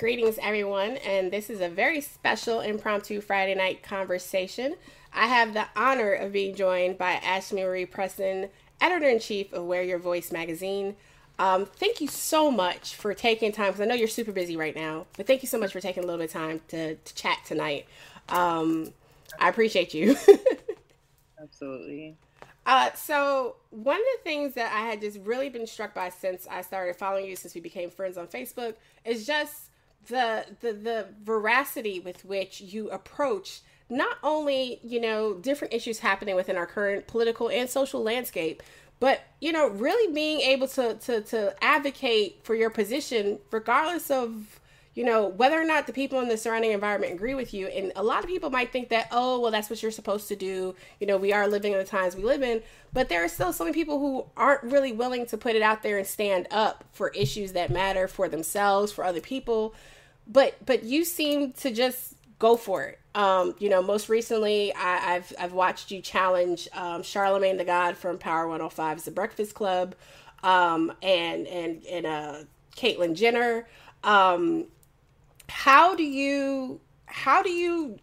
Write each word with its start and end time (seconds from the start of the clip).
Greetings, 0.00 0.38
everyone, 0.40 0.96
and 0.96 1.30
this 1.30 1.50
is 1.50 1.60
a 1.60 1.68
very 1.68 2.00
special 2.00 2.60
impromptu 2.60 3.20
Friday 3.20 3.54
night 3.54 3.82
conversation. 3.82 4.76
I 5.12 5.26
have 5.26 5.52
the 5.52 5.66
honor 5.76 6.14
of 6.14 6.32
being 6.32 6.54
joined 6.54 6.96
by 6.96 7.16
Ashlee 7.16 7.62
Marie 7.62 7.84
Preston, 7.84 8.48
editor 8.80 9.10
in 9.10 9.18
chief 9.18 9.52
of 9.52 9.66
Wear 9.66 9.82
Your 9.82 9.98
Voice 9.98 10.32
magazine. 10.32 10.96
Um, 11.38 11.66
thank 11.66 12.00
you 12.00 12.08
so 12.08 12.50
much 12.50 12.94
for 12.94 13.12
taking 13.12 13.52
time 13.52 13.66
because 13.66 13.82
I 13.82 13.84
know 13.84 13.94
you're 13.94 14.08
super 14.08 14.32
busy 14.32 14.56
right 14.56 14.74
now, 14.74 15.04
but 15.18 15.26
thank 15.26 15.42
you 15.42 15.48
so 15.48 15.58
much 15.58 15.70
for 15.70 15.82
taking 15.82 16.02
a 16.02 16.06
little 16.06 16.18
bit 16.18 16.30
of 16.30 16.32
time 16.32 16.62
to, 16.68 16.94
to 16.94 17.14
chat 17.14 17.36
tonight. 17.44 17.84
Um, 18.30 18.94
I 19.38 19.50
appreciate 19.50 19.92
you. 19.92 20.16
Absolutely. 21.42 22.16
Uh, 22.64 22.90
so 22.94 23.56
one 23.68 23.96
of 23.96 24.06
the 24.16 24.22
things 24.24 24.54
that 24.54 24.72
I 24.72 24.86
had 24.86 25.02
just 25.02 25.18
really 25.24 25.50
been 25.50 25.66
struck 25.66 25.92
by 25.92 26.08
since 26.08 26.46
I 26.50 26.62
started 26.62 26.96
following 26.96 27.26
you, 27.26 27.36
since 27.36 27.54
we 27.54 27.60
became 27.60 27.90
friends 27.90 28.16
on 28.16 28.28
Facebook, 28.28 28.76
is 29.04 29.26
just 29.26 29.69
the 30.08 30.46
the 30.60 30.72
the 30.72 31.06
veracity 31.22 32.00
with 32.00 32.24
which 32.24 32.60
you 32.60 32.90
approach 32.90 33.60
not 33.88 34.18
only 34.22 34.80
you 34.82 35.00
know 35.00 35.34
different 35.34 35.74
issues 35.74 35.98
happening 35.98 36.34
within 36.34 36.56
our 36.56 36.66
current 36.66 37.06
political 37.06 37.48
and 37.48 37.68
social 37.68 38.02
landscape 38.02 38.62
but 39.00 39.22
you 39.40 39.52
know 39.52 39.68
really 39.68 40.12
being 40.12 40.40
able 40.40 40.68
to 40.68 40.94
to 40.94 41.20
to 41.22 41.54
advocate 41.62 42.40
for 42.42 42.54
your 42.54 42.70
position 42.70 43.38
regardless 43.50 44.10
of 44.10 44.59
you 44.94 45.04
know 45.04 45.26
whether 45.26 45.60
or 45.60 45.64
not 45.64 45.86
the 45.86 45.92
people 45.92 46.20
in 46.20 46.28
the 46.28 46.36
surrounding 46.36 46.72
environment 46.72 47.12
agree 47.12 47.34
with 47.34 47.54
you 47.54 47.68
and 47.68 47.92
a 47.96 48.02
lot 48.02 48.24
of 48.24 48.28
people 48.28 48.50
might 48.50 48.72
think 48.72 48.88
that 48.88 49.06
oh 49.12 49.38
well 49.40 49.50
that's 49.50 49.70
what 49.70 49.82
you're 49.82 49.90
supposed 49.90 50.28
to 50.28 50.36
do 50.36 50.74
you 50.98 51.06
know 51.06 51.16
we 51.16 51.32
are 51.32 51.46
living 51.46 51.72
in 51.72 51.78
the 51.78 51.84
times 51.84 52.16
we 52.16 52.22
live 52.22 52.42
in 52.42 52.62
but 52.92 53.08
there 53.08 53.24
are 53.24 53.28
still 53.28 53.52
so 53.52 53.64
many 53.64 53.74
people 53.74 53.98
who 53.98 54.24
aren't 54.36 54.62
really 54.64 54.92
willing 54.92 55.24
to 55.26 55.38
put 55.38 55.54
it 55.54 55.62
out 55.62 55.82
there 55.82 55.98
and 55.98 56.06
stand 56.06 56.46
up 56.50 56.84
for 56.92 57.08
issues 57.10 57.52
that 57.52 57.70
matter 57.70 58.08
for 58.08 58.28
themselves 58.28 58.90
for 58.90 59.04
other 59.04 59.20
people 59.20 59.74
but 60.26 60.54
but 60.64 60.82
you 60.84 61.04
seem 61.04 61.52
to 61.52 61.70
just 61.70 62.14
go 62.40 62.56
for 62.56 62.84
it. 62.84 62.98
Um, 63.14 63.54
you 63.60 63.68
know, 63.68 63.82
most 63.82 64.08
recently, 64.08 64.74
I, 64.74 64.96
have 64.96 65.32
I've 65.38 65.52
watched 65.52 65.92
you 65.92 66.00
challenge 66.00 66.68
um, 66.72 67.04
Charlemagne 67.04 67.56
the 67.56 67.64
God 67.64 67.96
from 67.96 68.18
Power 68.18 68.46
105's 68.46 69.04
The 69.04 69.12
Breakfast 69.12 69.54
Club, 69.54 69.94
um, 70.42 70.92
and 71.02 71.46
and 71.46 71.84
and 71.84 72.06
uh, 72.06 72.38
Caitlyn 72.76 73.14
Jenner. 73.14 73.68
Um, 74.02 74.66
how 75.64 75.94
do 75.94 76.02
you 76.02 76.80
how 77.04 77.42
do 77.42 77.50
you 77.50 77.98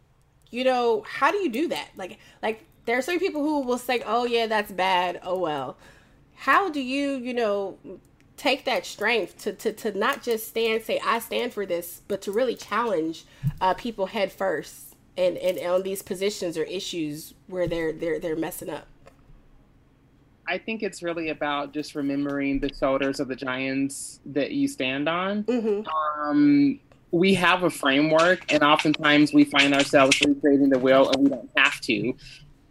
you 0.52 0.64
know 0.64 1.04
how 1.08 1.32
do 1.32 1.38
you 1.38 1.50
do 1.50 1.68
that? 1.70 1.90
Like 1.96 2.20
like 2.44 2.64
there 2.86 2.98
are 2.98 3.02
some 3.02 3.18
people 3.18 3.42
who 3.42 3.62
will 3.62 3.80
say, 3.80 4.04
"Oh 4.06 4.26
yeah, 4.26 4.46
that's 4.46 4.72
bad. 4.72 5.20
Oh 5.24 5.40
well." 5.40 5.76
How 6.36 6.70
do 6.70 6.80
you 6.80 7.14
you 7.14 7.34
know 7.34 7.78
take 8.36 8.66
that 8.66 8.86
strength 8.86 9.40
to, 9.40 9.52
to, 9.52 9.74
to 9.74 9.98
not 9.98 10.22
just 10.22 10.48
stand, 10.48 10.84
say, 10.84 11.02
I 11.04 11.18
stand 11.18 11.52
for 11.52 11.66
this, 11.66 12.04
but 12.08 12.22
to 12.22 12.32
really 12.32 12.56
challenge 12.56 13.26
uh, 13.60 13.74
people 13.74 14.06
head 14.06 14.32
first 14.32 14.96
and, 15.18 15.38
and 15.38 15.58
on 15.68 15.82
these 15.82 16.04
positions 16.04 16.56
or 16.56 16.64
issues 16.66 17.34
where 17.48 17.68
they're, 17.68 17.92
they're, 17.92 18.20
they're 18.20 18.36
messing 18.36 18.70
up. 18.70 18.86
I 20.48 20.60
think 20.60 20.84
it's 20.84 21.02
really 21.02 21.30
about 21.30 21.74
just 21.74 21.96
remembering 21.96 22.60
the 22.60 22.72
shoulders 22.72 23.20
of 23.20 23.28
the 23.28 23.36
giants 23.36 24.20
that 24.28 24.52
you 24.52 24.68
stand 24.68 25.10
on. 25.10 25.44
Mm-hmm. 25.46 25.88
Um, 26.22 26.80
we 27.12 27.34
have 27.36 27.64
a 27.64 27.70
framework, 27.70 28.52
and 28.52 28.64
oftentimes 28.64 29.34
we 29.34 29.46
find 29.46 29.74
ourselves 29.74 30.20
recreating 30.22 30.70
the 30.70 30.80
wheel, 30.80 31.10
and 31.10 31.24
we 31.24 31.30
don't 31.30 31.50
have 31.56 31.80
to 31.82 32.14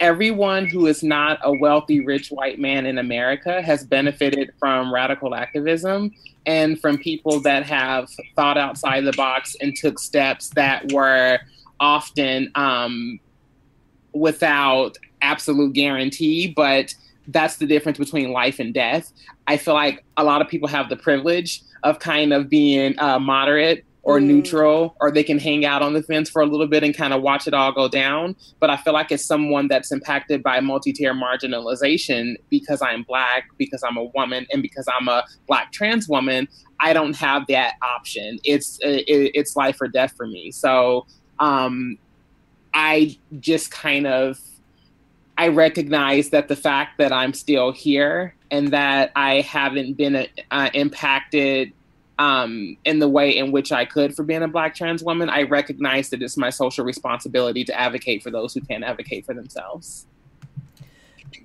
everyone 0.01 0.67
who 0.67 0.87
is 0.87 1.03
not 1.03 1.39
a 1.43 1.53
wealthy, 1.53 2.01
rich 2.01 2.29
white 2.29 2.59
man 2.59 2.87
in 2.87 2.99
America 2.99 3.63
has 3.63 3.85
benefited 3.85 4.53
from 4.59 4.93
radical 4.93 5.35
activism 5.35 6.13
and 6.45 6.81
from 6.81 6.99
people 6.99 7.41
that 7.41 7.65
have 7.65 8.09
thought 8.35 8.59
outside 8.59 9.05
the 9.05 9.13
box 9.13 9.57
and 9.61 9.75
took 9.75 9.99
steps 9.99 10.51
that 10.51 10.93
were 10.93 11.39
often 11.81 12.51
um, 12.55 13.19
without 14.13 14.97
absolute 15.23 15.73
guarantee, 15.73 16.53
but 16.55 16.95
that's 17.29 17.57
the 17.57 17.67
difference 17.67 17.99
between 17.99 18.31
life 18.31 18.61
and 18.61 18.73
death. 18.73 19.13
I 19.49 19.57
feel 19.57 19.75
like 19.75 20.05
a 20.17 20.23
lot 20.23 20.41
of 20.41 20.49
people 20.49 20.69
have 20.69 20.89
the 20.89 20.97
privilege 20.97 21.63
of 21.83 21.99
kind 21.99 22.33
of 22.33 22.49
being 22.49 22.99
uh, 22.99 23.19
moderate 23.19 23.85
or 24.07 24.21
mm. 24.21 24.27
neutral, 24.27 24.95
or 25.01 25.11
they 25.11 25.25
can 25.25 25.37
hang 25.37 25.67
out 25.67 25.83
on 25.83 25.93
the 25.93 26.01
fence 26.01 26.31
for 26.31 26.41
a 26.41 26.47
little 26.47 26.69
bit 26.69 26.85
and 26.85 26.97
kind 26.97 27.13
of 27.13 27.23
watch 27.23 27.49
it 27.49 27.53
all 27.53 27.73
go 27.73 27.89
down. 27.89 28.37
But 28.61 28.71
I 28.71 28.77
feel 28.77 28.93
like 28.93 29.11
as 29.11 29.25
someone 29.25 29.67
that's 29.67 29.91
impacted 29.91 30.45
by 30.45 30.61
multi-tier 30.61 31.13
marginalization 31.13 32.37
because 32.49 32.81
I'm 32.81 33.03
black, 33.03 33.49
because 33.59 33.83
I'm 33.83 33.97
a 33.97 34.05
woman, 34.15 34.47
and 34.53 34.63
because 34.63 34.87
I'm 34.97 35.09
a 35.09 35.25
black 35.49 35.73
trans 35.73 36.09
woman, 36.09 36.47
I 36.79 36.93
don't 36.93 37.17
have 37.17 37.49
that 37.49 37.75
option. 37.83 38.39
It's 38.45 38.79
it, 38.81 39.05
it's 39.09 39.57
life 39.57 39.81
or 39.81 39.89
death 39.89 40.15
for 40.17 40.29
me. 40.29 40.53
So 40.53 41.07
um, 41.41 41.99
I 42.75 43.19
just 43.41 43.73
kind 43.73 44.07
of 44.07 44.39
I 45.37 45.49
recognize 45.49 46.31
that 46.31 46.47
the 46.47 46.55
fact 46.55 46.99
that 46.99 47.13
I'm 47.13 47.35
still 47.35 47.73
here 47.73 48.37
and 48.53 48.69
that 48.69 49.11
I 49.17 49.41
haven't 49.41 49.95
been 49.95 50.29
uh, 50.53 50.71
impacted 50.75 51.73
um, 52.19 52.77
in 52.85 52.99
the 52.99 53.09
way 53.09 53.37
in 53.37 53.53
which 53.53 53.73
I 53.73 53.85
could 53.85 54.15
for 54.15 54.23
being 54.23 54.43
a 54.43 54.49
black 54.49 54.75
trans 54.75 55.03
woman, 55.03 55.29
I 55.29 55.43
recognize 55.43 56.09
that 56.11 56.23
it's 56.23 56.37
my 56.37 56.51
social 56.51 56.85
responsibility 56.85 57.65
to 57.65 57.79
advocate 57.79 58.23
for 58.23 58.31
those 58.31 58.55
who 58.55 58.61
can't 58.61 58.85
advocate 58.85 59.27
for 59.27 59.35
themselves. 59.35 60.07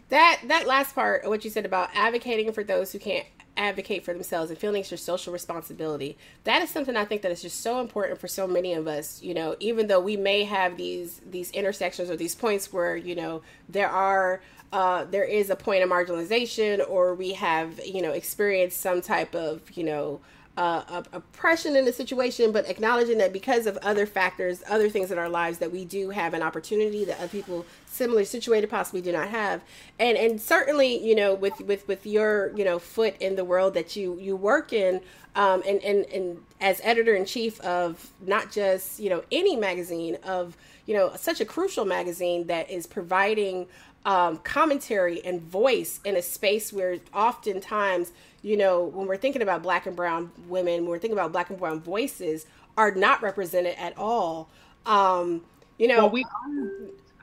That 0.10 0.42
that 0.48 0.68
last 0.68 0.94
part, 0.94 1.28
what 1.28 1.44
you 1.44 1.50
said 1.50 1.66
about 1.66 1.90
advocating 1.94 2.52
for 2.52 2.64
those 2.64 2.92
who 2.92 3.00
can't 3.00 3.26
advocate 3.58 4.04
for 4.04 4.14
themselves 4.14 4.50
and 4.50 4.58
feeling 4.58 4.82
it's 4.82 4.90
your 4.90 4.98
social 4.98 5.34
responsibility 5.34 6.18
that 6.46 6.62
is 6.62 6.70
something 6.70 6.96
i 6.96 7.04
think 7.04 7.22
that 7.22 7.32
is 7.32 7.42
just 7.42 7.60
so 7.60 7.82
important 7.82 8.18
for 8.18 8.28
so 8.28 8.48
many 8.48 8.74
of 8.74 8.88
us 8.88 9.22
you 9.22 9.34
know 9.34 9.58
even 9.60 9.88
though 9.88 10.00
we 10.00 10.16
may 10.16 10.46
have 10.46 10.78
these 10.78 11.20
these 11.30 11.52
intersections 11.52 12.10
or 12.10 12.16
these 12.16 12.34
points 12.34 12.72
where 12.72 12.96
you 12.96 13.14
know 13.14 13.42
there 13.68 13.90
are 13.90 14.42
uh, 14.74 15.04
there 15.04 15.26
is 15.26 15.50
a 15.50 15.56
point 15.56 15.84
of 15.84 15.90
marginalization 15.90 16.82
or 16.90 17.14
we 17.14 17.34
have 17.34 17.86
you 17.86 18.02
know 18.02 18.12
experienced 18.12 18.80
some 18.80 19.02
type 19.02 19.36
of 19.36 19.70
you 19.72 19.84
know 19.84 20.22
uh, 20.58 21.04
oppression 21.14 21.76
in 21.78 21.86
the 21.86 21.94
situation, 21.94 22.52
but 22.52 22.68
acknowledging 22.68 23.18
that 23.20 23.32
because 23.32 23.66
of 23.66 23.78
other 23.78 24.06
factors, 24.06 24.62
other 24.70 24.90
things 24.90 25.10
in 25.10 25.18
our 25.18 25.30
lives, 25.30 25.60
that 25.60 25.72
we 25.72 25.86
do 25.86 26.10
have 26.10 26.34
an 26.34 26.42
opportunity 26.42 27.06
that 27.06 27.18
other 27.20 27.30
people 27.30 27.66
similarly 27.86 28.26
situated 28.26 28.70
possibly 28.70 29.02
do 29.02 29.12
not 29.14 29.30
have, 29.30 29.62
and 29.98 30.18
and 30.18 30.42
certainly 30.42 31.02
you 31.06 31.16
know 31.16 31.34
with 31.34 31.60
with 31.62 31.88
with 31.88 32.06
your 32.06 32.52
you 32.56 32.66
know 32.66 32.80
foot 32.80 33.16
in 33.22 33.36
the 33.36 33.46
world 33.46 33.74
that 33.74 33.96
you 33.96 34.18
you 34.20 34.36
work 34.36 34.74
in, 34.74 35.00
um, 35.36 35.64
and 35.66 35.82
and 35.84 36.06
and 36.08 36.44
as 36.60 36.82
editor 36.84 37.16
in 37.16 37.26
chief 37.26 37.60
of 37.62 38.12
not 38.20 38.52
just 38.52 39.00
you 39.00 39.10
know 39.10 39.24
any 39.32 39.56
magazine 39.56 40.18
of 40.24 40.58
you 40.86 40.94
know 40.94 41.14
such 41.16 41.40
a 41.40 41.46
crucial 41.46 41.86
magazine 41.86 42.48
that 42.48 42.70
is 42.70 42.86
providing 42.86 43.68
um, 44.06 44.38
commentary 44.38 45.24
and 45.24 45.42
voice 45.42 46.00
in 46.04 46.16
a 46.16 46.22
space 46.22 46.74
where 46.74 46.98
oftentimes 47.14 48.12
you 48.42 48.58
know, 48.58 48.86
when 48.86 49.08
we're 49.08 49.18
thinking 49.18 49.42
about 49.42 49.64
black 49.64 49.86
and 49.86 49.96
brown 49.96 50.32
women, 50.48 50.82
when 50.82 50.90
we're 50.90 51.00
thinking 51.00 51.18
about 51.18 51.32
black 51.32 51.50
and 51.50 51.60
brown 51.60 51.80
voices, 51.80 52.46
are 52.78 52.92
not 52.92 53.22
represented 53.22 53.76
at 53.78 53.98
all. 53.98 54.50
Um, 54.86 55.42
you 55.78 55.88
know, 55.88 56.00
well, 56.00 56.10
we, 56.10 56.26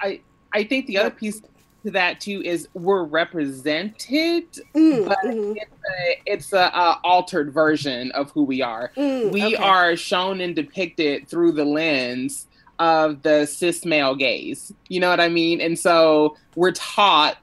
I, 0.01 0.21
I 0.53 0.65
think 0.65 0.87
the 0.87 0.99
other 0.99 1.11
piece 1.11 1.41
to 1.85 1.91
that 1.93 2.21
too 2.21 2.43
is 2.45 2.69
we're 2.75 3.05
represented, 3.05 4.51
mm, 4.75 5.07
but 5.07 5.19
mm-hmm. 5.25 5.57
it's 5.57 5.73
a, 5.73 6.23
it's 6.27 6.53
a, 6.53 6.71
a, 6.75 7.01
altered 7.05 7.53
version 7.53 8.11
of 8.13 8.31
who 8.33 8.45
we 8.45 8.63
are. 8.63 8.93
Mm, 8.97 9.33
we 9.33 9.55
okay. 9.55 9.57
are 9.57 9.97
shown 9.97 10.41
and 10.41 10.55
depicted 10.55 11.29
through 11.29 11.53
the 11.53 11.65
lens 11.65 12.47
of 12.79 13.23
the 13.23 13.47
cis 13.47 13.85
male 13.85 14.15
gaze. 14.15 14.73
You 14.89 15.01
know 15.01 15.11
what 15.11 15.21
I 15.21 15.29
mean? 15.29 15.61
And 15.61 15.79
so 15.79 16.37
we're 16.55 16.73
taught 16.73 17.39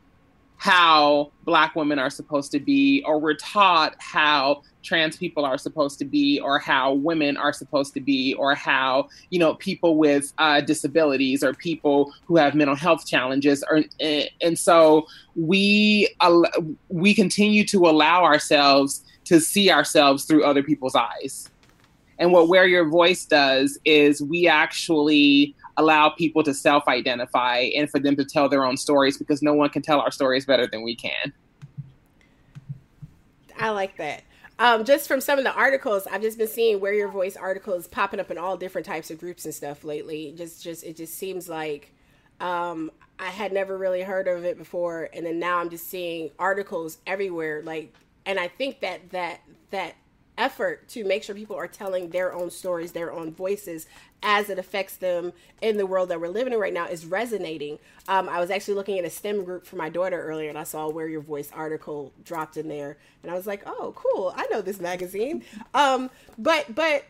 how 0.57 1.31
black 1.43 1.75
women 1.75 1.99
are 1.99 2.09
supposed 2.09 2.51
to 2.51 2.59
be 2.59 3.03
or 3.05 3.19
we're 3.19 3.35
taught 3.35 3.93
how 3.99 4.61
trans 4.83 5.17
people 5.17 5.43
are 5.43 5.57
supposed 5.57 5.99
to 5.99 6.05
be 6.05 6.39
or 6.39 6.59
how 6.59 6.93
women 6.93 7.35
are 7.37 7.51
supposed 7.51 7.93
to 7.93 7.99
be 7.99 8.33
or 8.35 8.55
how 8.55 9.07
you 9.31 9.39
know 9.39 9.55
people 9.55 9.97
with 9.97 10.31
uh, 10.37 10.61
disabilities 10.61 11.43
or 11.43 11.53
people 11.53 12.13
who 12.25 12.37
have 12.37 12.55
mental 12.55 12.75
health 12.75 13.05
challenges 13.05 13.63
or 13.69 13.83
and 14.41 14.57
so 14.57 15.05
we 15.35 16.07
we 16.89 17.13
continue 17.13 17.65
to 17.65 17.85
allow 17.85 18.23
ourselves 18.23 19.03
to 19.25 19.39
see 19.39 19.71
ourselves 19.71 20.25
through 20.25 20.45
other 20.45 20.63
people's 20.63 20.95
eyes. 20.95 21.49
And 22.17 22.31
what 22.31 22.47
Wear 22.47 22.65
Your 22.65 22.87
Voice 22.87 23.25
does 23.25 23.77
is 23.83 24.21
we 24.21 24.47
actually 24.47 25.53
allow 25.77 26.09
people 26.09 26.43
to 26.43 26.53
self 26.53 26.87
identify 26.87 27.69
and 27.75 27.89
for 27.89 27.99
them 27.99 28.15
to 28.15 28.25
tell 28.25 28.49
their 28.49 28.65
own 28.65 28.77
stories 28.77 29.17
because 29.17 29.41
no 29.41 29.53
one 29.53 29.69
can 29.69 29.81
tell 29.81 29.99
our 29.99 30.11
stories 30.11 30.45
better 30.45 30.67
than 30.67 30.83
we 30.83 30.95
can. 30.95 31.33
I 33.59 33.69
like 33.69 33.97
that. 33.97 34.23
Um, 34.57 34.85
just 34.85 35.07
from 35.07 35.19
some 35.19 35.37
of 35.37 35.43
the 35.43 35.53
articles, 35.53 36.07
I've 36.07 36.21
just 36.21 36.37
been 36.37 36.47
seeing 36.47 36.79
Wear 36.79 36.93
Your 36.93 37.09
Voice 37.09 37.35
articles 37.35 37.87
popping 37.87 38.19
up 38.19 38.31
in 38.31 38.37
all 38.37 38.55
different 38.55 38.87
types 38.87 39.11
of 39.11 39.19
groups 39.19 39.43
and 39.45 39.53
stuff 39.53 39.83
lately. 39.83 40.33
Just, 40.37 40.63
just 40.63 40.83
it 40.83 40.95
just 40.95 41.13
seems 41.15 41.49
like 41.49 41.93
um, 42.39 42.89
I 43.19 43.29
had 43.29 43.51
never 43.51 43.77
really 43.77 44.01
heard 44.01 44.27
of 44.27 44.45
it 44.45 44.57
before, 44.57 45.09
and 45.13 45.25
then 45.25 45.39
now 45.39 45.59
I'm 45.59 45.69
just 45.69 45.87
seeing 45.89 46.31
articles 46.39 46.99
everywhere. 47.05 47.61
Like, 47.63 47.93
and 48.25 48.39
I 48.39 48.47
think 48.47 48.79
that 48.79 49.09
that 49.11 49.41
that 49.71 49.95
effort 50.37 50.87
to 50.89 51.03
make 51.03 51.23
sure 51.23 51.35
people 51.35 51.55
are 51.55 51.67
telling 51.67 52.09
their 52.09 52.33
own 52.33 52.49
stories, 52.49 52.91
their 52.91 53.11
own 53.11 53.31
voices 53.31 53.87
as 54.23 54.49
it 54.49 54.57
affects 54.57 54.97
them 54.97 55.33
in 55.61 55.77
the 55.77 55.85
world 55.85 56.09
that 56.09 56.19
we're 56.19 56.27
living 56.27 56.53
in 56.53 56.59
right 56.59 56.73
now 56.73 56.87
is 56.87 57.05
resonating. 57.05 57.77
Um, 58.07 58.27
I 58.27 58.39
was 58.39 58.49
actually 58.49 58.73
looking 58.73 58.97
at 58.97 59.05
a 59.05 59.09
STEM 59.09 59.43
group 59.43 59.65
for 59.65 59.75
my 59.75 59.89
daughter 59.89 60.21
earlier 60.21 60.49
and 60.49 60.57
I 60.57 60.63
saw 60.63 60.89
Wear 60.89 61.07
Your 61.07 61.21
Voice 61.21 61.51
article 61.53 62.11
dropped 62.23 62.57
in 62.57 62.67
there 62.67 62.97
and 63.23 63.31
I 63.31 63.35
was 63.35 63.47
like, 63.47 63.63
oh, 63.65 63.93
cool. 63.95 64.33
I 64.35 64.47
know 64.51 64.61
this 64.61 64.79
magazine. 64.79 65.43
Um, 65.73 66.09
but, 66.37 66.73
but, 66.73 67.05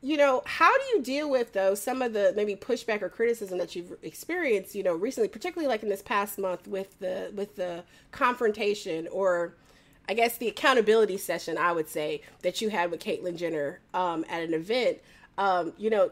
you 0.00 0.16
know, 0.16 0.42
how 0.46 0.76
do 0.76 0.84
you 0.94 1.02
deal 1.02 1.28
with 1.28 1.52
though 1.52 1.74
some 1.74 2.02
of 2.02 2.12
the 2.12 2.32
maybe 2.36 2.54
pushback 2.54 3.02
or 3.02 3.08
criticism 3.08 3.58
that 3.58 3.74
you've 3.74 3.96
experienced, 4.02 4.74
you 4.74 4.82
know, 4.82 4.94
recently, 4.94 5.28
particularly 5.28 5.68
like 5.68 5.82
in 5.82 5.88
this 5.88 6.02
past 6.02 6.38
month 6.38 6.68
with 6.68 6.98
the 7.00 7.32
with 7.34 7.56
the 7.56 7.82
confrontation 8.12 9.08
or 9.10 9.54
I 10.08 10.14
guess 10.14 10.38
the 10.38 10.48
accountability 10.48 11.18
session, 11.18 11.58
I 11.58 11.72
would 11.72 11.88
say, 11.88 12.22
that 12.42 12.62
you 12.62 12.70
had 12.70 12.90
with 12.90 13.00
Caitlyn 13.00 13.36
Jenner 13.36 13.80
um, 13.92 14.24
at 14.28 14.42
an 14.42 14.54
event. 14.54 14.98
Um, 15.36 15.74
you 15.76 15.90
know, 15.90 16.10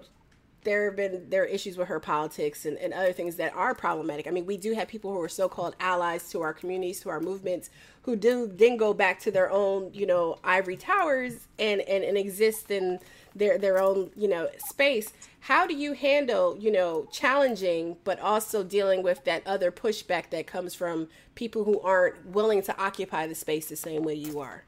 there 0.65 0.87
have 0.87 0.97
been 0.97 1.31
there 1.31 1.45
are 1.45 1.47
issues 1.47 1.77
with 1.77 1.89
her 1.89 2.01
politics 2.01 2.67
and, 2.67 2.77
and 2.79 2.93
other 2.93 3.13
things 3.13 3.37
that 3.37 3.55
are 3.55 3.75
problematic. 3.75 4.27
I 4.27 4.31
mean, 4.31 4.45
we 4.47 4.57
do 4.57 4.75
have 4.75 4.89
people 4.89 5.13
who 5.13 5.21
are 5.23 5.29
so-called 5.29 5.77
allies 5.81 6.29
to 6.31 6.43
our 6.43 6.53
communities, 6.53 7.01
to 7.01 7.09
our 7.09 7.21
movements, 7.21 7.71
who 8.07 8.15
do 8.15 8.47
then 8.47 8.77
go 8.77 8.95
back 8.95 9.19
to 9.19 9.33
their 9.33 9.51
own, 9.51 9.91
you 9.93 10.07
know, 10.07 10.39
ivory 10.45 10.77
towers 10.77 11.49
and 11.59 11.81
and, 11.83 12.05
and 12.05 12.17
exist 12.17 12.71
in 12.71 13.01
their 13.35 13.59
their 13.59 13.83
own 13.83 14.11
you 14.17 14.29
know 14.29 14.49
space. 14.59 15.13
How 15.41 15.67
do 15.67 15.75
you 15.75 15.93
handle 15.93 16.57
you 16.59 16.71
know 16.71 17.09
challenging 17.11 17.97
but 18.05 18.21
also 18.21 18.63
dealing 18.63 19.03
with 19.03 19.25
that 19.25 19.45
other 19.45 19.73
pushback 19.73 20.31
that 20.31 20.47
comes 20.47 20.73
from 20.73 21.09
people 21.35 21.65
who 21.65 21.81
aren't 21.81 22.25
willing 22.27 22.63
to 22.63 22.81
occupy 22.81 23.27
the 23.27 23.35
space 23.35 23.69
the 23.69 23.77
same 23.77 24.05
way 24.05 24.15
you 24.15 24.39
are? 24.39 24.65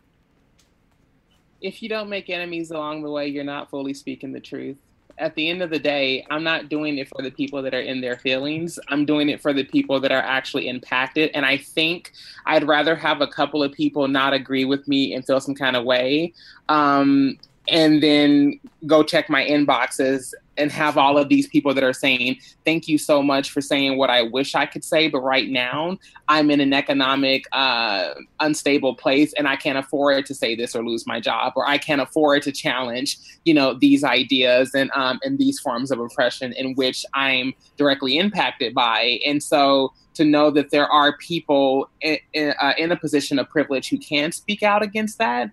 If 1.60 1.80
you 1.80 1.88
don't 1.88 2.08
make 2.08 2.28
enemies 2.28 2.72
along 2.72 3.02
the 3.02 3.10
way 3.10 3.28
you're 3.28 3.44
not 3.44 3.70
fully 3.70 3.94
speaking 3.94 4.32
the 4.32 4.40
truth 4.40 4.78
at 5.18 5.34
the 5.34 5.48
end 5.48 5.62
of 5.62 5.70
the 5.70 5.78
day, 5.78 6.26
I'm 6.30 6.44
not 6.44 6.68
doing 6.68 6.98
it 6.98 7.08
for 7.08 7.22
the 7.22 7.30
people 7.30 7.62
that 7.62 7.74
are 7.74 7.80
in 7.80 8.00
their 8.00 8.16
feelings. 8.16 8.78
I'm 8.88 9.04
doing 9.04 9.28
it 9.28 9.40
for 9.40 9.52
the 9.52 9.64
people 9.64 10.00
that 10.00 10.12
are 10.12 10.22
actually 10.22 10.68
impacted. 10.68 11.30
And 11.34 11.44
I 11.44 11.56
think 11.56 12.12
I'd 12.46 12.66
rather 12.66 12.94
have 12.94 13.20
a 13.20 13.26
couple 13.26 13.62
of 13.62 13.72
people 13.72 14.08
not 14.08 14.32
agree 14.32 14.64
with 14.64 14.86
me 14.88 15.14
and 15.14 15.26
feel 15.26 15.40
some 15.40 15.54
kind 15.54 15.76
of 15.76 15.84
way 15.84 16.32
um, 16.68 17.38
and 17.68 18.02
then 18.02 18.58
go 18.86 19.02
check 19.02 19.28
my 19.28 19.44
inboxes 19.44 20.32
and 20.56 20.72
have 20.72 20.98
all 20.98 21.16
of 21.16 21.28
these 21.28 21.46
people 21.46 21.72
that 21.72 21.84
are 21.84 21.92
saying, 21.92 22.38
Thank 22.64 22.88
you 22.88 22.98
so 22.98 23.22
much 23.22 23.50
for 23.50 23.60
saying 23.60 23.96
what 23.96 24.10
I 24.10 24.22
wish 24.22 24.54
I 24.54 24.66
could 24.66 24.84
say, 24.84 25.08
but 25.08 25.20
right 25.20 25.48
now 25.48 25.96
I'm 26.28 26.50
in 26.50 26.60
an 26.60 26.72
economic 26.72 27.44
uh, 27.52 28.14
unstable 28.40 28.94
place 28.94 29.32
and 29.34 29.46
I 29.46 29.56
can't 29.56 29.78
afford 29.78 30.26
to 30.26 30.34
say 30.34 30.54
this 30.54 30.74
or 30.74 30.84
lose 30.84 31.06
my 31.06 31.20
job, 31.20 31.52
or 31.56 31.66
I 31.66 31.78
can't 31.78 32.00
afford 32.00 32.42
to 32.42 32.52
challenge, 32.52 33.18
you 33.44 33.54
know, 33.54 33.74
these 33.74 34.04
ideas 34.04 34.74
and 34.74 34.90
um, 34.94 35.20
and 35.22 35.38
these 35.38 35.60
forms 35.60 35.90
of 35.90 36.00
oppression 36.00 36.52
in 36.54 36.74
which 36.74 37.06
I'm 37.14 37.54
directly 37.76 38.18
impacted 38.18 38.74
by. 38.74 39.20
And 39.24 39.42
so 39.42 39.92
to 40.14 40.24
know 40.24 40.50
that 40.50 40.70
there 40.70 40.88
are 40.88 41.16
people 41.18 41.88
in, 42.00 42.18
in, 42.32 42.52
uh, 42.60 42.72
in 42.76 42.90
a 42.90 42.96
position 42.96 43.38
of 43.38 43.48
privilege 43.48 43.88
who 43.88 43.98
can 43.98 44.32
speak 44.32 44.64
out 44.64 44.82
against 44.82 45.18
that 45.18 45.50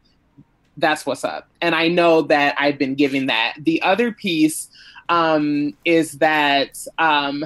that's 0.78 1.06
what's 1.06 1.24
up. 1.24 1.48
And 1.62 1.74
I 1.74 1.88
know 1.88 2.24
that 2.24 2.56
I've 2.60 2.78
been 2.78 2.96
giving 2.96 3.28
that. 3.28 3.56
The 3.60 3.82
other 3.82 4.12
piece 4.12 4.70
um, 5.10 5.76
is 5.86 6.14
that 6.14 6.86
um, 6.98 7.46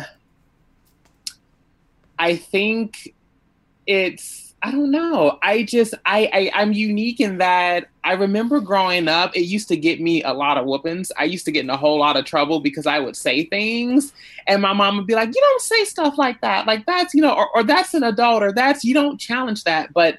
I 2.18 2.36
think 2.36 3.14
it's 3.86 4.54
I 4.62 4.72
don't 4.72 4.92
know. 4.92 5.40
I 5.42 5.64
just 5.64 5.94
I, 6.06 6.30
I 6.34 6.52
I'm 6.62 6.74
unique 6.74 7.22
in 7.22 7.38
that 7.38 7.88
I 8.04 8.14
remember 8.14 8.60
growing 8.60 9.08
up, 9.08 9.36
it 9.36 9.44
used 9.44 9.68
to 9.70 9.78
get 9.78 10.02
me 10.02 10.22
a 10.24 10.34
lot 10.34 10.58
of 10.58 10.66
whoopings. 10.66 11.12
I 11.18 11.24
used 11.24 11.46
to 11.46 11.52
get 11.52 11.64
in 11.64 11.70
a 11.70 11.78
whole 11.78 12.00
lot 12.00 12.18
of 12.18 12.26
trouble 12.26 12.60
because 12.60 12.86
I 12.86 13.00
would 13.00 13.16
say 13.16 13.46
things 13.46 14.14
and 14.48 14.62
my 14.62 14.74
mom 14.74 14.98
would 14.98 15.08
be 15.08 15.16
like, 15.16 15.30
You 15.30 15.42
don't 15.42 15.62
say 15.62 15.86
stuff 15.86 16.18
like 16.18 16.42
that. 16.42 16.68
Like 16.68 16.86
that's, 16.86 17.14
you 17.14 17.22
know, 17.22 17.34
or, 17.34 17.50
or 17.56 17.64
that's 17.64 17.94
an 17.94 18.04
adult 18.04 18.44
or 18.44 18.52
that's 18.52 18.84
you 18.84 18.94
don't 18.94 19.18
challenge 19.18 19.64
that. 19.64 19.94
But 19.94 20.18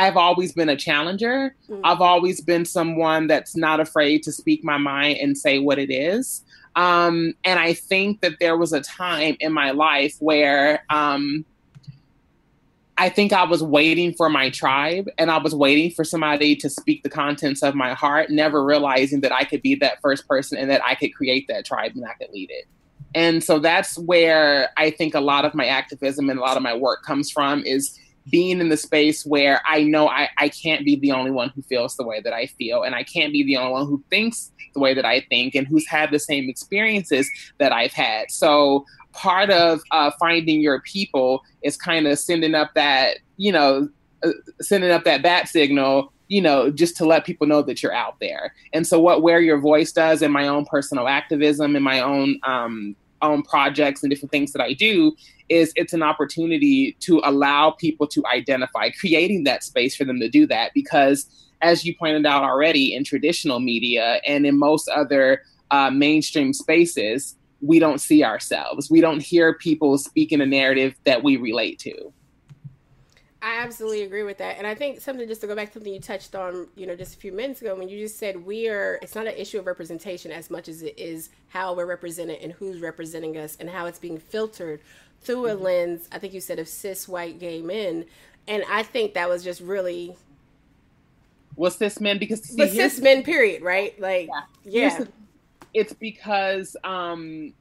I've 0.00 0.16
always 0.16 0.52
been 0.52 0.70
a 0.70 0.76
challenger. 0.76 1.54
Mm-hmm. 1.68 1.82
I've 1.84 2.00
always 2.00 2.40
been 2.40 2.64
someone 2.64 3.26
that's 3.26 3.54
not 3.54 3.80
afraid 3.80 4.22
to 4.22 4.32
speak 4.32 4.64
my 4.64 4.78
mind 4.78 5.18
and 5.18 5.36
say 5.36 5.58
what 5.58 5.78
it 5.78 5.92
is. 5.92 6.42
Um, 6.74 7.34
and 7.44 7.60
I 7.60 7.74
think 7.74 8.22
that 8.22 8.38
there 8.40 8.56
was 8.56 8.72
a 8.72 8.80
time 8.80 9.36
in 9.40 9.52
my 9.52 9.72
life 9.72 10.16
where 10.18 10.84
um, 10.88 11.44
I 12.96 13.10
think 13.10 13.34
I 13.34 13.44
was 13.44 13.62
waiting 13.62 14.14
for 14.14 14.30
my 14.30 14.48
tribe 14.48 15.10
and 15.18 15.30
I 15.30 15.36
was 15.36 15.54
waiting 15.54 15.90
for 15.90 16.02
somebody 16.02 16.56
to 16.56 16.70
speak 16.70 17.02
the 17.02 17.10
contents 17.10 17.62
of 17.62 17.74
my 17.74 17.92
heart, 17.92 18.30
never 18.30 18.64
realizing 18.64 19.20
that 19.20 19.32
I 19.32 19.44
could 19.44 19.60
be 19.60 19.74
that 19.76 20.00
first 20.00 20.26
person 20.26 20.56
and 20.56 20.70
that 20.70 20.80
I 20.82 20.94
could 20.94 21.14
create 21.14 21.46
that 21.48 21.66
tribe 21.66 21.92
and 21.94 22.06
I 22.06 22.14
could 22.14 22.30
lead 22.32 22.50
it. 22.50 22.66
And 23.14 23.44
so 23.44 23.58
that's 23.58 23.98
where 23.98 24.70
I 24.78 24.90
think 24.92 25.14
a 25.14 25.20
lot 25.20 25.44
of 25.44 25.54
my 25.54 25.66
activism 25.66 26.30
and 26.30 26.38
a 26.38 26.42
lot 26.42 26.56
of 26.56 26.62
my 26.62 26.74
work 26.74 27.02
comes 27.02 27.30
from 27.30 27.62
is 27.64 27.98
being 28.28 28.60
in 28.60 28.68
the 28.68 28.76
space 28.76 29.24
where 29.24 29.60
I 29.66 29.82
know 29.82 30.08
I, 30.08 30.28
I 30.38 30.48
can't 30.48 30.84
be 30.84 30.96
the 30.96 31.12
only 31.12 31.30
one 31.30 31.50
who 31.50 31.62
feels 31.62 31.96
the 31.96 32.04
way 32.04 32.20
that 32.20 32.32
I 32.32 32.46
feel, 32.46 32.82
and 32.82 32.94
I 32.94 33.02
can't 33.02 33.32
be 33.32 33.42
the 33.42 33.56
only 33.56 33.72
one 33.72 33.86
who 33.86 34.02
thinks 34.10 34.52
the 34.74 34.80
way 34.80 34.94
that 34.94 35.04
I 35.04 35.20
think, 35.28 35.54
and 35.54 35.66
who's 35.66 35.86
had 35.88 36.10
the 36.10 36.18
same 36.18 36.48
experiences 36.48 37.28
that 37.58 37.72
I've 37.72 37.92
had. 37.92 38.30
So 38.30 38.84
part 39.12 39.50
of 39.50 39.80
uh, 39.90 40.10
finding 40.18 40.60
your 40.60 40.80
people 40.82 41.42
is 41.62 41.76
kind 41.76 42.06
of 42.06 42.18
sending 42.18 42.54
up 42.54 42.72
that, 42.74 43.18
you 43.36 43.52
know, 43.52 43.88
uh, 44.22 44.30
sending 44.60 44.90
up 44.90 45.04
that 45.04 45.22
bat 45.22 45.48
signal 45.48 46.12
you 46.30 46.40
know, 46.40 46.70
just 46.70 46.96
to 46.96 47.04
let 47.04 47.26
people 47.26 47.44
know 47.44 47.60
that 47.60 47.82
you're 47.82 47.92
out 47.92 48.20
there. 48.20 48.54
And 48.72 48.86
so, 48.86 49.00
what 49.00 49.20
Wear 49.20 49.40
Your 49.40 49.58
Voice 49.58 49.90
does 49.90 50.22
in 50.22 50.30
my 50.30 50.46
own 50.46 50.64
personal 50.64 51.08
activism, 51.08 51.74
in 51.74 51.82
my 51.82 51.98
own 51.98 52.38
um, 52.44 52.94
own 53.20 53.42
projects 53.42 54.02
and 54.02 54.10
different 54.10 54.30
things 54.30 54.52
that 54.52 54.62
I 54.62 54.72
do 54.72 55.14
is 55.50 55.72
it's 55.76 55.92
an 55.92 56.02
opportunity 56.02 56.96
to 57.00 57.20
allow 57.24 57.72
people 57.72 58.06
to 58.06 58.22
identify, 58.32 58.88
creating 58.90 59.44
that 59.44 59.62
space 59.64 59.96
for 59.96 60.04
them 60.04 60.20
to 60.20 60.28
do 60.28 60.46
that. 60.46 60.70
Because 60.74 61.26
as 61.60 61.84
you 61.84 61.94
pointed 61.96 62.24
out 62.24 62.42
already 62.42 62.94
in 62.94 63.04
traditional 63.04 63.60
media 63.60 64.20
and 64.26 64.46
in 64.46 64.58
most 64.58 64.88
other 64.88 65.42
uh, 65.70 65.90
mainstream 65.90 66.52
spaces, 66.52 67.36
we 67.60 67.78
don't 67.78 68.00
see 68.00 68.24
ourselves. 68.24 68.90
We 68.90 69.00
don't 69.00 69.20
hear 69.20 69.52
people 69.54 69.98
speaking 69.98 70.40
a 70.40 70.46
narrative 70.46 70.94
that 71.04 71.22
we 71.22 71.36
relate 71.36 71.78
to. 71.80 72.12
I 73.42 73.62
absolutely 73.62 74.02
agree 74.02 74.22
with 74.22 74.36
that. 74.38 74.58
And 74.58 74.66
I 74.66 74.74
think 74.74 75.00
something 75.00 75.26
just 75.26 75.40
to 75.40 75.46
go 75.46 75.56
back 75.56 75.68
to 75.68 75.74
something 75.74 75.92
you 75.92 76.00
touched 76.00 76.34
on, 76.34 76.68
you 76.76 76.86
know, 76.86 76.94
just 76.94 77.14
a 77.14 77.18
few 77.18 77.32
minutes 77.32 77.62
ago 77.62 77.74
when 77.74 77.88
you 77.88 77.98
just 77.98 78.18
said 78.18 78.44
we 78.44 78.68
are 78.68 78.98
it's 79.00 79.14
not 79.14 79.26
an 79.26 79.34
issue 79.34 79.58
of 79.58 79.66
representation 79.66 80.30
as 80.30 80.50
much 80.50 80.68
as 80.68 80.82
it 80.82 80.98
is 80.98 81.30
how 81.48 81.74
we're 81.74 81.86
represented 81.86 82.38
and 82.42 82.52
who's 82.52 82.80
representing 82.80 83.38
us 83.38 83.56
and 83.58 83.70
how 83.70 83.86
it's 83.86 83.98
being 83.98 84.18
filtered 84.18 84.80
through 85.22 85.46
a 85.46 85.54
mm-hmm. 85.54 85.64
lens, 85.64 86.08
I 86.12 86.18
think 86.18 86.32
you 86.32 86.40
said 86.40 86.58
of 86.58 86.68
cis 86.68 87.06
white 87.08 87.38
gay 87.38 87.60
men. 87.60 88.06
And 88.48 88.64
I 88.70 88.82
think 88.82 89.14
that 89.14 89.28
was 89.28 89.44
just 89.44 89.60
really 89.60 90.16
well 91.56 91.70
cis 91.70 92.00
men 92.00 92.18
because 92.18 92.42
see, 92.42 92.56
but 92.56 92.70
cis 92.70 93.00
men 93.00 93.22
period, 93.22 93.62
right? 93.62 93.98
Like 94.00 94.28
yeah. 94.64 94.98
yeah. 94.98 95.04
it's 95.74 95.92
because 95.92 96.76
um 96.84 97.52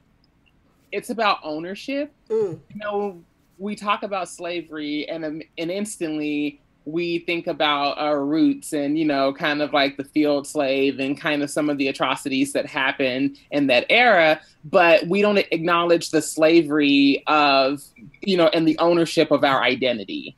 it's 0.92 1.10
about 1.10 1.40
ownership. 1.44 2.12
Mm. 2.30 2.60
You 2.74 2.76
know, 2.76 3.22
we 3.58 3.76
talk 3.76 4.04
about 4.04 4.30
slavery 4.30 5.08
and 5.10 5.26
um, 5.26 5.42
and 5.58 5.70
instantly 5.70 6.62
we 6.92 7.20
think 7.20 7.48
about 7.48 7.98
our 7.98 8.26
roots 8.26 8.74
and 8.74 8.98
you 8.98 9.06
know 9.06 9.34
kind 9.34 9.62
of 9.62 9.74
like 9.74 9.98
the 9.98 10.04
field 10.04 10.48
slave 10.48 11.00
and 11.00 11.20
kind 11.20 11.44
of 11.44 11.50
some 11.50 11.70
of 11.70 11.78
the 11.78 11.88
atrocities 11.88 12.54
that 12.54 12.66
happened 12.66 13.38
in 13.52 13.68
that 13.68 13.86
era 13.90 14.40
but 14.64 15.08
we 15.08 15.22
don't 15.22 15.38
acknowledge 15.38 16.10
the 16.10 16.22
slavery 16.22 17.24
of 17.28 17.82
you 18.22 18.38
know 18.38 18.48
and 18.48 18.68
the 18.68 18.78
ownership 18.80 19.32
of 19.32 19.44
our 19.44 19.62
identity. 19.62 20.36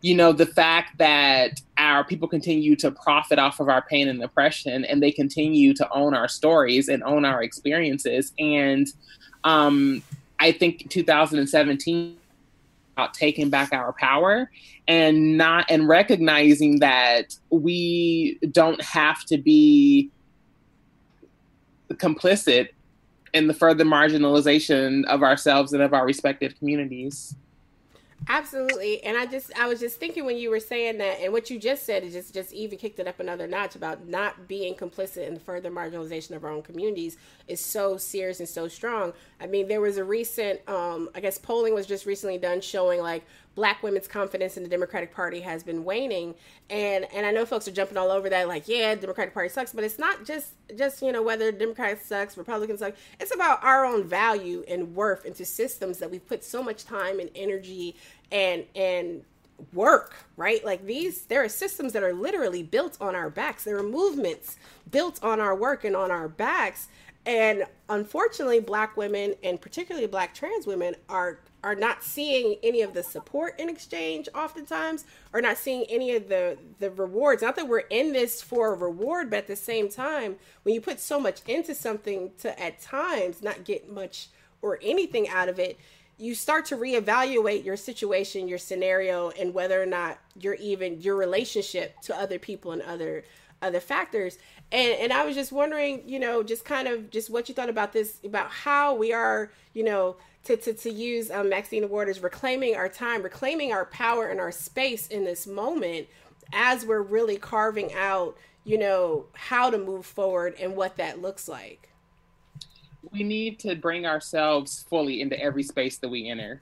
You 0.00 0.14
know 0.16 0.32
the 0.32 0.46
fact 0.46 0.98
that 0.98 1.60
our 1.78 2.04
people 2.04 2.28
continue 2.28 2.76
to 2.76 2.90
profit 2.90 3.38
off 3.38 3.60
of 3.60 3.68
our 3.68 3.82
pain 3.82 4.08
and 4.08 4.22
oppression 4.22 4.84
and 4.84 5.02
they 5.02 5.12
continue 5.12 5.72
to 5.74 5.88
own 5.92 6.14
our 6.14 6.28
stories 6.28 6.88
and 6.88 7.02
own 7.04 7.24
our 7.24 7.42
experiences. 7.42 8.32
And 8.38 8.86
um 9.44 10.02
i 10.40 10.50
think 10.50 10.88
2017 10.90 12.16
about 12.96 13.12
taking 13.12 13.50
back 13.50 13.72
our 13.72 13.92
power 13.92 14.50
and 14.86 15.36
not 15.36 15.66
and 15.68 15.88
recognizing 15.88 16.78
that 16.78 17.36
we 17.50 18.38
don't 18.52 18.80
have 18.82 19.24
to 19.24 19.36
be 19.36 20.10
complicit 21.94 22.68
in 23.32 23.48
the 23.48 23.54
further 23.54 23.84
marginalization 23.84 25.04
of 25.06 25.22
ourselves 25.22 25.72
and 25.72 25.82
of 25.82 25.92
our 25.92 26.06
respective 26.06 26.56
communities. 26.58 27.34
Absolutely. 28.26 29.04
And 29.04 29.18
I 29.18 29.26
just 29.26 29.52
I 29.58 29.66
was 29.68 29.80
just 29.80 30.00
thinking 30.00 30.24
when 30.24 30.38
you 30.38 30.48
were 30.48 30.58
saying 30.60 30.96
that 30.96 31.20
and 31.20 31.30
what 31.30 31.50
you 31.50 31.58
just 31.58 31.84
said 31.84 32.02
is 32.04 32.14
just 32.14 32.32
just 32.32 32.54
even 32.54 32.78
kicked 32.78 32.98
it 32.98 33.06
up 33.06 33.20
another 33.20 33.46
notch 33.46 33.76
about 33.76 34.08
not 34.08 34.48
being 34.48 34.74
complicit 34.74 35.26
in 35.28 35.34
the 35.34 35.40
further 35.40 35.70
marginalization 35.70 36.34
of 36.34 36.42
our 36.42 36.50
own 36.50 36.62
communities 36.62 37.18
is 37.48 37.60
so 37.62 37.98
serious 37.98 38.40
and 38.40 38.48
so 38.48 38.66
strong. 38.66 39.12
I 39.40 39.46
mean, 39.46 39.68
there 39.68 39.82
was 39.82 39.98
a 39.98 40.04
recent 40.04 40.66
um 40.66 41.10
I 41.14 41.20
guess 41.20 41.36
polling 41.36 41.74
was 41.74 41.86
just 41.86 42.06
recently 42.06 42.38
done 42.38 42.62
showing 42.62 43.00
like 43.00 43.26
black 43.54 43.82
women's 43.82 44.08
confidence 44.08 44.56
in 44.56 44.62
the 44.62 44.68
Democratic 44.68 45.14
Party 45.14 45.40
has 45.40 45.62
been 45.62 45.84
waning. 45.84 46.34
And 46.70 47.06
and 47.14 47.24
I 47.26 47.30
know 47.30 47.46
folks 47.46 47.68
are 47.68 47.72
jumping 47.72 47.96
all 47.96 48.10
over 48.10 48.28
that, 48.30 48.48
like, 48.48 48.68
yeah, 48.68 48.94
Democratic 48.94 49.34
Party 49.34 49.48
sucks, 49.48 49.72
but 49.72 49.84
it's 49.84 49.98
not 49.98 50.24
just 50.24 50.52
just, 50.76 51.02
you 51.02 51.12
know, 51.12 51.22
whether 51.22 51.52
Democrats 51.52 52.06
sucks, 52.06 52.36
Republicans 52.36 52.80
suck. 52.80 52.94
It's 53.20 53.34
about 53.34 53.62
our 53.64 53.84
own 53.84 54.04
value 54.04 54.64
and 54.68 54.94
worth 54.94 55.24
into 55.24 55.44
systems 55.44 55.98
that 55.98 56.10
we've 56.10 56.26
put 56.26 56.44
so 56.44 56.62
much 56.62 56.84
time 56.84 57.20
and 57.20 57.30
energy 57.34 57.96
and 58.30 58.64
and 58.74 59.22
work, 59.72 60.14
right? 60.36 60.64
Like 60.64 60.84
these, 60.84 61.22
there 61.22 61.42
are 61.44 61.48
systems 61.48 61.92
that 61.92 62.02
are 62.02 62.12
literally 62.12 62.62
built 62.62 62.96
on 63.00 63.14
our 63.14 63.30
backs. 63.30 63.64
There 63.64 63.78
are 63.78 63.82
movements 63.82 64.58
built 64.90 65.22
on 65.22 65.40
our 65.40 65.54
work 65.54 65.84
and 65.84 65.96
on 65.96 66.10
our 66.10 66.28
backs. 66.28 66.88
And 67.26 67.64
unfortunately, 67.88 68.60
black 68.60 68.96
women 68.96 69.34
and 69.42 69.60
particularly 69.60 70.06
black 70.06 70.34
trans 70.34 70.66
women 70.66 70.94
are 71.08 71.40
are 71.64 71.74
not 71.74 72.04
seeing 72.04 72.56
any 72.62 72.82
of 72.82 72.94
the 72.94 73.02
support 73.02 73.58
in 73.58 73.68
exchange 73.68 74.28
oftentimes 74.34 75.04
or 75.32 75.40
not 75.40 75.56
seeing 75.56 75.84
any 75.88 76.14
of 76.14 76.28
the 76.28 76.56
the 76.78 76.90
rewards 76.90 77.42
not 77.42 77.56
that 77.56 77.66
we're 77.66 77.78
in 77.78 78.12
this 78.12 78.40
for 78.40 78.72
a 78.72 78.76
reward 78.76 79.30
but 79.30 79.38
at 79.38 79.46
the 79.46 79.56
same 79.56 79.88
time 79.88 80.36
when 80.62 80.74
you 80.74 80.80
put 80.80 81.00
so 81.00 81.18
much 81.18 81.40
into 81.48 81.74
something 81.74 82.30
to 82.38 82.62
at 82.62 82.80
times 82.80 83.42
not 83.42 83.64
get 83.64 83.90
much 83.90 84.28
or 84.62 84.78
anything 84.82 85.28
out 85.28 85.48
of 85.48 85.58
it 85.58 85.78
you 86.16 86.34
start 86.34 86.66
to 86.66 86.76
reevaluate 86.76 87.64
your 87.64 87.76
situation, 87.76 88.46
your 88.46 88.58
scenario, 88.58 89.30
and 89.30 89.52
whether 89.52 89.82
or 89.82 89.86
not 89.86 90.18
you're 90.40 90.54
even 90.54 91.00
your 91.00 91.16
relationship 91.16 92.00
to 92.02 92.16
other 92.16 92.38
people 92.38 92.72
and 92.72 92.82
other 92.82 93.24
other 93.62 93.80
factors. 93.80 94.38
And 94.70 94.92
and 95.00 95.12
I 95.12 95.24
was 95.24 95.34
just 95.34 95.50
wondering, 95.50 96.02
you 96.06 96.18
know, 96.18 96.42
just 96.42 96.64
kind 96.64 96.86
of 96.86 97.10
just 97.10 97.30
what 97.30 97.48
you 97.48 97.54
thought 97.54 97.68
about 97.68 97.92
this, 97.92 98.20
about 98.24 98.50
how 98.50 98.94
we 98.94 99.12
are, 99.12 99.50
you 99.72 99.82
know, 99.82 100.16
to 100.44 100.56
to, 100.56 100.72
to 100.72 100.90
use 100.90 101.30
um, 101.30 101.48
Maxine 101.48 101.88
Waters 101.88 102.22
reclaiming 102.22 102.76
our 102.76 102.88
time, 102.88 103.22
reclaiming 103.22 103.72
our 103.72 103.86
power 103.86 104.28
and 104.28 104.40
our 104.40 104.52
space 104.52 105.06
in 105.08 105.24
this 105.24 105.46
moment 105.46 106.06
as 106.52 106.84
we're 106.84 107.02
really 107.02 107.36
carving 107.36 107.92
out, 107.94 108.36
you 108.64 108.78
know, 108.78 109.26
how 109.32 109.70
to 109.70 109.78
move 109.78 110.06
forward 110.06 110.54
and 110.60 110.76
what 110.76 110.96
that 110.96 111.20
looks 111.20 111.48
like 111.48 111.88
we 113.12 113.22
need 113.22 113.58
to 113.60 113.74
bring 113.74 114.06
ourselves 114.06 114.84
fully 114.88 115.20
into 115.20 115.38
every 115.40 115.62
space 115.62 115.98
that 115.98 116.08
we 116.08 116.28
enter. 116.28 116.60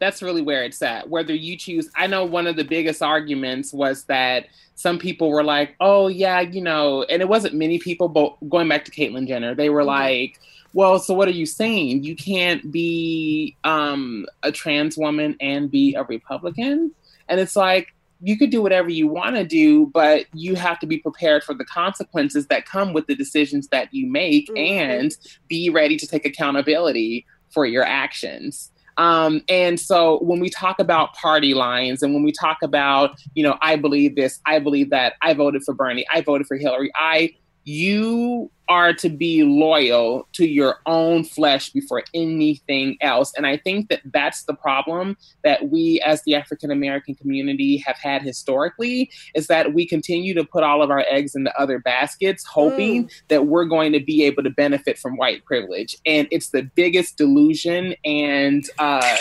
That's 0.00 0.22
really 0.22 0.42
where 0.42 0.64
it's 0.64 0.82
at. 0.82 1.08
Whether 1.08 1.34
you 1.34 1.56
choose, 1.56 1.88
I 1.96 2.08
know 2.08 2.24
one 2.24 2.46
of 2.46 2.56
the 2.56 2.64
biggest 2.64 3.00
arguments 3.00 3.72
was 3.72 4.04
that 4.04 4.46
some 4.74 4.98
people 4.98 5.30
were 5.30 5.44
like, 5.44 5.76
oh, 5.80 6.08
yeah, 6.08 6.40
you 6.40 6.60
know, 6.60 7.04
and 7.04 7.22
it 7.22 7.28
wasn't 7.28 7.54
many 7.54 7.78
people, 7.78 8.08
but 8.08 8.36
going 8.48 8.68
back 8.68 8.84
to 8.86 8.90
Caitlyn 8.90 9.28
Jenner, 9.28 9.54
they 9.54 9.70
were 9.70 9.80
mm-hmm. 9.80 9.88
like, 9.88 10.40
well, 10.74 10.98
so 10.98 11.14
what 11.14 11.28
are 11.28 11.32
you 11.32 11.46
saying? 11.46 12.02
You 12.02 12.16
can't 12.16 12.70
be 12.70 13.56
um, 13.64 14.26
a 14.42 14.52
trans 14.52 14.98
woman 14.98 15.36
and 15.40 15.70
be 15.70 15.94
a 15.94 16.02
Republican? 16.02 16.90
And 17.28 17.40
it's 17.40 17.56
like, 17.56 17.94
you 18.20 18.36
could 18.36 18.50
do 18.50 18.60
whatever 18.62 18.88
you 18.88 19.06
want 19.06 19.36
to 19.36 19.44
do, 19.44 19.86
but 19.86 20.26
you 20.32 20.56
have 20.56 20.78
to 20.80 20.86
be 20.86 20.98
prepared 20.98 21.44
for 21.44 21.54
the 21.54 21.64
consequences 21.64 22.46
that 22.48 22.66
come 22.66 22.92
with 22.92 23.06
the 23.06 23.14
decisions 23.14 23.68
that 23.68 23.92
you 23.92 24.10
make 24.10 24.48
mm-hmm. 24.48 24.56
and 24.56 25.16
be 25.46 25.70
ready 25.70 25.96
to 25.96 26.06
take 26.06 26.24
accountability 26.24 27.24
for 27.50 27.66
your 27.66 27.84
actions. 27.84 28.72
Um, 28.96 29.42
and 29.48 29.78
so 29.78 30.18
when 30.22 30.40
we 30.40 30.48
talk 30.48 30.78
about 30.78 31.14
party 31.14 31.54
lines 31.54 32.02
and 32.02 32.14
when 32.14 32.22
we 32.22 32.32
talk 32.32 32.58
about, 32.62 33.16
you 33.34 33.42
know, 33.42 33.58
I 33.62 33.76
believe 33.76 34.16
this, 34.16 34.40
I 34.46 34.58
believe 34.58 34.90
that, 34.90 35.14
I 35.22 35.34
voted 35.34 35.62
for 35.62 35.74
Bernie, 35.74 36.06
I 36.12 36.20
voted 36.20 36.46
for 36.46 36.56
Hillary, 36.56 36.90
I 36.96 37.34
you 37.64 38.50
are 38.68 38.92
to 38.94 39.08
be 39.08 39.42
loyal 39.42 40.26
to 40.32 40.46
your 40.46 40.76
own 40.86 41.24
flesh 41.24 41.70
before 41.70 42.02
anything 42.14 42.96
else. 43.00 43.32
And 43.36 43.46
I 43.46 43.56
think 43.56 43.88
that 43.88 44.00
that's 44.06 44.44
the 44.44 44.54
problem 44.54 45.16
that 45.42 45.68
we 45.68 46.00
as 46.00 46.22
the 46.22 46.34
African 46.34 46.70
American 46.70 47.14
community 47.14 47.78
have 47.78 47.96
had 47.96 48.22
historically 48.22 49.10
is 49.34 49.46
that 49.48 49.74
we 49.74 49.86
continue 49.86 50.34
to 50.34 50.44
put 50.44 50.64
all 50.64 50.82
of 50.82 50.90
our 50.90 51.04
eggs 51.08 51.34
in 51.34 51.44
the 51.44 51.60
other 51.60 51.78
baskets, 51.78 52.44
hoping 52.44 53.04
mm. 53.04 53.22
that 53.28 53.46
we're 53.46 53.66
going 53.66 53.92
to 53.92 54.00
be 54.00 54.24
able 54.24 54.42
to 54.42 54.50
benefit 54.50 54.98
from 54.98 55.16
white 55.16 55.44
privilege. 55.44 55.96
And 56.06 56.26
it's 56.30 56.50
the 56.50 56.62
biggest 56.62 57.16
delusion 57.16 57.94
and, 58.04 58.64
uh, 58.78 59.16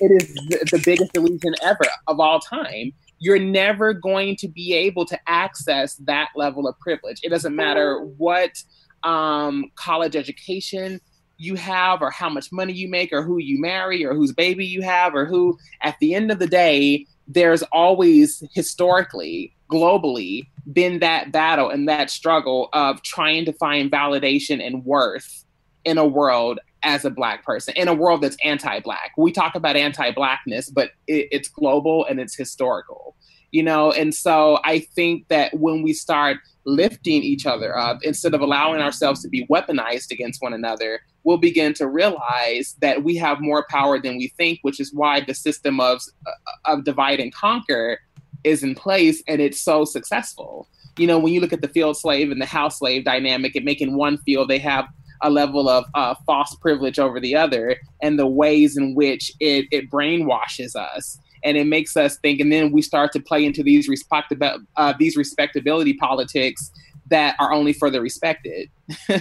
it 0.00 0.22
is 0.22 0.32
the 0.70 0.80
biggest 0.84 1.12
delusion 1.12 1.54
ever 1.62 1.84
of 2.06 2.20
all 2.20 2.38
time 2.38 2.92
you're 3.18 3.38
never 3.38 3.92
going 3.92 4.36
to 4.36 4.48
be 4.48 4.74
able 4.74 5.04
to 5.06 5.18
access 5.26 5.94
that 5.96 6.28
level 6.36 6.68
of 6.68 6.78
privilege. 6.78 7.20
It 7.22 7.30
doesn't 7.30 7.54
matter 7.54 8.00
what 8.00 8.62
um, 9.02 9.70
college 9.74 10.16
education 10.16 11.00
you 11.36 11.54
have, 11.54 12.02
or 12.02 12.10
how 12.10 12.28
much 12.28 12.50
money 12.50 12.72
you 12.72 12.88
make, 12.88 13.12
or 13.12 13.22
who 13.22 13.38
you 13.38 13.60
marry, 13.60 14.04
or 14.04 14.12
whose 14.14 14.32
baby 14.32 14.66
you 14.66 14.82
have, 14.82 15.14
or 15.14 15.24
who, 15.24 15.56
at 15.82 15.96
the 16.00 16.14
end 16.14 16.32
of 16.32 16.40
the 16.40 16.48
day, 16.48 17.06
there's 17.28 17.62
always 17.64 18.42
historically, 18.52 19.54
globally, 19.70 20.48
been 20.72 20.98
that 20.98 21.30
battle 21.30 21.70
and 21.70 21.88
that 21.88 22.10
struggle 22.10 22.68
of 22.72 23.02
trying 23.02 23.44
to 23.44 23.52
find 23.52 23.90
validation 23.90 24.64
and 24.64 24.84
worth 24.84 25.44
in 25.84 25.96
a 25.96 26.06
world 26.06 26.58
as 26.82 27.04
a 27.04 27.10
black 27.10 27.44
person 27.44 27.74
in 27.76 27.88
a 27.88 27.94
world 27.94 28.22
that's 28.22 28.36
anti-black. 28.44 29.12
We 29.16 29.32
talk 29.32 29.54
about 29.54 29.76
anti-blackness 29.76 30.70
but 30.70 30.90
it, 31.06 31.28
it's 31.30 31.48
global 31.48 32.04
and 32.06 32.20
it's 32.20 32.34
historical 32.34 33.14
you 33.50 33.62
know? 33.62 33.90
And 33.92 34.14
so 34.14 34.58
i 34.64 34.80
think 34.80 35.26
that 35.28 35.54
when 35.58 35.82
we 35.82 35.92
start 35.92 36.36
lifting 36.66 37.22
each 37.22 37.46
other 37.46 37.76
up 37.78 37.98
instead 38.02 38.34
of 38.34 38.42
allowing 38.42 38.82
ourselves 38.82 39.22
to 39.22 39.28
be 39.28 39.46
weaponized 39.46 40.10
against 40.10 40.42
one 40.42 40.52
another 40.52 41.00
we'll 41.24 41.38
begin 41.38 41.72
to 41.74 41.86
realize 41.86 42.76
that 42.80 43.04
we 43.04 43.16
have 43.16 43.40
more 43.40 43.66
power 43.70 44.00
than 44.00 44.18
we 44.18 44.28
think 44.36 44.58
which 44.62 44.80
is 44.80 44.92
why 44.92 45.20
the 45.20 45.34
system 45.34 45.80
of 45.80 46.02
uh, 46.26 46.30
of 46.72 46.84
divide 46.84 47.20
and 47.20 47.34
conquer 47.34 47.98
is 48.44 48.62
in 48.62 48.74
place 48.74 49.22
and 49.28 49.40
it's 49.40 49.60
so 49.60 49.84
successful. 49.84 50.68
You 50.96 51.06
know 51.06 51.18
when 51.18 51.32
you 51.32 51.40
look 51.40 51.52
at 51.52 51.60
the 51.60 51.68
field 51.68 51.96
slave 51.96 52.30
and 52.30 52.40
the 52.40 52.46
house 52.46 52.78
slave 52.78 53.04
dynamic 53.04 53.54
and 53.54 53.64
making 53.64 53.96
one 53.96 54.18
field 54.18 54.48
they 54.48 54.58
have 54.58 54.86
a 55.22 55.30
level 55.30 55.68
of 55.68 55.84
uh, 55.94 56.14
false 56.26 56.54
privilege 56.56 56.98
over 56.98 57.20
the 57.20 57.34
other 57.34 57.76
and 58.02 58.18
the 58.18 58.26
ways 58.26 58.76
in 58.76 58.94
which 58.94 59.32
it, 59.40 59.66
it 59.70 59.90
brainwashes 59.90 60.74
us. 60.76 61.18
And 61.44 61.56
it 61.56 61.66
makes 61.66 61.96
us 61.96 62.16
think 62.18 62.40
and 62.40 62.52
then 62.52 62.72
we 62.72 62.82
start 62.82 63.12
to 63.12 63.20
play 63.20 63.44
into 63.44 63.62
these 63.62 63.88
respectability 63.88 64.64
uh, 64.76 64.92
these 64.98 65.16
respectability 65.16 65.94
politics 65.94 66.72
that 67.10 67.36
are 67.38 67.52
only 67.52 67.72
for 67.72 67.90
the 67.90 68.00
respected. 68.00 68.68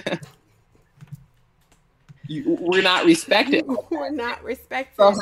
You, 2.27 2.57
we're 2.59 2.81
not 2.81 3.05
respected. 3.05 3.65
We're 3.89 4.11
not 4.11 4.43
respected. 4.43 4.95
So, 4.97 5.15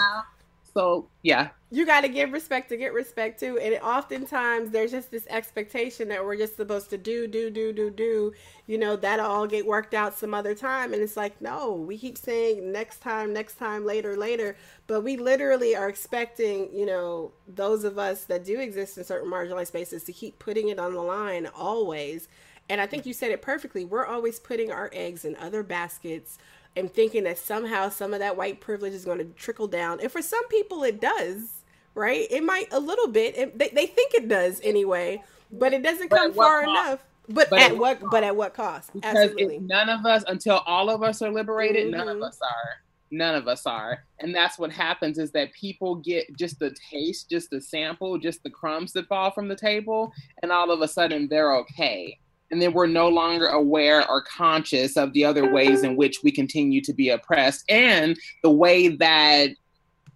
so 0.75 1.07
yeah. 1.23 1.49
You 1.71 1.85
got 1.85 2.01
to 2.01 2.09
give 2.09 2.31
respect 2.31 2.69
to 2.69 2.77
get 2.77 2.93
respect 2.93 3.39
too 3.39 3.57
and 3.57 3.75
oftentimes 3.81 4.71
there's 4.71 4.91
just 4.91 5.09
this 5.09 5.25
expectation 5.29 6.09
that 6.09 6.23
we're 6.23 6.37
just 6.37 6.55
supposed 6.55 6.89
to 6.89 6.97
do 6.97 7.27
do 7.27 7.49
do 7.49 7.71
do 7.71 7.89
do. 7.89 8.33
You 8.67 8.77
know 8.77 8.95
that'll 8.95 9.25
all 9.25 9.47
get 9.47 9.65
worked 9.65 9.93
out 9.93 10.17
some 10.17 10.33
other 10.33 10.53
time 10.53 10.93
and 10.93 11.01
it's 11.01 11.17
like 11.17 11.39
no 11.41 11.73
we 11.73 11.97
keep 11.97 12.17
saying 12.17 12.71
next 12.71 12.99
time 12.99 13.33
next 13.33 13.55
time 13.55 13.85
later 13.85 14.17
later. 14.17 14.57
But 14.87 15.01
we 15.01 15.17
literally 15.17 15.75
are 15.75 15.89
expecting 15.89 16.69
you 16.73 16.85
know 16.85 17.31
those 17.47 17.83
of 17.85 17.97
us 17.97 18.25
that 18.25 18.43
do 18.45 18.59
exist 18.59 18.97
in 18.97 19.05
certain 19.05 19.31
marginalized 19.31 19.67
spaces 19.67 20.03
to 20.05 20.13
keep 20.13 20.39
putting 20.39 20.69
it 20.69 20.79
on 20.79 20.93
the 20.93 21.01
line 21.01 21.47
always. 21.55 22.27
And 22.67 22.81
i 22.81 22.87
think 22.87 23.05
you 23.05 23.13
said 23.13 23.31
it 23.31 23.41
perfectly. 23.41 23.85
We're 23.85 24.05
always 24.05 24.39
putting 24.39 24.71
our 24.71 24.89
eggs 24.93 25.23
in 25.23 25.35
other 25.37 25.63
baskets 25.63 26.37
and 26.75 26.93
thinking 26.93 27.23
that 27.23 27.37
somehow 27.37 27.89
some 27.89 28.13
of 28.13 28.19
that 28.19 28.35
white 28.35 28.59
privilege 28.59 28.93
is 28.93 29.05
going 29.05 29.17
to 29.17 29.25
trickle 29.35 29.67
down 29.67 29.99
and 29.99 30.11
for 30.11 30.21
some 30.21 30.47
people 30.47 30.83
it 30.83 30.99
does 30.99 31.55
right? 31.95 32.27
It 32.29 32.43
might 32.43 32.71
a 32.71 32.79
little 32.79 33.07
bit. 33.07 33.35
It, 33.35 33.57
they, 33.57 33.69
they 33.69 33.87
think 33.87 34.13
it 34.13 34.27
does 34.27 34.61
anyway, 34.63 35.23
but 35.51 35.73
it 35.73 35.81
doesn't 35.81 36.09
come 36.09 36.33
far 36.33 36.63
cost? 36.63 36.69
enough. 36.69 37.05
But, 37.27 37.49
but 37.49 37.59
at 37.59 37.77
what? 37.77 37.99
But 38.11 38.23
at 38.23 38.35
what 38.35 38.53
cost? 38.53 38.93
Because 38.93 39.31
none 39.61 39.89
of 39.89 40.05
us, 40.05 40.23
until 40.27 40.57
all 40.67 40.91
of 40.91 41.01
us 41.01 41.23
are 41.23 41.31
liberated, 41.31 41.87
mm-hmm. 41.87 41.97
none 41.97 42.07
of 42.07 42.17
mm-hmm. 42.17 42.25
us 42.25 42.39
are. 42.41 42.81
None 43.11 43.35
of 43.35 43.47
us 43.47 43.65
are, 43.67 44.03
and 44.19 44.33
that's 44.33 44.57
what 44.57 44.71
happens 44.71 45.19
is 45.19 45.31
that 45.31 45.53
people 45.53 45.95
get 45.95 46.35
just 46.35 46.61
a 46.63 46.73
taste, 46.91 47.29
just 47.29 47.53
a 47.53 47.61
sample, 47.61 48.17
just 48.17 48.41
the 48.41 48.49
crumbs 48.49 48.91
that 48.93 49.07
fall 49.07 49.29
from 49.31 49.47
the 49.47 49.55
table, 49.55 50.11
and 50.41 50.51
all 50.51 50.71
of 50.71 50.81
a 50.81 50.87
sudden 50.87 51.27
they're 51.29 51.55
okay 51.57 52.19
and 52.51 52.61
then 52.61 52.73
we're 52.73 52.87
no 52.87 53.09
longer 53.09 53.47
aware 53.47 54.07
or 54.09 54.21
conscious 54.21 54.97
of 54.97 55.13
the 55.13 55.25
other 55.25 55.51
ways 55.51 55.83
in 55.83 55.95
which 55.95 56.19
we 56.23 56.31
continue 56.31 56.81
to 56.81 56.93
be 56.93 57.09
oppressed 57.09 57.63
and 57.69 58.17
the 58.43 58.51
way 58.51 58.87
that 58.87 59.49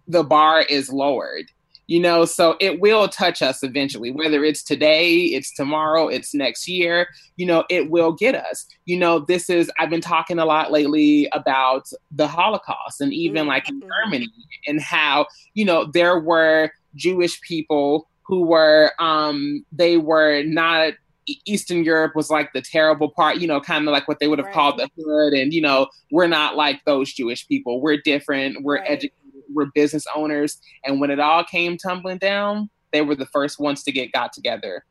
the 0.08 0.22
bar 0.22 0.62
is 0.62 0.90
lowered 0.90 1.46
you 1.90 1.98
know 1.98 2.24
so 2.24 2.56
it 2.60 2.80
will 2.80 3.08
touch 3.08 3.42
us 3.42 3.62
eventually 3.62 4.12
whether 4.12 4.44
it's 4.44 4.62
today 4.62 5.24
it's 5.24 5.52
tomorrow 5.52 6.06
it's 6.08 6.32
next 6.32 6.68
year 6.68 7.06
you 7.36 7.44
know 7.44 7.64
it 7.68 7.90
will 7.90 8.12
get 8.12 8.34
us 8.34 8.66
you 8.86 8.96
know 8.96 9.18
this 9.18 9.50
is 9.50 9.70
i've 9.78 9.90
been 9.90 10.00
talking 10.00 10.38
a 10.38 10.44
lot 10.44 10.70
lately 10.70 11.28
about 11.32 11.86
the 12.12 12.28
holocaust 12.28 13.00
and 13.00 13.12
even 13.12 13.46
like 13.46 13.68
in 13.68 13.80
mm-hmm. 13.80 13.88
germany 14.04 14.28
and 14.68 14.80
how 14.80 15.26
you 15.54 15.64
know 15.64 15.84
there 15.84 16.20
were 16.20 16.70
jewish 16.94 17.40
people 17.40 18.08
who 18.22 18.44
were 18.44 18.92
um 19.00 19.64
they 19.72 19.96
were 19.96 20.42
not 20.44 20.92
Eastern 21.46 21.84
Europe 21.84 22.14
was 22.14 22.30
like 22.30 22.52
the 22.52 22.62
terrible 22.62 23.10
part, 23.10 23.36
you 23.36 23.46
know, 23.46 23.60
kind 23.60 23.86
of 23.86 23.92
like 23.92 24.08
what 24.08 24.18
they 24.20 24.28
would 24.28 24.38
have 24.38 24.46
right. 24.46 24.54
called 24.54 24.78
the 24.78 24.88
hood. 24.96 25.32
And, 25.32 25.52
you 25.52 25.60
know, 25.60 25.88
we're 26.10 26.26
not 26.26 26.56
like 26.56 26.84
those 26.84 27.12
Jewish 27.12 27.46
people. 27.46 27.80
We're 27.80 27.98
different. 27.98 28.62
We're 28.62 28.78
right. 28.78 28.90
educated 28.90 29.20
were 29.52 29.66
business 29.74 30.04
owners. 30.14 30.58
And 30.84 31.00
when 31.00 31.10
it 31.10 31.20
all 31.20 31.44
came 31.44 31.76
tumbling 31.76 32.18
down, 32.18 32.70
they 32.92 33.02
were 33.02 33.16
the 33.16 33.26
first 33.26 33.58
ones 33.58 33.82
to 33.84 33.92
get 33.92 34.12
got 34.12 34.32
together. 34.32 34.84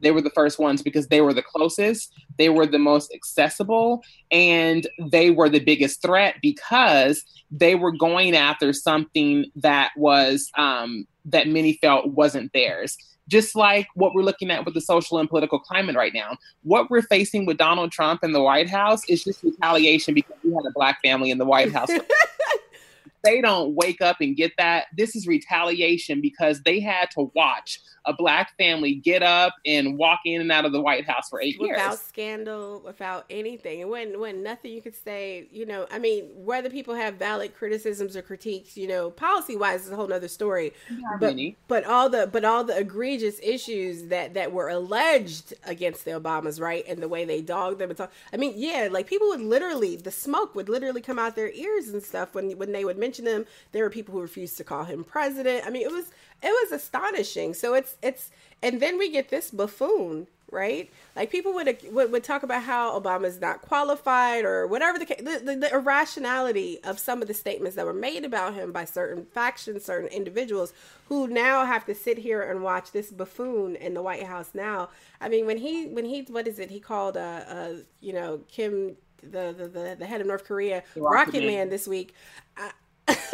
They 0.00 0.10
were 0.10 0.20
the 0.20 0.30
first 0.30 0.58
ones 0.58 0.82
because 0.82 1.06
they 1.06 1.20
were 1.20 1.32
the 1.32 1.44
closest, 1.44 2.12
they 2.36 2.48
were 2.48 2.66
the 2.66 2.78
most 2.78 3.14
accessible, 3.14 4.02
and 4.32 4.86
they 5.00 5.30
were 5.30 5.48
the 5.48 5.60
biggest 5.60 6.02
threat 6.02 6.36
because 6.42 7.22
they 7.52 7.76
were 7.76 7.92
going 7.92 8.34
after 8.34 8.72
something 8.72 9.46
that 9.56 9.92
was 9.96 10.50
um, 10.58 11.06
that 11.26 11.46
many 11.46 11.74
felt 11.80 12.08
wasn't 12.08 12.52
theirs 12.52 12.96
just 13.28 13.54
like 13.54 13.88
what 13.94 14.14
we're 14.14 14.22
looking 14.22 14.50
at 14.50 14.64
with 14.64 14.74
the 14.74 14.80
social 14.80 15.18
and 15.18 15.28
political 15.28 15.58
climate 15.58 15.96
right 15.96 16.12
now. 16.14 16.36
What 16.62 16.90
we're 16.90 17.02
facing 17.02 17.46
with 17.46 17.56
Donald 17.56 17.92
Trump 17.92 18.24
in 18.24 18.32
the 18.32 18.42
White 18.42 18.68
House 18.68 19.04
is 19.08 19.24
just 19.24 19.42
retaliation 19.42 20.14
because 20.14 20.36
we 20.44 20.50
had 20.50 20.64
a 20.66 20.72
black 20.74 21.00
family 21.02 21.30
in 21.30 21.38
the 21.38 21.44
White 21.44 21.72
House. 21.72 21.90
they 23.24 23.40
don't 23.40 23.74
wake 23.74 24.00
up 24.00 24.16
and 24.20 24.36
get 24.36 24.52
that, 24.58 24.86
this 24.96 25.14
is 25.14 25.26
retaliation 25.26 26.20
because 26.20 26.62
they 26.62 26.80
had 26.80 27.10
to 27.12 27.30
watch 27.34 27.80
a 28.06 28.12
black 28.12 28.56
family 28.58 28.94
get 28.94 29.22
up 29.22 29.54
and 29.66 29.96
walk 29.96 30.20
in 30.24 30.40
and 30.40 30.50
out 30.50 30.64
of 30.64 30.72
the 30.72 30.80
White 30.80 31.06
House 31.06 31.28
for 31.28 31.40
eight 31.40 31.56
without 31.58 31.66
years. 31.66 31.76
Without 31.78 31.98
scandal, 31.98 32.82
without 32.84 33.24
anything. 33.30 33.82
And 33.82 33.90
when 33.90 34.20
when 34.20 34.42
nothing 34.42 34.72
you 34.72 34.82
could 34.82 34.94
say, 34.94 35.48
you 35.50 35.66
know, 35.66 35.86
I 35.90 35.98
mean, 35.98 36.24
whether 36.34 36.70
people 36.70 36.94
have 36.94 37.14
valid 37.14 37.54
criticisms 37.54 38.16
or 38.16 38.22
critiques, 38.22 38.76
you 38.76 38.86
know, 38.88 39.10
policy 39.10 39.56
wise 39.56 39.86
is 39.86 39.92
a 39.92 39.96
whole 39.96 40.08
nother 40.08 40.28
story. 40.28 40.72
But, 41.20 41.36
but 41.68 41.84
all 41.84 42.08
the 42.08 42.26
but 42.26 42.44
all 42.44 42.64
the 42.64 42.76
egregious 42.76 43.38
issues 43.42 44.08
that 44.08 44.34
that 44.34 44.52
were 44.52 44.68
alleged 44.68 45.54
against 45.64 46.04
the 46.04 46.12
Obamas, 46.12 46.60
right? 46.60 46.84
And 46.88 47.02
the 47.02 47.08
way 47.08 47.24
they 47.24 47.40
dogged 47.40 47.78
them 47.78 47.90
and 47.90 47.96
talk 47.96 48.12
I 48.32 48.36
mean, 48.36 48.54
yeah, 48.56 48.88
like 48.90 49.06
people 49.06 49.28
would 49.28 49.40
literally 49.40 49.96
the 49.96 50.10
smoke 50.10 50.54
would 50.54 50.68
literally 50.68 51.00
come 51.00 51.18
out 51.18 51.36
their 51.36 51.50
ears 51.50 51.88
and 51.88 52.02
stuff 52.02 52.34
when 52.34 52.52
when 52.58 52.72
they 52.72 52.84
would 52.84 52.98
mention 52.98 53.24
them. 53.24 53.46
There 53.72 53.84
were 53.84 53.90
people 53.90 54.14
who 54.14 54.20
refused 54.20 54.56
to 54.58 54.64
call 54.64 54.84
him 54.84 55.04
president. 55.04 55.66
I 55.66 55.70
mean, 55.70 55.82
it 55.82 55.92
was 55.92 56.10
it 56.42 56.48
was 56.48 56.72
astonishing. 56.72 57.54
So 57.54 57.74
it's 57.74 57.96
it's 58.02 58.30
and 58.62 58.80
then 58.80 58.98
we 58.98 59.10
get 59.10 59.28
this 59.28 59.50
buffoon, 59.50 60.26
right? 60.50 60.90
Like 61.16 61.30
people 61.30 61.52
would 61.54 61.76
would, 61.90 62.12
would 62.12 62.24
talk 62.24 62.42
about 62.42 62.62
how 62.62 62.98
Obama's 62.98 63.40
not 63.40 63.62
qualified 63.62 64.44
or 64.44 64.66
whatever 64.66 64.98
the, 64.98 65.04
the, 65.04 65.42
the 65.44 65.56
the 65.56 65.72
irrationality 65.72 66.78
of 66.84 66.98
some 66.98 67.22
of 67.22 67.28
the 67.28 67.34
statements 67.34 67.76
that 67.76 67.86
were 67.86 67.92
made 67.92 68.24
about 68.24 68.54
him 68.54 68.72
by 68.72 68.84
certain 68.84 69.24
factions, 69.24 69.84
certain 69.84 70.08
individuals 70.08 70.72
who 71.08 71.26
now 71.26 71.64
have 71.64 71.84
to 71.86 71.94
sit 71.94 72.18
here 72.18 72.42
and 72.42 72.62
watch 72.62 72.92
this 72.92 73.10
buffoon 73.10 73.76
in 73.76 73.94
the 73.94 74.02
White 74.02 74.24
House 74.24 74.50
now. 74.54 74.88
I 75.20 75.28
mean, 75.28 75.46
when 75.46 75.58
he 75.58 75.86
when 75.86 76.04
he 76.04 76.22
what 76.22 76.48
is 76.48 76.58
it? 76.58 76.70
He 76.70 76.80
called 76.80 77.16
uh, 77.16 77.44
uh 77.48 77.72
you 78.00 78.12
know 78.12 78.40
Kim 78.48 78.96
the 79.22 79.54
the 79.56 79.68
the, 79.68 79.96
the 80.00 80.06
head 80.06 80.20
of 80.20 80.26
North 80.26 80.44
Korea 80.44 80.82
Rocket, 80.96 81.44
Man. 81.44 81.46
Man 81.46 81.68
this 81.70 81.86
week. 81.86 82.14
Uh, 82.56 82.70
it's 83.08 83.32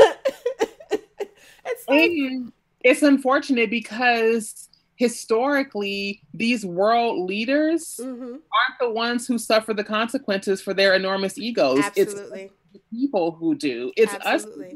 like, 1.88 2.10
and 2.10 2.52
it's 2.84 3.02
unfortunate 3.02 3.70
because 3.70 4.68
historically 4.96 6.20
these 6.34 6.66
world 6.66 7.28
leaders 7.28 8.00
mm-hmm. 8.02 8.24
aren't 8.24 8.78
the 8.80 8.90
ones 8.90 9.26
who 9.26 9.38
suffer 9.38 9.72
the 9.72 9.84
consequences 9.84 10.60
for 10.60 10.74
their 10.74 10.94
enormous 10.94 11.38
egos 11.38 11.78
Absolutely. 11.78 12.42
it's 12.42 12.52
the 12.72 12.80
people 12.90 13.32
who 13.32 13.54
do 13.54 13.92
it's 13.96 14.14
Absolutely. 14.24 14.66
us 14.66 14.74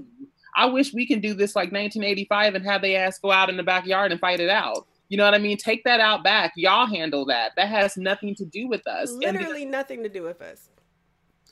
i 0.57 0.67
wish 0.67 0.95
we 0.95 1.07
can 1.07 1.21
do 1.21 1.35
this 1.35 1.57
like 1.57 1.73
1985 1.73 2.55
and 2.55 2.65
have 2.65 2.83
they 2.83 2.95
ass 2.95 3.19
go 3.19 3.33
out 3.33 3.51
in 3.51 3.57
the 3.57 3.63
backyard 3.63 4.13
and 4.13 4.21
fight 4.21 4.41
it 4.41 4.51
out 4.51 4.87
you 5.13 5.19
know 5.19 5.27
what 5.27 5.35
I 5.35 5.39
mean? 5.39 5.59
Take 5.59 5.85
that 5.85 6.01
out 6.01 6.25
back. 6.25 6.55
Y'all 6.57 6.87
handle 6.87 7.27
that. 7.27 7.53
That 7.57 7.69
has 7.69 7.99
nothing 7.99 8.35
to 8.37 8.47
do 8.47 8.67
with 8.67 8.87
us. 8.87 9.13
Literally 9.13 9.67
nothing 9.67 10.03
to 10.05 10.09
do 10.09 10.23
with 10.23 10.41
us. 10.41 10.71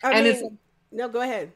I 0.02 0.12
and 0.12 0.25
mean, 0.25 0.35
it's, 0.35 0.54
no, 0.90 1.11
go 1.11 1.21
ahead. 1.21 1.52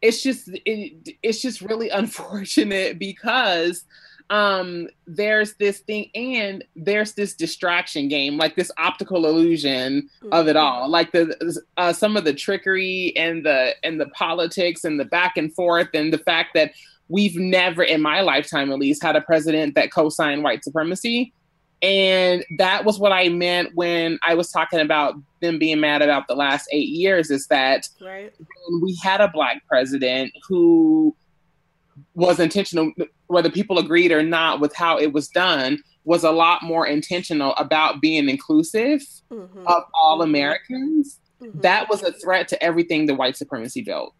It's 0.00 0.22
just 0.22 0.48
it, 0.48 1.16
it's 1.22 1.42
just 1.42 1.60
really 1.60 1.90
unfortunate 2.02 2.98
because 2.98 3.84
um 4.30 4.88
there's 5.06 5.54
this 5.54 5.78
thing 5.78 6.10
and 6.14 6.62
there's 6.76 7.14
this 7.14 7.34
distraction 7.34 8.08
game 8.08 8.36
like 8.36 8.56
this 8.56 8.70
optical 8.76 9.24
illusion 9.24 10.02
mm-hmm. 10.02 10.32
of 10.32 10.48
it 10.48 10.56
mm-hmm. 10.56 10.66
all 10.66 10.88
like 10.88 11.12
the 11.12 11.62
uh, 11.78 11.94
some 11.94 12.14
of 12.14 12.24
the 12.24 12.34
trickery 12.34 13.14
and 13.16 13.46
the 13.46 13.70
and 13.82 13.98
the 13.98 14.08
politics 14.08 14.84
and 14.84 15.00
the 15.00 15.04
back 15.06 15.38
and 15.38 15.54
forth 15.54 15.88
and 15.94 16.12
the 16.12 16.18
fact 16.18 16.50
that 16.54 16.72
we've 17.08 17.36
never 17.36 17.82
in 17.82 18.02
my 18.02 18.20
lifetime 18.20 18.70
at 18.70 18.78
least 18.78 19.02
had 19.02 19.16
a 19.16 19.20
president 19.22 19.74
that 19.74 19.90
co-signed 19.90 20.44
white 20.44 20.62
supremacy 20.62 21.32
and 21.82 22.44
that 22.58 22.84
was 22.84 22.98
what 22.98 23.12
i 23.12 23.28
meant 23.28 23.74
when 23.74 24.18
i 24.26 24.34
was 24.34 24.50
talking 24.50 24.80
about 24.80 25.14
them 25.40 25.58
being 25.58 25.80
mad 25.80 26.02
about 26.02 26.26
the 26.26 26.34
last 26.34 26.68
eight 26.72 26.88
years 26.88 27.30
is 27.30 27.46
that 27.46 27.88
right. 28.00 28.32
we 28.82 28.98
had 29.02 29.20
a 29.20 29.28
black 29.28 29.62
president 29.68 30.32
who 30.48 31.14
was 32.14 32.40
intentional, 32.40 32.92
whether 33.26 33.50
people 33.50 33.78
agreed 33.78 34.12
or 34.12 34.22
not 34.22 34.60
with 34.60 34.74
how 34.74 34.98
it 34.98 35.12
was 35.12 35.28
done, 35.28 35.82
was 36.04 36.24
a 36.24 36.30
lot 36.30 36.62
more 36.62 36.86
intentional 36.86 37.54
about 37.56 38.00
being 38.00 38.28
inclusive 38.28 39.00
mm-hmm. 39.30 39.66
of 39.66 39.84
all 39.94 40.18
mm-hmm. 40.18 40.30
Americans. 40.30 41.20
Mm-hmm. 41.40 41.60
That 41.60 41.88
was 41.88 42.02
a 42.02 42.12
threat 42.12 42.48
to 42.48 42.62
everything 42.62 43.06
the 43.06 43.14
white 43.14 43.36
supremacy 43.36 43.82
built. 43.82 44.14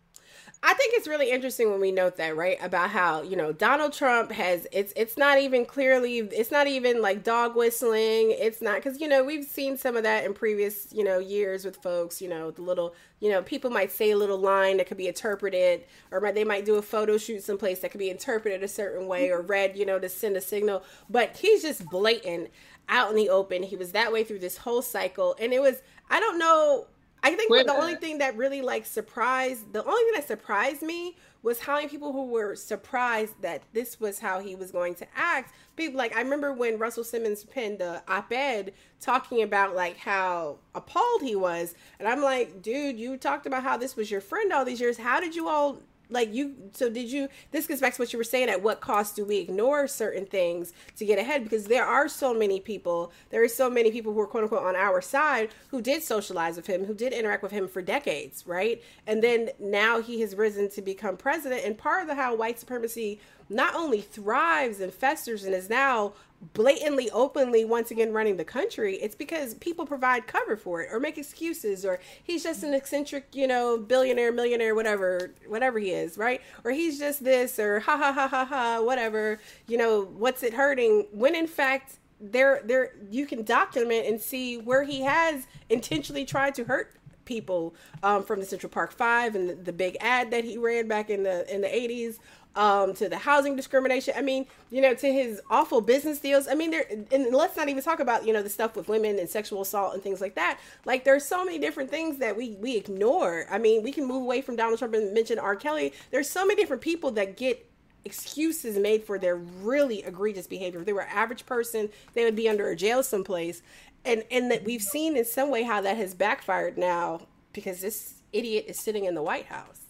I 0.60 0.74
think 0.74 0.94
it's 0.96 1.06
really 1.06 1.30
interesting 1.30 1.70
when 1.70 1.80
we 1.80 1.92
note 1.92 2.16
that, 2.16 2.36
right? 2.36 2.58
About 2.60 2.90
how, 2.90 3.22
you 3.22 3.36
know, 3.36 3.52
Donald 3.52 3.92
Trump 3.92 4.32
has 4.32 4.66
it's 4.72 4.92
it's 4.96 5.16
not 5.16 5.38
even 5.38 5.64
clearly 5.64 6.18
it's 6.18 6.50
not 6.50 6.66
even 6.66 7.00
like 7.00 7.22
dog 7.22 7.54
whistling. 7.54 8.32
It's 8.32 8.60
not 8.60 8.82
cuz 8.82 9.00
you 9.00 9.06
know, 9.06 9.22
we've 9.22 9.44
seen 9.44 9.76
some 9.76 9.96
of 9.96 10.02
that 10.02 10.24
in 10.24 10.34
previous, 10.34 10.88
you 10.92 11.04
know, 11.04 11.20
years 11.20 11.64
with 11.64 11.76
folks, 11.76 12.20
you 12.20 12.28
know, 12.28 12.50
the 12.50 12.62
little, 12.62 12.96
you 13.20 13.30
know, 13.30 13.40
people 13.40 13.70
might 13.70 13.92
say 13.92 14.10
a 14.10 14.16
little 14.16 14.36
line 14.36 14.78
that 14.78 14.88
could 14.88 14.96
be 14.96 15.06
interpreted 15.06 15.84
or 16.10 16.20
they 16.32 16.44
might 16.44 16.64
do 16.64 16.74
a 16.74 16.82
photo 16.82 17.16
shoot 17.16 17.44
someplace 17.44 17.78
that 17.80 17.92
could 17.92 18.00
be 18.00 18.10
interpreted 18.10 18.64
a 18.64 18.68
certain 18.68 19.06
way 19.06 19.30
or 19.30 19.40
read, 19.40 19.76
you 19.76 19.86
know, 19.86 20.00
to 20.00 20.08
send 20.08 20.36
a 20.36 20.40
signal, 20.40 20.82
but 21.08 21.36
he's 21.36 21.62
just 21.62 21.86
blatant 21.86 22.50
out 22.88 23.10
in 23.10 23.16
the 23.16 23.28
open. 23.28 23.62
He 23.62 23.76
was 23.76 23.92
that 23.92 24.12
way 24.12 24.24
through 24.24 24.40
this 24.40 24.58
whole 24.58 24.82
cycle 24.82 25.36
and 25.38 25.52
it 25.52 25.62
was 25.62 25.82
I 26.10 26.18
don't 26.18 26.38
know 26.38 26.88
I 27.22 27.34
think 27.34 27.50
the 27.66 27.74
only 27.74 27.96
thing 27.96 28.18
that 28.18 28.36
really 28.36 28.62
like 28.62 28.86
surprised 28.86 29.72
the 29.72 29.84
only 29.84 30.02
thing 30.04 30.12
that 30.14 30.28
surprised 30.28 30.82
me 30.82 31.16
was 31.42 31.60
how 31.60 31.76
many 31.76 31.88
people 31.88 32.12
who 32.12 32.26
were 32.26 32.54
surprised 32.54 33.34
that 33.42 33.62
this 33.72 34.00
was 34.00 34.18
how 34.18 34.40
he 34.40 34.54
was 34.54 34.70
going 34.70 34.94
to 34.96 35.06
act. 35.16 35.52
People 35.76 35.98
like 35.98 36.14
I 36.16 36.20
remember 36.20 36.52
when 36.52 36.78
Russell 36.78 37.04
Simmons 37.04 37.44
penned 37.44 37.78
the 37.78 38.02
op-ed 38.08 38.72
talking 39.00 39.42
about 39.42 39.74
like 39.74 39.96
how 39.96 40.58
appalled 40.74 41.22
he 41.22 41.36
was, 41.36 41.74
and 41.98 42.08
I'm 42.08 42.22
like, 42.22 42.62
dude, 42.62 42.98
you 42.98 43.16
talked 43.16 43.46
about 43.46 43.62
how 43.62 43.76
this 43.76 43.96
was 43.96 44.10
your 44.10 44.20
friend 44.20 44.52
all 44.52 44.64
these 44.64 44.80
years. 44.80 44.98
How 44.98 45.20
did 45.20 45.34
you 45.34 45.48
all 45.48 45.80
like 46.10 46.32
you 46.32 46.54
so 46.72 46.88
did 46.88 47.10
you 47.10 47.28
this 47.50 47.66
goes 47.66 47.80
back 47.80 47.94
to 47.94 48.02
what 48.02 48.12
you 48.12 48.18
were 48.18 48.24
saying 48.24 48.48
at 48.48 48.62
what 48.62 48.80
cost 48.80 49.16
do 49.16 49.24
we 49.24 49.38
ignore 49.38 49.86
certain 49.86 50.26
things 50.26 50.72
to 50.96 51.04
get 51.04 51.18
ahead? 51.18 51.44
Because 51.44 51.66
there 51.66 51.84
are 51.84 52.08
so 52.08 52.32
many 52.32 52.60
people 52.60 53.12
there 53.30 53.42
are 53.42 53.48
so 53.48 53.68
many 53.68 53.90
people 53.90 54.12
who 54.12 54.20
are 54.20 54.26
quote 54.26 54.44
unquote 54.44 54.64
on 54.64 54.76
our 54.76 55.00
side 55.00 55.50
who 55.68 55.82
did 55.82 56.02
socialize 56.02 56.56
with 56.56 56.66
him 56.66 56.84
who 56.84 56.94
did 56.94 57.12
interact 57.12 57.42
with 57.42 57.52
him 57.52 57.68
for 57.68 57.82
decades 57.82 58.46
right? 58.46 58.82
And 59.06 59.22
then 59.22 59.50
now 59.58 60.00
he 60.00 60.20
has 60.20 60.34
risen 60.34 60.70
to 60.70 60.82
become 60.82 61.16
president 61.16 61.64
and 61.64 61.76
part 61.76 62.02
of 62.02 62.08
the 62.08 62.14
how 62.14 62.34
white 62.34 62.58
supremacy 62.58 63.20
not 63.48 63.74
only 63.74 64.00
thrives 64.00 64.80
and 64.80 64.92
festers 64.92 65.44
and 65.44 65.54
is 65.54 65.70
now 65.70 66.12
blatantly 66.52 67.10
openly 67.10 67.64
once 67.64 67.90
again 67.90 68.12
running 68.12 68.36
the 68.36 68.44
country 68.44 68.94
it's 68.96 69.16
because 69.16 69.54
people 69.54 69.84
provide 69.84 70.24
cover 70.28 70.56
for 70.56 70.80
it 70.82 70.88
or 70.92 71.00
make 71.00 71.18
excuses 71.18 71.84
or 71.84 71.98
he's 72.22 72.44
just 72.44 72.62
an 72.62 72.72
eccentric 72.72 73.26
you 73.32 73.44
know 73.44 73.76
billionaire 73.76 74.30
millionaire 74.30 74.72
whatever 74.72 75.32
whatever 75.48 75.80
he 75.80 75.90
is 75.90 76.18
right? 76.18 76.42
Or 76.64 76.72
he's 76.72 76.98
just 76.98 77.24
this 77.24 77.58
or 77.58 77.80
ha 77.80 77.96
ha 77.96 78.12
ha 78.12 78.28
ha 78.28 78.44
ha 78.44 78.82
whatever 78.82 79.38
you 79.66 79.78
know 79.78 80.02
what's 80.02 80.42
it 80.42 80.52
hurting? 80.54 81.06
When 81.12 81.34
in 81.34 81.46
fact 81.46 81.98
there 82.20 82.60
there 82.64 82.92
you 83.10 83.26
can 83.26 83.44
document 83.44 84.06
and 84.06 84.20
see 84.20 84.58
where 84.58 84.82
he 84.82 85.02
has 85.02 85.46
intentionally 85.70 86.24
tried 86.24 86.54
to 86.56 86.64
hurt 86.64 86.94
people 87.28 87.74
um, 88.02 88.24
from 88.24 88.40
the 88.40 88.46
Central 88.46 88.70
Park 88.70 88.90
Five 88.90 89.36
and 89.36 89.50
the, 89.50 89.54
the, 89.54 89.72
big 89.72 89.96
ad 90.00 90.32
that 90.32 90.42
he 90.42 90.58
ran 90.58 90.88
back 90.88 91.10
in 91.10 91.22
the 91.22 91.54
in 91.54 91.60
the 91.60 91.68
80s 91.68 92.18
um, 92.56 92.94
to 92.94 93.08
the 93.08 93.18
housing 93.18 93.54
discrimination. 93.54 94.14
I 94.16 94.22
mean, 94.22 94.46
you 94.70 94.80
know, 94.80 94.94
to 94.94 95.12
his 95.12 95.40
awful 95.48 95.80
business 95.80 96.18
deals. 96.18 96.48
I 96.48 96.54
mean, 96.54 96.72
there, 96.72 96.86
and 97.12 97.32
let's 97.32 97.56
not 97.56 97.68
even 97.68 97.82
talk 97.82 98.00
about, 98.00 98.26
you 98.26 98.32
know, 98.32 98.42
the 98.42 98.48
stuff 98.48 98.74
with 98.74 98.88
women 98.88 99.18
and 99.18 99.28
sexual 99.28 99.62
assault 99.62 99.94
and 99.94 100.02
things 100.02 100.20
like 100.20 100.34
that. 100.34 100.58
Like, 100.84 101.04
there's 101.04 101.24
so 101.24 101.44
many 101.44 101.58
different 101.58 101.90
things 101.90 102.18
that 102.18 102.36
we, 102.36 102.56
we 102.60 102.76
ignore. 102.76 103.46
I 103.50 103.58
mean, 103.58 103.84
we 103.84 103.92
can 103.92 104.06
move 104.06 104.22
away 104.22 104.40
from 104.40 104.56
Donald 104.56 104.78
Trump 104.78 104.94
and 104.94 105.14
mention 105.14 105.38
R. 105.38 105.54
Kelly. 105.54 105.92
There's 106.10 106.28
so 106.28 106.44
many 106.44 106.60
different 106.60 106.82
people 106.82 107.12
that 107.12 107.36
get 107.36 107.64
excuses 108.04 108.78
made 108.78 109.04
for 109.04 109.18
their 109.18 109.36
really 109.36 110.02
egregious 110.02 110.46
behavior. 110.46 110.80
If 110.80 110.86
they 110.86 110.92
were 110.92 111.02
an 111.02 111.10
average 111.12 111.44
person, 111.46 111.90
they 112.14 112.24
would 112.24 112.36
be 112.36 112.48
under 112.48 112.68
a 112.68 112.76
jail 112.76 113.02
someplace. 113.02 113.62
And, 114.08 114.24
and 114.30 114.50
that 114.50 114.64
we've 114.64 114.82
seen 114.82 115.16
in 115.16 115.24
some 115.24 115.50
way 115.50 115.62
how 115.62 115.80
that 115.82 115.96
has 115.96 116.14
backfired 116.14 116.78
now 116.78 117.20
because 117.52 117.80
this 117.80 118.22
idiot 118.32 118.64
is 118.68 118.80
sitting 118.80 119.04
in 119.04 119.14
the 119.14 119.22
White 119.22 119.46
House 119.46 119.88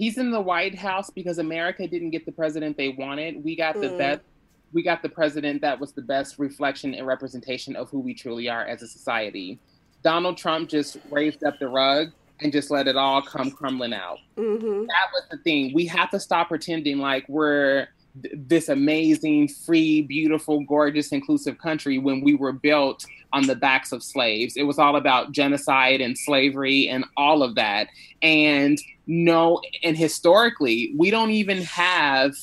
he's 0.00 0.16
in 0.16 0.30
the 0.30 0.40
White 0.40 0.74
House 0.74 1.10
because 1.10 1.38
America 1.38 1.86
didn't 1.86 2.08
get 2.08 2.24
the 2.24 2.32
president 2.32 2.78
they 2.78 2.88
wanted. 2.88 3.44
We 3.44 3.54
got 3.54 3.74
the 3.74 3.88
mm. 3.88 3.98
best. 3.98 4.22
We 4.72 4.82
got 4.82 5.02
the 5.02 5.10
president 5.10 5.60
that 5.60 5.78
was 5.78 5.92
the 5.92 6.00
best 6.00 6.38
reflection 6.38 6.94
and 6.94 7.06
representation 7.06 7.76
of 7.76 7.90
who 7.90 8.00
we 8.00 8.14
truly 8.14 8.48
are 8.48 8.64
as 8.64 8.82
a 8.82 8.88
society. 8.88 9.58
Donald 10.02 10.38
Trump 10.38 10.70
just 10.70 10.96
raised 11.10 11.44
up 11.44 11.58
the 11.58 11.68
rug 11.68 12.12
and 12.40 12.50
just 12.50 12.70
let 12.70 12.88
it 12.88 12.96
all 12.96 13.20
come 13.20 13.50
crumbling 13.50 13.92
out. 13.92 14.18
Mm-hmm. 14.38 14.86
That 14.86 15.08
was 15.12 15.24
the 15.30 15.36
thing. 15.38 15.74
We 15.74 15.86
have 15.86 16.08
to 16.10 16.20
stop 16.20 16.48
pretending 16.48 16.98
like 16.98 17.28
we're 17.28 17.88
this 18.34 18.68
amazing, 18.68 19.48
free, 19.48 20.02
beautiful, 20.02 20.60
gorgeous, 20.64 21.12
inclusive 21.12 21.58
country 21.58 21.98
when 21.98 22.20
we 22.20 22.34
were 22.34 22.52
built 22.52 23.04
on 23.32 23.46
the 23.46 23.54
backs 23.54 23.92
of 23.92 24.02
slaves. 24.02 24.56
It 24.56 24.64
was 24.64 24.78
all 24.78 24.96
about 24.96 25.32
genocide 25.32 26.00
and 26.00 26.16
slavery 26.16 26.88
and 26.88 27.04
all 27.16 27.42
of 27.42 27.54
that. 27.54 27.88
And 28.22 28.78
no, 29.06 29.60
and 29.82 29.96
historically, 29.96 30.92
we 30.96 31.10
don't 31.10 31.30
even 31.30 31.62
have 31.62 32.34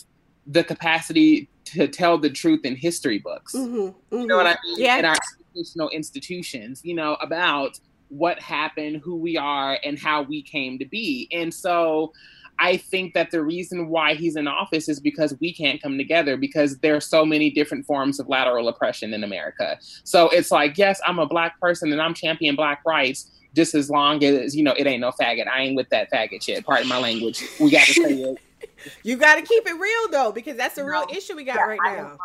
the 0.46 0.64
capacity 0.64 1.50
to 1.66 1.88
tell 1.88 2.18
the 2.18 2.30
truth 2.30 2.62
in 2.64 2.76
history 2.76 3.20
books. 3.20 3.54
Mm-hmm, 3.54 3.76
mm-hmm. 3.76 4.18
You 4.18 4.28
know 4.28 4.38
what 4.38 4.48
I 4.48 4.58
mean? 4.64 4.80
Yeah. 4.80 4.98
In 4.98 5.06
our 5.06 5.16
educational 5.56 5.90
institutions, 5.90 6.82
you 6.84 6.94
know, 6.94 7.16
about 7.16 7.80
what 8.10 8.40
happened, 8.40 9.02
who 9.04 9.18
we 9.18 9.36
are, 9.38 9.78
and 9.84 10.00
how 10.00 10.22
we 10.22 10.42
came 10.42 10.80
to 10.80 10.86
be. 10.86 11.28
And 11.32 11.54
so 11.54 12.14
I 12.60 12.78
think 12.78 13.14
that 13.14 13.32
the 13.32 13.44
reason 13.44 13.88
why 13.88 14.16
he's 14.16 14.36
in 14.36 14.48
office 14.48 14.90
is 14.90 15.00
because 15.00 15.36
we 15.40 15.54
can't 15.54 15.82
come 15.82 15.98
together 15.98 16.38
because 16.38 16.78
there 16.80 16.96
are 16.96 17.02
so 17.02 17.26
many 17.26 17.50
different 17.50 17.86
forms 17.86 18.20
of 18.20 18.28
lateral 18.28 18.68
oppression 18.68 19.14
in 19.14 19.24
America. 19.24 19.78
So 20.04 20.30
it's 20.30 20.52
like, 20.52 20.78
yes, 20.78 21.00
I'm 21.06 21.20
a 21.20 21.26
black 21.26 21.60
person 21.60 21.92
and 21.92 22.02
I'm 22.02 22.14
champion 22.14 22.56
black 22.56 22.82
rights 22.86 23.32
just 23.56 23.76
as 23.76 23.90
long 23.90 24.24
as, 24.24 24.56
you 24.56 24.64
know, 24.64 24.74
it 24.78 24.88
ain't 24.88 25.02
no 25.02 25.12
faggot. 25.12 25.48
I 25.48 25.62
ain't 25.62 25.76
with 25.76 25.90
that 25.90 26.12
faggot 26.12 26.44
shit. 26.44 26.66
Pardon 26.66 26.88
my 26.88 27.00
language. 27.00 27.44
We 27.60 27.72
got 27.72 27.86
to 27.86 27.94
say 27.94 28.14
it. 28.14 28.38
you 29.04 29.18
got 29.18 29.36
to 29.36 29.42
keep 29.42 29.68
it 29.68 29.74
real 29.74 30.10
though, 30.12 30.32
because 30.32 30.58
that's 30.58 30.78
a 30.78 30.86
real 30.86 31.06
issue 31.12 31.36
we 31.36 31.44
got 31.44 31.56
yeah, 31.56 31.64
right 31.64 31.80
now 31.84 32.18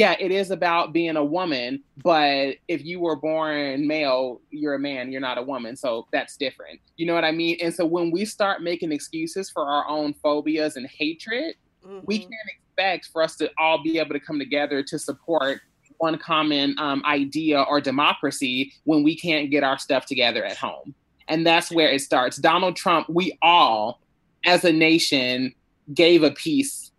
yeah, 0.00 0.16
it 0.18 0.32
is 0.32 0.50
about 0.50 0.94
being 0.94 1.18
a 1.18 1.24
woman, 1.24 1.82
but 2.02 2.54
if 2.68 2.82
you 2.82 3.00
were 3.00 3.16
born 3.16 3.86
male, 3.86 4.40
you're 4.50 4.72
a 4.72 4.78
man, 4.78 5.12
you're 5.12 5.20
not 5.20 5.36
a 5.36 5.42
woman. 5.42 5.76
So 5.76 6.06
that's 6.10 6.38
different. 6.38 6.80
You 6.96 7.04
know 7.04 7.12
what 7.12 7.22
I 7.22 7.32
mean? 7.32 7.58
And 7.60 7.74
so 7.74 7.84
when 7.84 8.10
we 8.10 8.24
start 8.24 8.62
making 8.62 8.92
excuses 8.92 9.50
for 9.50 9.62
our 9.62 9.86
own 9.86 10.14
phobias 10.14 10.76
and 10.76 10.86
hatred, 10.86 11.54
mm-hmm. 11.86 11.98
we 12.06 12.20
can't 12.20 12.32
expect 12.48 13.08
for 13.12 13.22
us 13.22 13.36
to 13.36 13.50
all 13.58 13.82
be 13.82 13.98
able 13.98 14.14
to 14.14 14.20
come 14.20 14.38
together 14.38 14.82
to 14.84 14.98
support 14.98 15.60
one 15.98 16.16
common 16.16 16.74
um, 16.78 17.02
idea 17.04 17.60
or 17.60 17.78
democracy 17.78 18.72
when 18.84 19.02
we 19.02 19.14
can't 19.14 19.50
get 19.50 19.62
our 19.62 19.78
stuff 19.78 20.06
together 20.06 20.46
at 20.46 20.56
home. 20.56 20.94
And 21.28 21.46
that's 21.46 21.70
where 21.70 21.90
it 21.90 22.00
starts. 22.00 22.38
Donald 22.38 22.74
Trump, 22.74 23.06
we 23.10 23.36
all, 23.42 24.00
as 24.46 24.64
a 24.64 24.72
nation, 24.72 25.54
gave 25.92 26.22
a 26.22 26.30
piece 26.30 26.89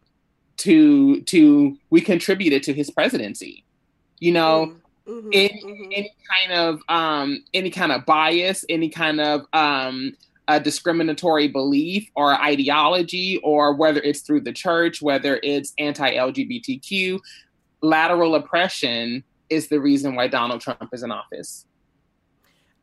to 0.61 1.21
to 1.21 1.77
we 1.89 2.01
contributed 2.01 2.63
to 2.63 2.73
his 2.73 2.89
presidency 2.89 3.63
you 4.19 4.31
know? 4.31 4.75
Mm-hmm, 5.07 5.11
mm-hmm, 5.11 5.29
any, 5.33 5.63
mm-hmm. 5.65 5.91
any 5.91 6.15
kind 6.29 6.53
of 6.53 6.81
um 6.87 7.43
any 7.53 7.71
kind 7.71 7.91
of 7.91 8.05
bias 8.05 8.63
any 8.69 8.89
kind 8.89 9.19
of 9.19 9.45
um 9.51 10.13
a 10.47 10.59
discriminatory 10.59 11.47
belief 11.47 12.09
or 12.15 12.33
ideology 12.33 13.39
or 13.43 13.73
whether 13.73 14.01
it's 14.01 14.21
through 14.21 14.41
the 14.41 14.53
church 14.53 15.01
whether 15.01 15.39
it's 15.43 15.73
anti-lgbtq 15.79 17.19
lateral 17.81 18.35
oppression 18.35 19.23
is 19.49 19.67
the 19.69 19.79
reason 19.79 20.13
why 20.15 20.27
donald 20.27 20.61
trump 20.61 20.87
is 20.93 21.03
in 21.03 21.11
office. 21.11 21.65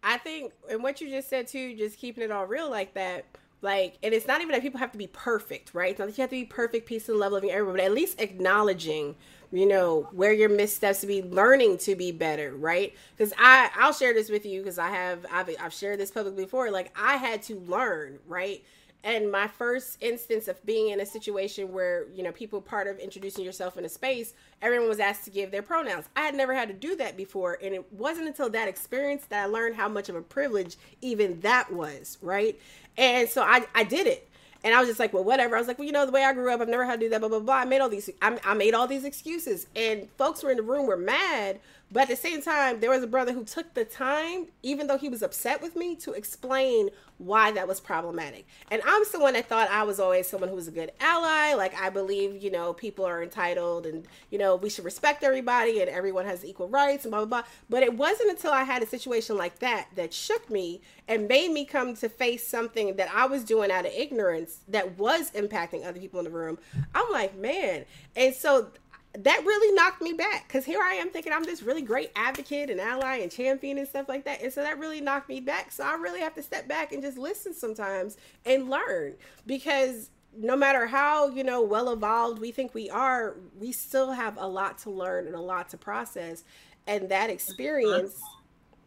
I 0.02 0.16
think 0.18 0.52
and 0.70 0.82
what 0.82 1.00
you 1.00 1.08
just 1.08 1.28
said 1.28 1.46
too 1.46 1.76
just 1.76 1.98
keeping 1.98 2.24
it 2.24 2.30
all 2.30 2.46
real 2.46 2.70
like 2.70 2.94
that 2.94 3.24
like, 3.60 3.98
and 4.02 4.14
it's 4.14 4.26
not 4.26 4.40
even 4.40 4.52
that 4.52 4.62
people 4.62 4.78
have 4.78 4.92
to 4.92 4.98
be 4.98 5.08
perfect, 5.08 5.74
right? 5.74 5.90
It's 5.90 5.98
not 5.98 6.06
that 6.06 6.16
you 6.16 6.22
have 6.22 6.30
to 6.30 6.36
be 6.36 6.44
perfect, 6.44 6.86
peace 6.86 7.08
and 7.08 7.18
love, 7.18 7.32
loving 7.32 7.50
everyone, 7.50 7.76
but 7.76 7.84
at 7.84 7.92
least 7.92 8.20
acknowledging, 8.20 9.16
you 9.50 9.66
know, 9.66 10.08
where 10.12 10.32
your 10.32 10.48
missteps 10.48 11.00
to 11.00 11.06
be, 11.06 11.22
learning 11.22 11.78
to 11.78 11.96
be 11.96 12.12
better, 12.12 12.54
right? 12.54 12.94
Because 13.16 13.32
I, 13.36 13.70
I'll 13.76 13.92
share 13.92 14.14
this 14.14 14.30
with 14.30 14.46
you 14.46 14.60
because 14.60 14.78
I 14.78 14.90
have, 14.90 15.26
I've, 15.32 15.50
I've 15.60 15.72
shared 15.72 15.98
this 15.98 16.10
publicly 16.12 16.44
before. 16.44 16.70
Like, 16.70 16.92
I 16.96 17.16
had 17.16 17.42
to 17.44 17.58
learn, 17.60 18.20
right? 18.28 18.62
And 19.04 19.30
my 19.30 19.46
first 19.46 19.96
instance 20.00 20.48
of 20.48 20.64
being 20.66 20.90
in 20.90 21.00
a 21.00 21.06
situation 21.06 21.72
where 21.72 22.06
you 22.14 22.22
know 22.22 22.32
people 22.32 22.61
part 22.61 22.87
of 22.87 22.98
introducing 22.98 23.44
yourself 23.44 23.76
in 23.76 23.84
a 23.84 23.88
space 23.88 24.34
everyone 24.62 24.88
was 24.88 25.00
asked 25.00 25.24
to 25.24 25.30
give 25.30 25.50
their 25.50 25.62
pronouns 25.62 26.06
i 26.16 26.22
had 26.22 26.34
never 26.34 26.54
had 26.54 26.68
to 26.68 26.74
do 26.74 26.96
that 26.96 27.16
before 27.16 27.58
and 27.62 27.74
it 27.74 27.92
wasn't 27.92 28.26
until 28.26 28.50
that 28.50 28.68
experience 28.68 29.24
that 29.28 29.44
i 29.44 29.46
learned 29.46 29.76
how 29.76 29.88
much 29.88 30.08
of 30.08 30.16
a 30.16 30.22
privilege 30.22 30.76
even 31.00 31.38
that 31.40 31.72
was 31.72 32.18
right 32.22 32.58
and 32.98 33.28
so 33.28 33.42
I, 33.42 33.64
I 33.74 33.84
did 33.84 34.06
it. 34.06 34.28
And 34.64 34.74
I 34.74 34.80
was 34.80 34.88
just 34.88 34.98
like, 34.98 35.12
well, 35.12 35.22
whatever. 35.22 35.54
I 35.54 35.61
was 35.61 35.68
like, 35.68 35.78
well, 35.78 35.87
you 35.87 35.92
know, 35.92 36.04
the 36.04 36.11
way 36.11 36.24
I 36.24 36.32
grew 36.32 36.52
up, 36.52 36.61
I've 36.61 36.68
never 36.68 36.84
had 36.84 36.98
to 36.98 37.06
do 37.06 37.11
that, 37.11 37.20
blah, 37.20 37.28
blah, 37.28 37.38
blah. 37.38 37.54
I 37.54 37.64
made 37.64 37.78
all 37.78 37.88
these, 37.88 38.11
I, 38.20 38.37
I 38.44 38.54
made 38.54 38.74
all 38.74 38.88
these 38.88 39.04
excuses. 39.04 39.68
And 39.76 40.08
folks 40.18 40.42
were 40.42 40.50
in 40.50 40.56
the 40.56 40.64
room 40.64 40.87
were 40.87 40.96
mad 40.96 41.61
but 41.90 42.03
at 42.03 42.09
the 42.09 42.16
same 42.16 42.42
time, 42.42 42.81
there 42.81 42.90
was 42.90 43.03
a 43.03 43.07
brother 43.07 43.33
who 43.33 43.44
took 43.44 43.72
the 43.74 43.85
time, 43.85 44.48
even 44.62 44.87
though 44.87 44.98
he 44.98 45.09
was 45.09 45.22
upset 45.22 45.62
with 45.62 45.74
me, 45.74 45.96
to 45.96 46.12
explain 46.12 46.90
why 47.16 47.51
that 47.53 47.66
was 47.66 47.81
problematic. 47.81 48.46
And 48.70 48.83
I'm 48.87 49.05
someone 49.05 49.33
that 49.33 49.48
thought 49.48 49.70
I 49.70 49.83
was 49.83 49.98
always 49.98 50.29
someone 50.29 50.51
who 50.51 50.55
was 50.55 50.68
a 50.68 50.72
good 50.72 50.92
ally. 51.01 51.55
Like 51.55 51.74
I 51.81 51.90
believe, 51.90 52.42
you 52.42 52.51
know, 52.51 52.72
people 52.72 53.05
are 53.05 53.22
entitled 53.22 53.87
and, 53.87 54.07
you 54.31 54.38
know, 54.38 54.55
we 54.57 54.70
should 54.70 54.85
respect 54.85 55.24
everybody 55.24 55.81
and 55.81 55.88
everyone 55.88 56.27
has 56.27 56.44
equal 56.44 56.68
rights 56.68 57.05
and 57.05 57.11
blah, 57.11 57.24
blah, 57.24 57.40
blah. 57.40 57.48
But 57.68 57.83
it 57.83 57.94
wasn't 57.94 58.31
until 58.31 58.53
I 58.53 58.64
had 58.64 58.83
a 58.83 58.87
situation 58.87 59.37
like 59.37 59.59
that 59.61 59.88
that 59.96 60.12
shook 60.12 60.48
me 60.51 60.81
and 61.09 61.27
made 61.27 61.51
me 61.51 61.64
come 61.64 61.94
to 61.96 62.09
face 62.09 62.46
something 62.46 62.96
that 62.96 63.09
I 63.12 63.27
was 63.27 63.42
doing 63.44 63.70
out 63.70 63.87
of 63.87 63.92
ignorance 63.92 64.61
that 64.68 64.98
was 64.98 65.31
impacting 65.33 65.87
other 65.87 65.98
people 65.98 66.20
in 66.20 66.24
the 66.24 66.31
room. 66.31 66.59
I'm 66.94 67.11
like, 67.11 67.37
man. 67.37 67.87
And 68.14 68.35
so 68.35 68.68
that 69.14 69.40
really 69.44 69.74
knocked 69.74 70.02
me 70.02 70.12
back 70.12 70.46
because 70.46 70.64
here 70.64 70.80
I 70.82 70.94
am 70.94 71.10
thinking 71.10 71.32
I'm 71.32 71.42
this 71.42 71.62
really 71.62 71.82
great 71.82 72.10
advocate 72.14 72.68
and 72.70 72.80
ally 72.80 73.16
and 73.16 73.32
champion 73.32 73.78
and 73.78 73.88
stuff 73.88 74.08
like 74.08 74.24
that. 74.24 74.42
And 74.42 74.52
so 74.52 74.62
that 74.62 74.78
really 74.78 75.00
knocked 75.00 75.28
me 75.28 75.40
back. 75.40 75.72
So 75.72 75.84
I 75.84 75.94
really 75.94 76.20
have 76.20 76.34
to 76.34 76.42
step 76.42 76.68
back 76.68 76.92
and 76.92 77.02
just 77.02 77.16
listen 77.16 77.54
sometimes 77.54 78.18
and 78.44 78.68
learn 78.68 79.14
because 79.46 80.10
no 80.36 80.56
matter 80.56 80.86
how, 80.86 81.30
you 81.30 81.42
know, 81.42 81.62
well 81.62 81.90
evolved 81.90 82.38
we 82.38 82.52
think 82.52 82.74
we 82.74 82.90
are, 82.90 83.36
we 83.58 83.72
still 83.72 84.12
have 84.12 84.36
a 84.36 84.46
lot 84.46 84.78
to 84.78 84.90
learn 84.90 85.26
and 85.26 85.34
a 85.34 85.40
lot 85.40 85.70
to 85.70 85.78
process. 85.78 86.44
And 86.86 87.08
that 87.08 87.30
experience. 87.30 88.20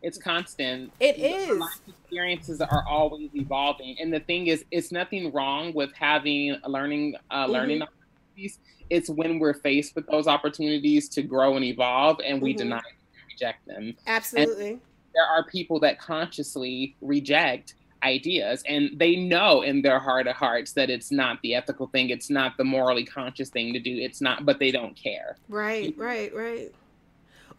It's 0.02 0.18
constant. 0.18 0.92
It 1.00 1.18
is. 1.18 1.60
Life 1.60 1.82
experiences 1.88 2.62
are 2.62 2.84
always 2.88 3.30
evolving. 3.36 3.98
And 4.00 4.12
the 4.12 4.20
thing 4.20 4.48
is, 4.48 4.66
it's 4.72 4.92
nothing 4.92 5.32
wrong 5.32 5.74
with 5.74 5.94
having 5.94 6.58
a 6.64 6.70
learning, 6.70 7.16
uh, 7.32 7.48
learning 7.48 7.80
mm-hmm 7.82 7.94
opportunities. 8.32 8.60
It's 8.92 9.10
when 9.10 9.40
we're 9.40 9.54
faced 9.54 9.96
with 9.96 10.06
those 10.08 10.28
opportunities 10.28 11.10
to 11.10 11.22
grow 11.22 11.56
and 11.56 11.66
evolve 11.66 12.20
and 12.24 12.42
we 12.42 12.52
mm-hmm. 12.52 12.58
deny 12.58 12.78
and 12.78 13.32
reject 13.32 13.66
them. 13.66 13.96
Absolutely. 14.06 14.72
And 14.72 14.82
there 15.16 15.26
are 15.26 15.44
people 15.46 15.80
that 15.80 16.00
consciously 16.00 16.96
reject 17.02 17.76
ideas 18.04 18.64
and 18.68 18.90
they 18.98 19.16
know 19.16 19.62
in 19.62 19.82
their 19.82 20.00
heart 20.00 20.28
of 20.28 20.36
hearts 20.36 20.74
that 20.74 20.90
it's 20.90 21.12
not 21.12 21.40
the 21.44 21.54
ethical 21.54 21.86
thing 21.88 22.10
it's 22.10 22.32
not 22.32 22.58
the 22.58 22.64
morally 22.64 23.06
conscious 23.06 23.50
thing 23.50 23.74
to 23.74 23.80
do 23.80 23.96
it's 23.96 24.22
not 24.22 24.44
but 24.44 24.58
they 24.58 24.72
don't 24.72 24.96
care 24.96 25.38
right 25.50 25.94
right 25.98 26.34
right 26.34 26.74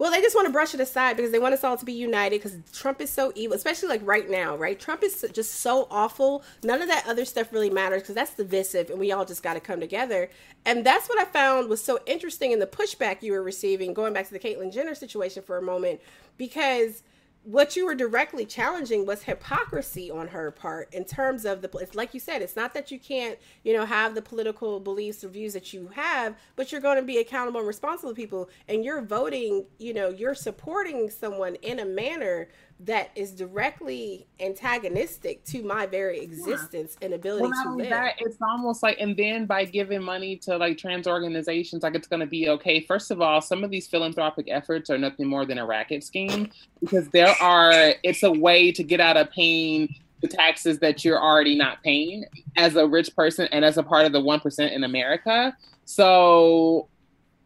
well, 0.03 0.11
they 0.11 0.21
just 0.21 0.35
want 0.35 0.47
to 0.47 0.53
brush 0.53 0.75
it 0.75 0.81
aside 0.81 1.17
because 1.17 1.31
they 1.31 1.39
want 1.39 1.55
us 1.55 1.63
all 1.63 1.77
to 1.77 1.85
be 1.85 1.93
united 1.93 2.43
because 2.43 2.57
Trump 2.73 3.01
is 3.01 3.09
so 3.09 3.31
evil, 3.37 3.55
especially 3.55 3.89
like 3.89 4.01
right 4.05 4.29
now, 4.29 4.57
right? 4.57 4.81
Trump 4.81 5.05
is 5.05 5.25
just 5.33 5.61
so 5.61 5.87
awful. 5.93 6.43
None 6.65 6.83
of 6.83 6.89
that 6.89 7.05
other 7.07 7.25
stuff 7.25 7.53
really 7.53 7.71
matters 7.71 8.03
because 8.03 8.17
that's 8.17 8.35
divisive 8.35 8.91
and 8.91 8.99
we 8.99 9.13
all 9.13 9.25
just 9.25 9.45
got 9.45 9.55
to 9.55 9.61
come 9.61 9.79
together. 9.79 10.29
And 10.65 10.85
that's 10.85 11.09
what 11.09 11.21
I 11.21 11.25
found 11.25 11.69
was 11.69 11.85
so 11.85 12.01
interesting 12.05 12.51
in 12.51 12.59
the 12.59 12.67
pushback 12.67 13.23
you 13.23 13.31
were 13.31 13.45
receiving, 13.45 13.95
going 13.95 14.13
back 14.13 14.27
to 14.27 14.33
the 14.33 14.41
Caitlyn 14.41 14.73
Jenner 14.73 14.97
situation 14.97 15.41
for 15.41 15.57
a 15.57 15.63
moment, 15.63 16.01
because 16.37 17.05
what 17.45 17.75
you 17.75 17.85
were 17.85 17.95
directly 17.95 18.47
challenging 18.47 19.05
was 19.05 19.25
hypocrisy 19.25 20.11
on 20.11 20.29
her 20.29 20.53
part 20.53 20.93
in 20.95 21.05
terms 21.05 21.45
of 21.45 21.61
the 21.61 21.69
it's 21.79 21.95
like 21.97 22.15
you 22.15 22.21
said 22.21 22.41
it's 22.41 22.55
not 22.55 22.73
that 22.73 22.93
you 22.93 23.01
can't 23.01 23.37
you 23.65 23.73
know 23.73 23.85
have 23.85 24.15
the 24.15 24.23
political 24.23 24.79
beliefs 24.79 25.25
or 25.25 25.29
views 25.29 25.53
that 25.53 25.73
you 25.73 25.89
have 25.89 26.37
but 26.55 26.71
you're 26.71 26.81
going 26.81 26.97
to 26.97 27.03
be 27.03 27.19
accountable 27.19 27.59
and 27.59 27.67
responsible 27.67 28.11
to 28.11 28.17
people 28.17 28.49
and 28.69 28.85
you're 28.85 29.03
voting 29.03 29.65
you 29.79 29.93
know 29.93 30.09
you're 30.09 30.37
supporting 30.37 31.11
someone 31.11 31.57
in 31.57 31.81
a 31.81 31.85
manner 31.85 32.49
that 32.85 33.11
is 33.15 33.31
directly 33.33 34.27
antagonistic 34.41 35.45
to 35.45 35.63
my 35.63 35.87
very 35.87 36.21
existence 36.21 36.97
yeah. 37.01 37.07
and 37.07 37.15
ability 37.15 37.49
well, 37.49 37.65
to 37.65 37.71
live. 37.75 37.91
That, 37.91 38.15
it's 38.19 38.39
almost 38.43 38.83
like, 38.83 38.97
and 38.99 39.17
then 39.17 39.47
by 39.47 39.65
giving 39.65 40.03
money 40.03 40.37
to 40.39 40.57
like 40.57 40.79
trans 40.79 41.07
organizations, 41.07 41.85
like 41.85 41.95
it's 41.95 42.09
going 42.09 42.21
to 42.21 42.27
be 42.27 42.49
okay. 42.49 42.81
First 42.81 43.11
of 43.11 43.21
all, 43.21 43.41
some 43.41 43.63
of 43.63 43.71
these 43.71 43.87
philanthropic 43.87 44.47
efforts 44.51 44.91
are 44.91 44.99
nothing 44.99 45.27
more 45.27 45.47
than 45.47 45.59
a 45.59 45.67
racket 45.67 46.03
scheme 46.03 46.51
because 46.81 47.09
there 47.09 47.35
are. 47.41 47.95
It's 48.03 48.23
a 48.25 48.33
way 48.33 48.73
to 48.73 48.83
get 48.83 49.01
out 49.01 49.17
of 49.17 49.31
paying 49.31 49.95
the 50.21 50.29
taxes 50.29 50.79
that 50.81 51.05
you're 51.05 51.21
already 51.21 51.57
not 51.57 51.83
paying 51.83 52.25
as 52.57 52.77
a 52.77 52.87
rich 52.87 53.15
person 53.15 53.49
and 53.53 53.65
as 53.65 53.77
a 53.77 53.83
part 53.83 54.07
of 54.07 54.13
the 54.13 54.21
one 54.21 54.41
percent 54.41 54.73
in 54.73 54.85
America. 54.85 55.57
So 55.85 56.89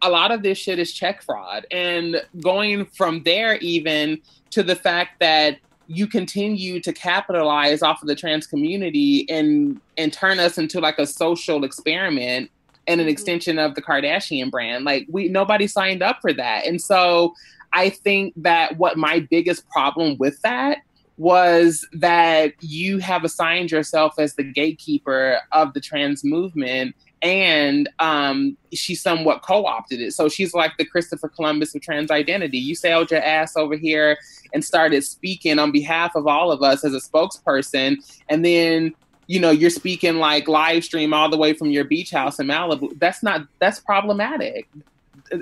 a 0.03 0.11
lot 0.11 0.31
of 0.31 0.43
this 0.43 0.59
shit 0.59 0.79
is 0.79 0.93
check 0.93 1.23
fraud. 1.23 1.67
And 1.71 2.23
going 2.43 2.87
from 2.87 3.23
there, 3.25 3.57
even 3.57 4.21
to 4.51 4.63
the 4.63 4.77
fact 4.77 5.21
that 5.21 5.59
you 5.89 6.07
continue 6.07 6.81
to 6.81 6.93
capitalize 6.93 7.83
off 7.83 8.03
of 8.03 8.09
the 8.09 8.15
trans 8.15 8.47
community 8.47 9.29
and 9.31 9.81
and 9.97 10.13
turn 10.13 10.39
us 10.41 10.59
into 10.59 10.81
like 10.81 10.99
a 10.99 11.07
social 11.07 11.65
experiment 11.65 12.51
and 12.87 13.01
an 13.01 13.07
mm-hmm. 13.07 13.13
extension 13.13 13.59
of 13.59 13.75
the 13.75 13.83
Kardashian 13.83 14.51
brand. 14.51 14.85
Like 14.85 15.07
we 15.09 15.29
nobody 15.29 15.67
signed 15.67 16.03
up 16.03 16.19
for 16.21 16.33
that. 16.33 16.67
And 16.67 16.81
so 16.81 17.35
I 17.73 17.91
think 17.91 18.33
that 18.37 18.79
what 18.79 18.97
my 18.97 19.21
biggest 19.21 19.69
problem 19.69 20.17
with 20.19 20.41
that 20.43 20.79
was 21.19 21.87
that 21.93 22.53
you 22.61 22.99
have 22.99 23.25
assigned 23.25 23.71
yourself 23.71 24.15
as 24.19 24.35
the 24.35 24.45
gatekeeper 24.45 25.39
of 25.53 25.73
the 25.73 25.81
trans 25.81 26.23
movement 26.25 26.95
and 27.23 27.89
um, 27.99 28.57
she 28.73 28.95
somewhat 28.95 29.43
co-opted 29.43 30.01
it. 30.01 30.13
So 30.13 30.29
she's 30.29 30.55
like 30.55 30.73
the 30.79 30.85
Christopher 30.85 31.29
Columbus 31.29 31.75
of 31.75 31.83
trans 31.83 32.11
identity. 32.11 32.59
You 32.59 32.75
sailed 32.75 33.11
your 33.11 33.23
ass 33.23 33.57
over 33.57 33.77
here 33.77 34.19
and 34.53 34.65
started 34.65 35.03
speaking 35.05 35.59
on 35.59 35.73
behalf 35.73 36.15
of 36.15 36.27
all 36.27 36.53
of 36.53 36.63
us 36.63 36.85
as 36.85 36.95
a 36.95 37.01
spokesperson, 37.01 37.97
and 38.29 38.45
then 38.45 38.95
you 39.27 39.41
know 39.41 39.51
you're 39.51 39.71
speaking 39.71 40.17
like 40.17 40.47
live 40.47 40.85
stream 40.85 41.13
all 41.13 41.29
the 41.29 41.37
way 41.37 41.53
from 41.53 41.71
your 41.71 41.85
beach 41.85 42.11
house 42.11 42.39
in 42.39 42.47
Malibu. 42.47 42.99
That's 42.99 43.23
not 43.23 43.43
that's 43.59 43.81
problematic. 43.81 44.69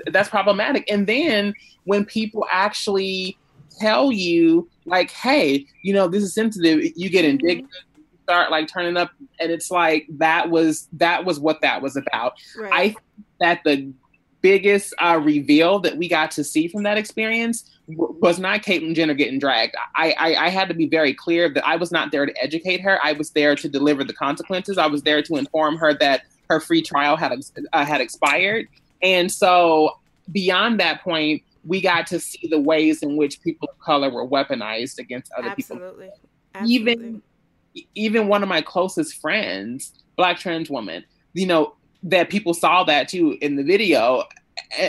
That's 0.07 0.29
problematic. 0.29 0.89
And 0.89 1.05
then 1.05 1.53
when 1.83 2.05
people 2.05 2.45
actually 2.51 3.37
tell 3.79 4.11
you 4.11 4.67
like, 4.85 5.11
hey, 5.11 5.65
you 5.83 5.93
know, 5.93 6.07
this 6.07 6.23
is 6.23 6.33
sensitive, 6.33 6.91
you 6.95 7.09
get 7.09 7.25
indignant, 7.25 7.69
start 8.25 8.49
like 8.51 8.67
turning 8.67 8.97
up 8.97 9.11
and 9.39 9.51
it's 9.51 9.69
like 9.69 10.07
that 10.09 10.49
was 10.49 10.87
that 10.93 11.23
was 11.25 11.39
what 11.39 11.61
that 11.61 11.81
was 11.81 11.95
about 11.95 12.33
right. 12.57 12.73
i 12.73 12.87
think 12.89 12.99
that 13.39 13.61
the 13.63 13.93
biggest 14.45 14.93
uh, 14.99 15.19
reveal 15.23 15.79
that 15.79 15.97
we 15.97 16.07
got 16.07 16.29
to 16.29 16.43
see 16.43 16.67
from 16.67 16.83
that 16.83 16.99
experience 16.99 17.67
w- 17.89 18.15
was 18.21 18.37
not 18.37 18.61
Caitlyn 18.61 18.93
Jenner 18.93 19.15
getting 19.15 19.39
dragged. 19.39 19.75
I, 19.95 20.13
I, 20.19 20.35
I 20.35 20.49
had 20.49 20.67
to 20.67 20.75
be 20.75 20.87
very 20.87 21.15
clear 21.15 21.51
that 21.51 21.65
I 21.65 21.77
was 21.77 21.91
not 21.91 22.11
there 22.11 22.27
to 22.27 22.43
educate 22.43 22.79
her. 22.81 22.99
I 23.03 23.13
was 23.13 23.31
there 23.31 23.55
to 23.55 23.67
deliver 23.67 24.03
the 24.03 24.13
consequences. 24.13 24.77
I 24.77 24.85
was 24.85 25.01
there 25.01 25.23
to 25.23 25.37
inform 25.37 25.77
her 25.77 25.95
that 25.95 26.25
her 26.47 26.59
free 26.59 26.83
trial 26.83 27.17
had 27.17 27.33
uh, 27.73 27.85
had 27.85 28.01
expired. 28.01 28.67
And 29.01 29.31
so 29.31 29.97
beyond 30.31 30.79
that 30.79 31.01
point, 31.01 31.41
we 31.63 31.81
got 31.81 32.05
to 32.07 32.19
see 32.19 32.47
the 32.47 32.59
ways 32.59 33.01
in 33.01 33.17
which 33.17 33.41
people 33.41 33.67
of 33.71 33.79
color 33.79 34.11
were 34.11 34.27
weaponized 34.27 34.99
against 34.99 35.31
other 35.31 35.49
Absolutely. 35.49 36.05
people. 36.05 36.29
Absolutely. 36.53 36.75
Even 36.75 37.21
even 37.95 38.27
one 38.27 38.43
of 38.43 38.49
my 38.49 38.61
closest 38.61 39.19
friends, 39.21 39.93
black 40.15 40.37
trans 40.37 40.69
woman, 40.69 41.05
you 41.33 41.45
know, 41.45 41.75
that 42.03 42.29
people 42.29 42.53
saw 42.53 42.83
that 42.83 43.07
too 43.07 43.37
in 43.41 43.55
the 43.55 43.63
video. 43.63 44.23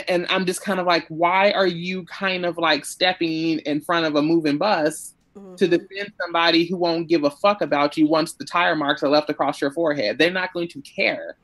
And 0.07 0.25
I'm 0.29 0.45
just 0.45 0.61
kind 0.61 0.79
of 0.79 0.85
like, 0.85 1.05
why 1.09 1.51
are 1.51 1.67
you 1.67 2.03
kind 2.05 2.45
of 2.45 2.57
like 2.57 2.85
stepping 2.85 3.59
in 3.59 3.81
front 3.81 4.05
of 4.05 4.15
a 4.15 4.21
moving 4.21 4.57
bus 4.57 5.13
mm-hmm. 5.35 5.55
to 5.55 5.67
defend 5.67 6.13
somebody 6.21 6.65
who 6.65 6.77
won't 6.77 7.07
give 7.07 7.23
a 7.23 7.29
fuck 7.29 7.61
about 7.61 7.97
you 7.97 8.07
once 8.07 8.33
the 8.33 8.45
tire 8.45 8.75
marks 8.75 9.03
are 9.03 9.09
left 9.09 9.29
across 9.29 9.59
your 9.59 9.71
forehead? 9.71 10.17
They're 10.17 10.31
not 10.31 10.53
going 10.53 10.69
to 10.69 10.81
care. 10.81 11.35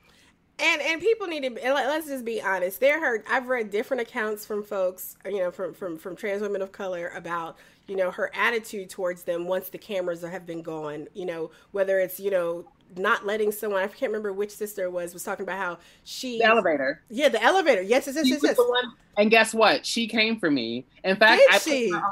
And 0.58 0.80
and 0.82 1.00
people 1.00 1.26
need 1.26 1.42
to 1.42 1.50
let's 1.72 2.06
just 2.06 2.24
be 2.24 2.40
honest. 2.40 2.78
They're 2.78 3.00
hurt. 3.00 3.24
I've 3.28 3.48
read 3.48 3.70
different 3.70 4.02
accounts 4.02 4.46
from 4.46 4.62
folks, 4.62 5.16
you 5.24 5.38
know, 5.38 5.50
from 5.50 5.74
from 5.74 5.98
from 5.98 6.14
trans 6.14 6.42
women 6.42 6.62
of 6.62 6.70
color 6.70 7.10
about 7.16 7.58
you 7.86 7.96
know 7.96 8.10
her 8.10 8.30
attitude 8.34 8.88
towards 8.88 9.22
them 9.24 9.46
once 9.46 9.68
the 9.68 9.78
cameras 9.78 10.22
have 10.22 10.46
been 10.46 10.62
gone 10.62 11.06
you 11.14 11.26
know 11.26 11.50
whether 11.72 12.00
it's 12.00 12.18
you 12.18 12.30
know 12.30 12.64
not 12.96 13.26
letting 13.26 13.50
someone 13.50 13.82
i 13.82 13.86
can't 13.86 14.10
remember 14.10 14.32
which 14.32 14.50
sister 14.50 14.90
was 14.90 15.12
was 15.12 15.24
talking 15.24 15.42
about 15.42 15.58
how 15.58 15.78
she 16.04 16.38
the 16.38 16.44
elevator. 16.44 17.02
Yeah 17.10 17.28
the 17.28 17.42
elevator. 17.42 17.82
Yes 17.82 18.06
yes 18.06 18.16
yes, 18.24 18.40
yes, 18.42 18.56
One, 18.58 18.92
and 19.16 19.30
guess 19.30 19.54
what? 19.54 19.86
She 19.86 20.06
came 20.06 20.38
for 20.38 20.50
me. 20.50 20.86
In 21.02 21.16
fact 21.16 21.42
I 21.50 21.58
put, 21.58 21.92
on, 21.92 22.02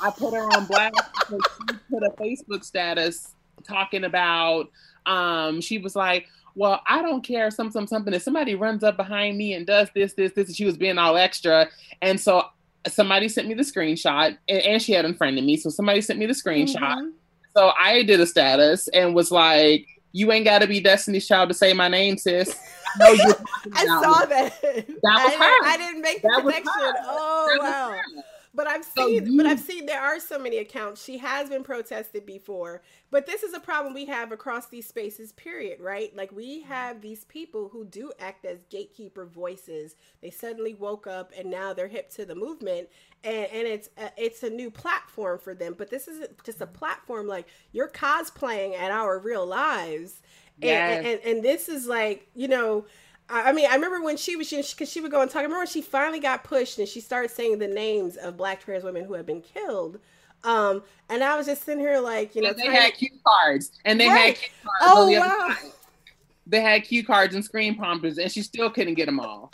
I 0.00 0.10
put 0.10 0.34
her 0.34 0.44
on 0.56 0.66
blast 0.66 0.94
because 1.18 1.40
she 1.58 1.76
put 1.90 2.02
a 2.02 2.10
facebook 2.10 2.64
status 2.64 3.34
talking 3.66 4.04
about 4.04 4.70
um 5.06 5.60
she 5.60 5.78
was 5.78 5.94
like 5.94 6.26
well, 6.56 6.82
I 6.86 7.02
don't 7.02 7.22
care, 7.22 7.50
some, 7.50 7.70
some, 7.72 7.86
something. 7.86 8.14
If 8.14 8.22
somebody 8.22 8.54
runs 8.54 8.84
up 8.84 8.96
behind 8.96 9.36
me 9.36 9.54
and 9.54 9.66
does 9.66 9.90
this, 9.94 10.12
this, 10.12 10.32
this, 10.34 10.46
and 10.46 10.56
she 10.56 10.64
was 10.64 10.76
being 10.76 10.98
all 10.98 11.16
extra. 11.16 11.68
And 12.00 12.20
so 12.20 12.44
somebody 12.88 13.28
sent 13.28 13.48
me 13.48 13.54
the 13.54 13.62
screenshot 13.62 14.36
and, 14.48 14.60
and, 14.60 14.82
she 14.82 14.92
had 14.92 15.04
unfriended 15.04 15.44
me. 15.44 15.56
So 15.56 15.70
somebody 15.70 16.00
sent 16.00 16.18
me 16.18 16.26
the 16.26 16.32
screenshot. 16.32 16.78
Mm-hmm. 16.78 17.08
So 17.56 17.72
I 17.80 18.02
did 18.02 18.20
a 18.20 18.26
status 18.26 18.88
and 18.88 19.14
was 19.14 19.30
like, 19.30 19.86
you 20.12 20.30
ain't 20.32 20.44
got 20.44 20.60
to 20.60 20.66
be 20.66 20.80
Destiny's 20.80 21.26
Child 21.26 21.48
to 21.48 21.54
say 21.54 21.72
my 21.72 21.88
name, 21.88 22.18
sis. 22.18 22.56
I, 23.00 23.34
I 23.74 23.84
saw 23.84 24.24
that. 24.26 24.60
That 24.62 24.84
was 24.84 24.94
I, 25.02 25.36
her. 25.36 25.68
I 25.68 25.76
didn't 25.76 26.02
make 26.02 26.22
the 26.22 26.28
that 26.28 26.40
connection. 26.40 26.64
Oh, 27.04 27.58
wow. 27.60 28.00
But 28.54 28.68
I've 28.68 28.84
seen, 28.84 28.92
so 28.94 29.06
you, 29.08 29.36
but 29.36 29.46
I've 29.46 29.60
seen 29.60 29.86
there 29.86 30.00
are 30.00 30.20
so 30.20 30.38
many 30.38 30.58
accounts. 30.58 31.02
She 31.02 31.18
has 31.18 31.48
been 31.48 31.64
protested 31.64 32.24
before, 32.24 32.82
but 33.10 33.26
this 33.26 33.42
is 33.42 33.52
a 33.52 33.58
problem 33.58 33.94
we 33.94 34.04
have 34.06 34.30
across 34.30 34.68
these 34.68 34.86
spaces. 34.86 35.32
Period. 35.32 35.80
Right? 35.80 36.14
Like 36.14 36.30
we 36.30 36.62
have 36.62 37.00
these 37.00 37.24
people 37.24 37.68
who 37.68 37.84
do 37.84 38.12
act 38.20 38.44
as 38.44 38.58
gatekeeper 38.70 39.26
voices. 39.26 39.96
They 40.22 40.30
suddenly 40.30 40.74
woke 40.74 41.06
up 41.06 41.32
and 41.36 41.50
now 41.50 41.72
they're 41.72 41.88
hip 41.88 42.10
to 42.10 42.24
the 42.24 42.36
movement, 42.36 42.88
and, 43.24 43.46
and 43.46 43.66
it's 43.66 43.90
a, 43.98 44.10
it's 44.16 44.42
a 44.44 44.50
new 44.50 44.70
platform 44.70 45.38
for 45.38 45.54
them. 45.54 45.74
But 45.76 45.90
this 45.90 46.06
isn't 46.06 46.44
just 46.44 46.60
a 46.60 46.66
platform 46.66 47.26
like 47.26 47.48
you're 47.72 47.90
cosplaying 47.90 48.78
at 48.78 48.92
our 48.92 49.18
real 49.18 49.44
lives, 49.44 50.22
yes. 50.58 50.98
and, 50.98 51.06
and, 51.06 51.20
and 51.24 51.44
this 51.44 51.68
is 51.68 51.86
like 51.86 52.28
you 52.34 52.46
know 52.46 52.86
I 53.28 53.52
mean, 53.52 53.66
I 53.70 53.74
remember 53.74 54.02
when 54.02 54.16
she 54.16 54.36
was 54.36 54.50
because 54.50 54.90
she 54.90 55.00
would 55.00 55.10
go 55.10 55.22
and 55.22 55.30
talk. 55.30 55.40
I 55.40 55.42
remember 55.42 55.60
when 55.60 55.66
she 55.66 55.80
finally 55.80 56.20
got 56.20 56.44
pushed 56.44 56.78
and 56.78 56.86
she 56.86 57.00
started 57.00 57.30
saying 57.30 57.58
the 57.58 57.68
names 57.68 58.16
of 58.16 58.36
black 58.36 58.62
trans 58.62 58.84
women 58.84 59.04
who 59.04 59.14
had 59.14 59.24
been 59.24 59.40
killed. 59.40 59.98
Um, 60.44 60.82
and 61.08 61.24
I 61.24 61.36
was 61.36 61.46
just 61.46 61.64
sitting 61.64 61.80
here 61.80 62.00
like, 62.00 62.34
you 62.34 62.42
know, 62.42 62.52
they 62.52 62.66
had 62.66 62.92
cue 62.94 63.08
cards, 63.26 63.72
and 63.86 63.98
they 63.98 64.08
right. 64.08 64.36
had 64.36 64.38
cue 64.38 64.50
cards. 64.62 64.82
Oh 64.82 65.10
wow! 65.18 65.56
They 66.46 66.60
had 66.60 66.84
cue 66.84 67.02
cards 67.02 67.34
and 67.34 67.42
screen 67.42 67.76
prompters, 67.76 68.18
and 68.18 68.30
she 68.30 68.42
still 68.42 68.68
couldn't 68.68 68.94
get 68.94 69.06
them 69.06 69.20
all 69.20 69.50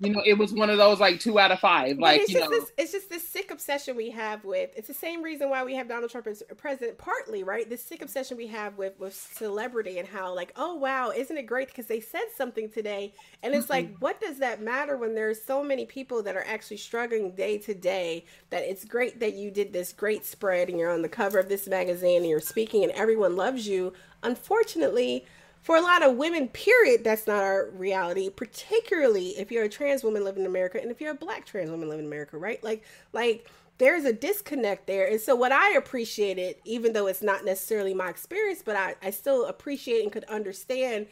you 0.00 0.14
know, 0.14 0.22
it 0.24 0.38
was 0.38 0.54
one 0.54 0.70
of 0.70 0.78
those 0.78 0.98
like 0.98 1.20
two 1.20 1.38
out 1.38 1.52
of 1.52 1.60
five. 1.60 1.98
Like, 1.98 2.22
it's 2.22 2.30
you 2.30 2.38
just 2.38 2.50
know, 2.50 2.58
this, 2.58 2.72
it's 2.78 2.92
just 2.92 3.10
this 3.10 3.26
sick 3.28 3.50
obsession 3.50 3.96
we 3.96 4.08
have 4.10 4.44
with. 4.44 4.70
It's 4.74 4.88
the 4.88 4.94
same 4.94 5.22
reason 5.22 5.50
why 5.50 5.62
we 5.62 5.74
have 5.74 5.88
Donald 5.88 6.10
Trump 6.10 6.26
as 6.26 6.42
president, 6.56 6.96
partly, 6.96 7.44
right? 7.44 7.68
This 7.68 7.82
sick 7.82 8.00
obsession 8.00 8.38
we 8.38 8.46
have 8.46 8.78
with 8.78 8.98
with 8.98 9.14
celebrity 9.14 9.98
and 9.98 10.08
how, 10.08 10.34
like, 10.34 10.52
oh 10.56 10.74
wow, 10.74 11.10
isn't 11.10 11.36
it 11.36 11.44
great 11.44 11.68
because 11.68 11.86
they 11.86 12.00
said 12.00 12.24
something 12.34 12.70
today, 12.70 13.12
and 13.42 13.54
it's 13.54 13.66
mm-hmm. 13.66 13.72
like, 13.72 13.98
what 13.98 14.20
does 14.20 14.38
that 14.38 14.62
matter 14.62 14.96
when 14.96 15.14
there's 15.14 15.42
so 15.42 15.62
many 15.62 15.84
people 15.84 16.22
that 16.22 16.34
are 16.34 16.44
actually 16.46 16.78
struggling 16.78 17.32
day 17.32 17.58
to 17.58 17.74
day? 17.74 18.24
That 18.48 18.62
it's 18.62 18.86
great 18.86 19.20
that 19.20 19.34
you 19.34 19.50
did 19.50 19.72
this 19.72 19.92
great 19.92 20.24
spread 20.24 20.70
and 20.70 20.78
you're 20.78 20.92
on 20.92 21.02
the 21.02 21.08
cover 21.10 21.38
of 21.38 21.50
this 21.50 21.68
magazine 21.68 22.22
and 22.22 22.30
you're 22.30 22.40
speaking 22.40 22.84
and 22.84 22.92
everyone 22.92 23.36
loves 23.36 23.68
you. 23.68 23.92
Unfortunately 24.22 25.26
for 25.62 25.76
a 25.76 25.80
lot 25.80 26.02
of 26.02 26.16
women, 26.16 26.48
period, 26.48 27.04
that's 27.04 27.26
not 27.26 27.42
our 27.42 27.70
reality, 27.70 28.30
particularly 28.30 29.30
if 29.30 29.52
you're 29.52 29.64
a 29.64 29.68
trans 29.68 30.02
woman 30.02 30.24
living 30.24 30.42
in 30.42 30.46
America 30.46 30.80
and 30.80 30.90
if 30.90 31.00
you're 31.00 31.12
a 31.12 31.14
black 31.14 31.44
trans 31.44 31.70
woman 31.70 31.88
living 31.88 32.04
in 32.04 32.10
America, 32.10 32.38
right? 32.38 32.62
Like, 32.64 32.82
like 33.12 33.46
there's 33.78 34.04
a 34.04 34.12
disconnect 34.12 34.86
there. 34.86 35.06
And 35.06 35.20
so 35.20 35.34
what 35.34 35.52
I 35.52 35.74
appreciated, 35.74 36.56
even 36.64 36.92
though 36.92 37.06
it's 37.06 37.22
not 37.22 37.44
necessarily 37.44 37.94
my 37.94 38.08
experience, 38.08 38.62
but 38.64 38.76
I, 38.76 38.94
I 39.02 39.10
still 39.10 39.46
appreciate 39.46 40.02
and 40.02 40.12
could 40.12 40.24
understand 40.24 41.06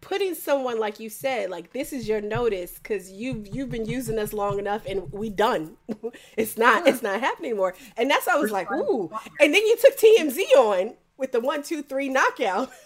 putting 0.00 0.34
someone 0.34 0.78
like 0.78 0.98
you 0.98 1.10
said, 1.10 1.50
like 1.50 1.72
this 1.72 1.92
is 1.92 2.08
your 2.08 2.20
notice 2.20 2.78
because 2.78 3.10
you've 3.10 3.46
you've 3.54 3.70
been 3.70 3.86
using 3.86 4.18
us 4.18 4.32
long 4.32 4.58
enough 4.58 4.82
and 4.86 5.10
we 5.12 5.30
done. 5.30 5.76
it's 6.36 6.56
not 6.56 6.86
it's 6.86 7.02
not 7.02 7.20
happening 7.20 7.52
anymore. 7.52 7.74
And 7.96 8.10
that's 8.10 8.28
I 8.28 8.36
was 8.36 8.50
like, 8.50 8.70
ooh. 8.70 9.10
And 9.40 9.54
then 9.54 9.66
you 9.66 9.76
took 9.76 9.98
TMZ 9.98 10.38
on 10.56 10.94
with 11.16 11.32
the 11.32 11.40
one, 11.40 11.62
two, 11.62 11.82
three 11.82 12.08
knockout. 12.08 12.70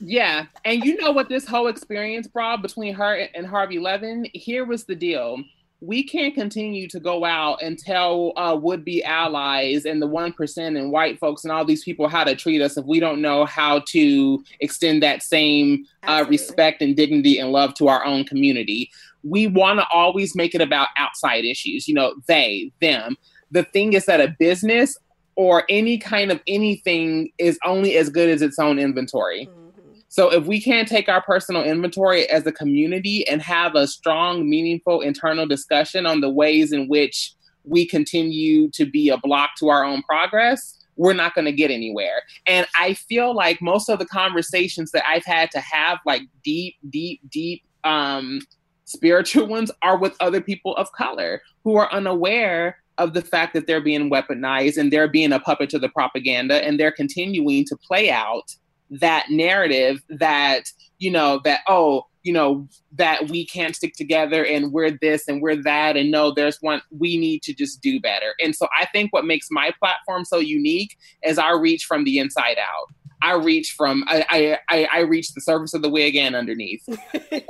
Yeah. 0.00 0.46
And 0.64 0.84
you 0.84 0.96
know 0.96 1.10
what 1.10 1.28
this 1.28 1.46
whole 1.46 1.66
experience 1.68 2.26
brought 2.26 2.62
between 2.62 2.94
her 2.94 3.14
and 3.34 3.46
Harvey 3.46 3.78
Levin? 3.78 4.26
Here 4.32 4.64
was 4.64 4.84
the 4.84 4.94
deal. 4.94 5.42
We 5.80 6.02
can't 6.02 6.34
continue 6.34 6.88
to 6.88 6.98
go 6.98 7.24
out 7.24 7.62
and 7.62 7.78
tell 7.78 8.32
uh, 8.36 8.56
would 8.60 8.84
be 8.84 9.02
allies 9.04 9.84
and 9.84 10.02
the 10.02 10.08
1% 10.08 10.58
and 10.58 10.90
white 10.90 11.20
folks 11.20 11.44
and 11.44 11.52
all 11.52 11.64
these 11.64 11.84
people 11.84 12.08
how 12.08 12.24
to 12.24 12.34
treat 12.34 12.60
us 12.60 12.76
if 12.76 12.84
we 12.84 12.98
don't 12.98 13.22
know 13.22 13.44
how 13.44 13.80
to 13.90 14.42
extend 14.60 15.02
that 15.04 15.22
same 15.22 15.84
uh, 16.02 16.24
respect 16.28 16.82
and 16.82 16.96
dignity 16.96 17.38
and 17.38 17.52
love 17.52 17.74
to 17.74 17.86
our 17.86 18.04
own 18.04 18.24
community. 18.24 18.90
We 19.22 19.46
want 19.46 19.78
to 19.78 19.86
always 19.92 20.34
make 20.34 20.54
it 20.54 20.60
about 20.60 20.88
outside 20.96 21.44
issues, 21.44 21.86
you 21.86 21.94
know, 21.94 22.14
they, 22.26 22.72
them. 22.80 23.16
The 23.52 23.62
thing 23.62 23.92
is 23.92 24.06
that 24.06 24.20
a 24.20 24.34
business 24.38 24.98
or 25.36 25.62
any 25.68 25.96
kind 25.96 26.32
of 26.32 26.40
anything 26.48 27.30
is 27.38 27.56
only 27.64 27.96
as 27.96 28.08
good 28.10 28.28
as 28.28 28.42
its 28.42 28.58
own 28.58 28.80
inventory. 28.80 29.46
Mm. 29.46 29.67
So 30.08 30.32
if 30.32 30.46
we 30.46 30.60
can't 30.60 30.88
take 30.88 31.08
our 31.08 31.22
personal 31.22 31.62
inventory 31.62 32.28
as 32.30 32.46
a 32.46 32.52
community 32.52 33.28
and 33.28 33.42
have 33.42 33.74
a 33.74 33.86
strong, 33.86 34.48
meaningful 34.48 35.02
internal 35.02 35.46
discussion 35.46 36.06
on 36.06 36.20
the 36.20 36.30
ways 36.30 36.72
in 36.72 36.88
which 36.88 37.34
we 37.64 37.86
continue 37.86 38.70
to 38.70 38.86
be 38.86 39.10
a 39.10 39.18
block 39.18 39.50
to 39.58 39.68
our 39.68 39.84
own 39.84 40.02
progress, 40.02 40.78
we're 40.96 41.12
not 41.12 41.34
going 41.34 41.44
to 41.44 41.52
get 41.52 41.70
anywhere. 41.70 42.22
And 42.46 42.66
I 42.78 42.94
feel 42.94 43.34
like 43.34 43.60
most 43.60 43.88
of 43.88 43.98
the 43.98 44.06
conversations 44.06 44.90
that 44.92 45.06
I've 45.06 45.24
had 45.24 45.50
to 45.52 45.60
have, 45.60 45.98
like 46.06 46.22
deep, 46.42 46.74
deep, 46.88 47.20
deep 47.30 47.62
um, 47.84 48.40
spiritual 48.84 49.46
ones, 49.48 49.70
are 49.82 49.98
with 49.98 50.16
other 50.20 50.40
people 50.40 50.74
of 50.76 50.90
color 50.92 51.42
who 51.64 51.76
are 51.76 51.92
unaware 51.92 52.78
of 52.96 53.14
the 53.14 53.22
fact 53.22 53.54
that 53.54 53.66
they're 53.66 53.80
being 53.80 54.10
weaponized 54.10 54.76
and 54.76 54.92
they're 54.92 55.06
being 55.06 55.32
a 55.32 55.38
puppet 55.38 55.70
to 55.70 55.78
the 55.78 55.88
propaganda 55.90 56.64
and 56.64 56.80
they're 56.80 56.90
continuing 56.90 57.64
to 57.66 57.76
play 57.76 58.10
out 58.10 58.56
that 58.90 59.26
narrative 59.30 60.02
that 60.08 60.64
you 60.98 61.10
know 61.10 61.40
that 61.44 61.60
oh 61.68 62.04
you 62.28 62.34
know, 62.34 62.68
that 62.92 63.30
we 63.30 63.46
can't 63.46 63.74
stick 63.74 63.94
together 63.94 64.44
and 64.44 64.70
we're 64.70 64.90
this 64.90 65.28
and 65.28 65.40
we're 65.40 65.62
that. 65.62 65.96
And 65.96 66.10
no, 66.10 66.30
there's 66.30 66.58
one, 66.60 66.82
we 66.90 67.16
need 67.16 67.42
to 67.44 67.54
just 67.54 67.80
do 67.80 67.98
better. 68.00 68.34
And 68.38 68.54
so 68.54 68.68
I 68.78 68.84
think 68.84 69.14
what 69.14 69.24
makes 69.24 69.46
my 69.50 69.72
platform 69.78 70.26
so 70.26 70.36
unique 70.36 70.98
is 71.24 71.38
I 71.38 71.52
reach 71.52 71.86
from 71.86 72.04
the 72.04 72.18
inside 72.18 72.58
out. 72.58 72.92
I 73.22 73.32
reach 73.32 73.72
from, 73.74 74.04
I, 74.06 74.58
I, 74.68 74.88
I 74.92 75.00
reach 75.00 75.32
the 75.32 75.40
surface 75.40 75.72
of 75.72 75.80
the 75.80 75.88
wig 75.88 76.16
and 76.16 76.36
underneath. 76.36 76.82
you 77.32 77.42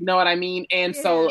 know 0.00 0.16
what 0.16 0.26
I 0.26 0.34
mean? 0.34 0.66
And 0.72 0.96
so 0.96 1.30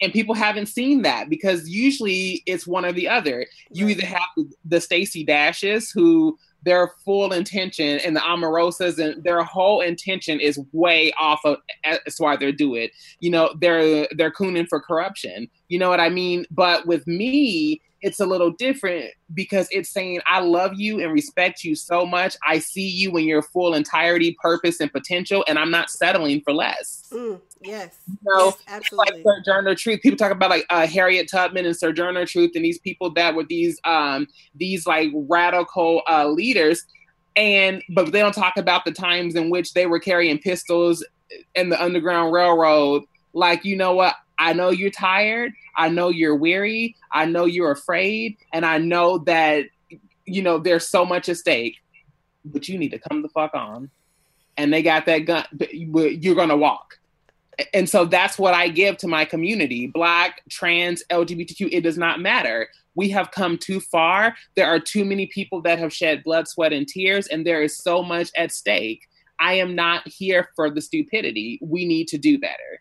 and 0.00 0.12
people 0.12 0.34
haven't 0.34 0.66
seen 0.66 1.02
that 1.02 1.30
because 1.30 1.68
usually 1.68 2.42
it's 2.46 2.66
one 2.66 2.84
or 2.84 2.92
the 2.92 3.08
other. 3.08 3.46
You 3.70 3.88
either 3.88 4.04
have 4.04 4.46
the 4.64 4.80
Stacey 4.80 5.24
Dashes 5.24 5.90
who 5.90 6.38
their 6.66 6.90
full 7.04 7.32
intention 7.32 8.00
and 8.00 8.16
the 8.16 8.20
Omarosas 8.20 8.98
and 8.98 9.22
their 9.22 9.42
whole 9.44 9.80
intention 9.80 10.40
is 10.40 10.60
way 10.72 11.12
off 11.12 11.40
of 11.44 11.58
as 11.84 12.16
why 12.18 12.36
they 12.36 12.50
do 12.50 12.74
it. 12.74 12.90
You 13.20 13.30
know, 13.30 13.54
they're 13.60 14.08
they're 14.16 14.32
cooning 14.32 14.66
for 14.68 14.80
corruption. 14.80 15.48
You 15.68 15.78
know 15.78 15.88
what 15.88 16.00
I 16.00 16.08
mean? 16.08 16.44
But 16.50 16.86
with 16.86 17.06
me, 17.06 17.80
it's 18.02 18.18
a 18.18 18.26
little 18.26 18.50
different 18.50 19.06
because 19.32 19.68
it's 19.70 19.88
saying 19.88 20.20
I 20.26 20.40
love 20.40 20.72
you 20.74 21.00
and 21.00 21.12
respect 21.12 21.62
you 21.62 21.76
so 21.76 22.04
much. 22.04 22.36
I 22.46 22.58
see 22.58 22.88
you 22.88 23.16
in 23.16 23.26
your 23.26 23.42
full 23.42 23.72
entirety, 23.72 24.36
purpose, 24.42 24.80
and 24.80 24.92
potential, 24.92 25.44
and 25.46 25.60
I'm 25.60 25.70
not 25.70 25.88
settling 25.88 26.40
for 26.42 26.52
less. 26.52 27.04
Mm, 27.12 27.40
yes, 27.62 27.96
you 28.08 28.16
know, 28.24 28.44
yes, 28.46 28.56
absolutely. 28.68 29.22
Like 29.22 29.44
Sojourner 29.44 29.74
Truth. 29.74 30.00
People 30.02 30.16
talk 30.16 30.32
about 30.32 30.50
like 30.50 30.66
uh, 30.70 30.86
Harriet 30.86 31.28
Tubman 31.30 31.66
and 31.66 31.76
Sojourner 31.76 32.26
Truth, 32.26 32.52
and 32.54 32.64
these 32.64 32.78
people 32.78 33.10
that 33.14 33.34
were 33.34 33.44
these 33.44 33.80
um 33.84 34.26
these 34.54 34.86
like 34.86 35.10
radical 35.14 36.02
uh, 36.08 36.28
leaders, 36.28 36.84
and 37.36 37.82
but 37.94 38.12
they 38.12 38.20
don't 38.20 38.34
talk 38.34 38.56
about 38.56 38.84
the 38.84 38.92
times 38.92 39.34
in 39.34 39.50
which 39.50 39.74
they 39.74 39.86
were 39.86 40.00
carrying 40.00 40.38
pistols 40.38 41.04
in 41.54 41.68
the 41.68 41.82
Underground 41.82 42.32
Railroad. 42.32 43.04
Like, 43.32 43.64
you 43.64 43.76
know 43.76 43.94
what? 43.94 44.14
I 44.38 44.52
know 44.52 44.70
you're 44.70 44.90
tired. 44.90 45.52
I 45.76 45.88
know 45.88 46.08
you're 46.08 46.36
weary. 46.36 46.96
I 47.12 47.26
know 47.26 47.44
you're 47.44 47.70
afraid. 47.70 48.36
And 48.52 48.64
I 48.64 48.78
know 48.78 49.18
that, 49.18 49.64
you 50.24 50.42
know, 50.42 50.58
there's 50.58 50.88
so 50.88 51.04
much 51.04 51.28
at 51.28 51.36
stake, 51.36 51.76
but 52.44 52.68
you 52.68 52.78
need 52.78 52.90
to 52.90 52.98
come 52.98 53.22
the 53.22 53.28
fuck 53.28 53.54
on. 53.54 53.90
And 54.56 54.72
they 54.72 54.82
got 54.82 55.06
that 55.06 55.20
gun, 55.20 55.44
you're 55.70 56.34
going 56.34 56.48
to 56.48 56.56
walk. 56.56 56.98
And 57.72 57.88
so 57.88 58.04
that's 58.04 58.38
what 58.38 58.54
I 58.54 58.68
give 58.68 58.98
to 58.98 59.08
my 59.08 59.24
community 59.24 59.86
Black, 59.86 60.42
trans, 60.50 61.02
LGBTQ, 61.10 61.68
it 61.72 61.82
does 61.82 61.96
not 61.96 62.20
matter. 62.20 62.68
We 62.94 63.08
have 63.10 63.30
come 63.30 63.58
too 63.58 63.80
far. 63.80 64.34
There 64.56 64.66
are 64.66 64.80
too 64.80 65.04
many 65.04 65.26
people 65.26 65.62
that 65.62 65.78
have 65.78 65.92
shed 65.92 66.24
blood, 66.24 66.48
sweat, 66.48 66.72
and 66.72 66.88
tears, 66.88 67.26
and 67.26 67.46
there 67.46 67.62
is 67.62 67.76
so 67.76 68.02
much 68.02 68.30
at 68.36 68.52
stake. 68.52 69.06
I 69.38 69.54
am 69.54 69.74
not 69.74 70.06
here 70.08 70.48
for 70.56 70.70
the 70.70 70.80
stupidity. 70.80 71.58
We 71.62 71.86
need 71.86 72.08
to 72.08 72.18
do 72.18 72.38
better. 72.38 72.80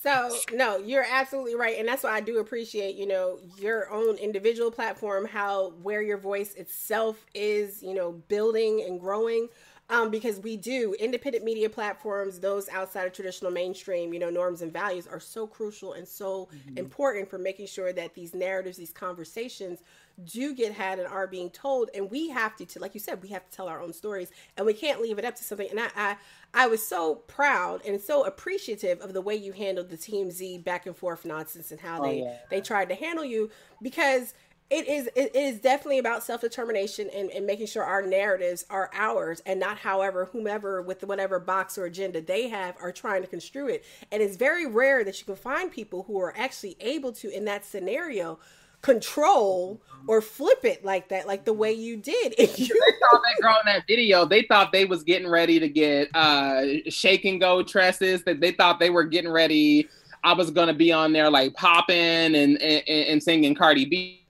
So 0.00 0.36
no, 0.52 0.78
you're 0.78 1.06
absolutely 1.10 1.56
right, 1.56 1.76
and 1.76 1.86
that's 1.86 2.04
why 2.04 2.12
I 2.12 2.20
do 2.20 2.38
appreciate 2.38 2.94
you 2.94 3.06
know 3.06 3.40
your 3.58 3.90
own 3.90 4.14
individual 4.16 4.70
platform, 4.70 5.26
how 5.26 5.74
Wear 5.82 6.02
Your 6.02 6.18
Voice 6.18 6.54
itself 6.54 7.26
is, 7.34 7.82
you 7.82 7.94
know, 7.94 8.12
building 8.12 8.84
and 8.86 9.00
growing. 9.00 9.48
Um, 9.90 10.10
because 10.10 10.38
we 10.40 10.58
do 10.58 10.94
independent 11.00 11.44
media 11.44 11.70
platforms, 11.70 12.40
those 12.40 12.68
outside 12.68 13.06
of 13.06 13.14
traditional 13.14 13.50
mainstream, 13.50 14.12
you 14.12 14.18
know, 14.18 14.28
norms 14.28 14.60
and 14.60 14.70
values 14.70 15.06
are 15.06 15.18
so 15.18 15.46
crucial 15.46 15.94
and 15.94 16.06
so 16.06 16.50
mm-hmm. 16.54 16.76
important 16.76 17.30
for 17.30 17.38
making 17.38 17.68
sure 17.68 17.90
that 17.94 18.14
these 18.14 18.34
narratives, 18.34 18.76
these 18.76 18.92
conversations 18.92 19.80
do 20.24 20.54
get 20.54 20.72
had 20.72 20.98
and 20.98 21.06
are 21.06 21.26
being 21.26 21.48
told 21.50 21.90
and 21.94 22.10
we 22.10 22.28
have 22.28 22.56
to, 22.56 22.66
to 22.66 22.80
like 22.80 22.92
you 22.92 23.00
said 23.00 23.22
we 23.22 23.28
have 23.28 23.48
to 23.48 23.56
tell 23.56 23.68
our 23.68 23.80
own 23.80 23.92
stories 23.92 24.30
and 24.56 24.66
we 24.66 24.74
can't 24.74 25.00
leave 25.00 25.18
it 25.18 25.24
up 25.24 25.34
to 25.36 25.44
something 25.44 25.68
and 25.70 25.78
I, 25.78 25.88
I 25.94 26.16
i 26.54 26.66
was 26.66 26.84
so 26.84 27.16
proud 27.16 27.84
and 27.86 28.00
so 28.00 28.24
appreciative 28.24 29.00
of 29.00 29.12
the 29.12 29.20
way 29.20 29.36
you 29.36 29.52
handled 29.52 29.90
the 29.90 29.96
TMZ 29.96 30.64
back 30.64 30.86
and 30.86 30.96
forth 30.96 31.24
nonsense 31.24 31.70
and 31.70 31.80
how 31.80 32.00
oh, 32.00 32.02
they 32.02 32.22
yeah. 32.22 32.36
they 32.50 32.60
tried 32.60 32.88
to 32.88 32.96
handle 32.96 33.24
you 33.24 33.50
because 33.80 34.34
it 34.70 34.86
is 34.86 35.08
it 35.14 35.34
is 35.34 35.58
definitely 35.60 35.98
about 35.98 36.22
self-determination 36.22 37.08
and, 37.14 37.30
and 37.30 37.46
making 37.46 37.66
sure 37.66 37.82
our 37.82 38.02
narratives 38.02 38.66
are 38.68 38.90
ours 38.92 39.42
and 39.46 39.58
not 39.58 39.78
however 39.78 40.26
whomever 40.26 40.82
with 40.82 41.02
whatever 41.04 41.38
box 41.38 41.78
or 41.78 41.86
agenda 41.86 42.20
they 42.20 42.48
have 42.48 42.76
are 42.80 42.92
trying 42.92 43.22
to 43.22 43.28
construe 43.28 43.68
it 43.68 43.84
and 44.12 44.22
it's 44.22 44.36
very 44.36 44.66
rare 44.66 45.04
that 45.04 45.18
you 45.18 45.24
can 45.24 45.36
find 45.36 45.72
people 45.72 46.02
who 46.04 46.20
are 46.20 46.34
actually 46.36 46.76
able 46.80 47.12
to 47.12 47.30
in 47.30 47.44
that 47.46 47.64
scenario 47.64 48.38
control 48.82 49.80
or 50.06 50.20
flip 50.20 50.64
it 50.64 50.84
like 50.84 51.08
that, 51.08 51.26
like 51.26 51.44
the 51.44 51.52
way 51.52 51.72
you 51.72 51.96
did. 51.96 52.34
If 52.38 52.58
you 52.58 52.66
saw 52.66 53.18
that 53.18 53.42
girl 53.42 53.56
in 53.64 53.72
that 53.72 53.86
video, 53.86 54.24
they 54.24 54.42
thought 54.42 54.72
they 54.72 54.84
was 54.84 55.02
getting 55.02 55.28
ready 55.28 55.58
to 55.58 55.68
get 55.68 56.08
uh 56.14 56.62
shake 56.88 57.24
and 57.24 57.40
go 57.40 57.62
tresses. 57.62 58.22
That 58.24 58.40
they 58.40 58.52
thought 58.52 58.78
they 58.78 58.90
were 58.90 59.04
getting 59.04 59.30
ready. 59.30 59.88
I 60.24 60.32
was 60.32 60.50
gonna 60.50 60.74
be 60.74 60.92
on 60.92 61.12
there 61.12 61.30
like 61.30 61.54
popping 61.54 61.96
and 61.96 62.34
and, 62.36 62.88
and 62.88 63.22
singing 63.22 63.54
Cardi 63.54 63.84
B. 63.84 64.27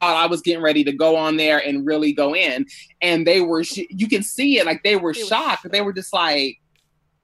I 0.00 0.26
was 0.26 0.42
getting 0.42 0.62
ready 0.62 0.84
to 0.84 0.92
go 0.92 1.16
on 1.16 1.36
there 1.36 1.58
and 1.58 1.86
really 1.86 2.12
go 2.12 2.34
in, 2.34 2.66
and 3.02 3.26
they 3.26 3.40
were. 3.40 3.62
You 3.90 4.08
can 4.08 4.22
see 4.22 4.58
it, 4.58 4.66
like 4.66 4.82
they 4.82 4.96
were 4.96 5.14
shocked. 5.14 5.70
They 5.70 5.80
were 5.80 5.92
just 5.92 6.12
like, 6.12 6.58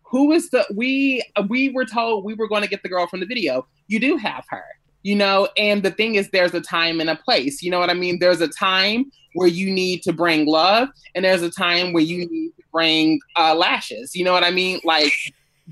"Who 0.03 0.33
is 0.33 0.51
the 0.51 0.67
we? 0.75 1.25
We 1.49 1.71
were 1.71 1.85
told 1.85 2.25
we 2.25 2.35
were 2.35 2.49
going 2.49 2.63
to 2.63 2.69
get 2.69 2.83
the 2.83 2.89
girl 2.89 3.07
from 3.07 3.21
the 3.21 3.27
video. 3.27 3.67
You 3.87 4.01
do 4.01 4.17
have 4.17 4.45
her." 4.49 4.65
you 5.05 5.15
know 5.15 5.47
and 5.57 5.85
the 5.85 5.91
thing 5.93 6.17
is 6.17 6.29
there's 6.31 6.55
a 6.55 6.61
time 6.61 7.01
and 7.01 7.09
a 7.09 7.15
place 7.15 7.63
you 7.63 7.71
know 7.71 7.79
what 7.79 7.91
i 7.91 7.95
mean 7.95 8.19
there's 8.19 8.41
a 8.41 8.49
time 8.49 9.05
where 9.35 9.47
you 9.47 9.71
need 9.71 10.03
to 10.03 10.13
bring 10.13 10.47
love 10.47 10.89
and 11.15 11.25
there's 11.25 11.43
a 11.43 11.51
time 11.51 11.93
where 11.93 12.03
you 12.03 12.27
need 12.29 12.51
to 12.57 12.63
bring 12.73 13.21
uh, 13.37 13.55
lashes 13.55 14.17
you 14.17 14.25
know 14.25 14.33
what 14.33 14.43
i 14.43 14.51
mean 14.51 14.81
like 14.83 15.13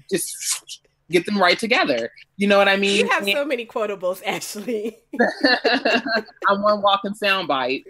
just 0.09 0.82
get 1.13 1.27
them 1.27 1.39
right 1.39 1.59
together 1.59 2.11
you 2.37 2.47
know 2.47 2.59
what 2.59 2.69
i 2.69 2.77
mean 2.77 3.01
you 3.01 3.09
have 3.09 3.23
and- 3.23 3.33
so 3.33 3.45
many 3.45 3.65
quotables 3.67 4.21
actually 4.27 4.99
i'm 6.49 6.63
one 6.63 6.83
walking 6.83 7.13
soundbite 7.13 7.85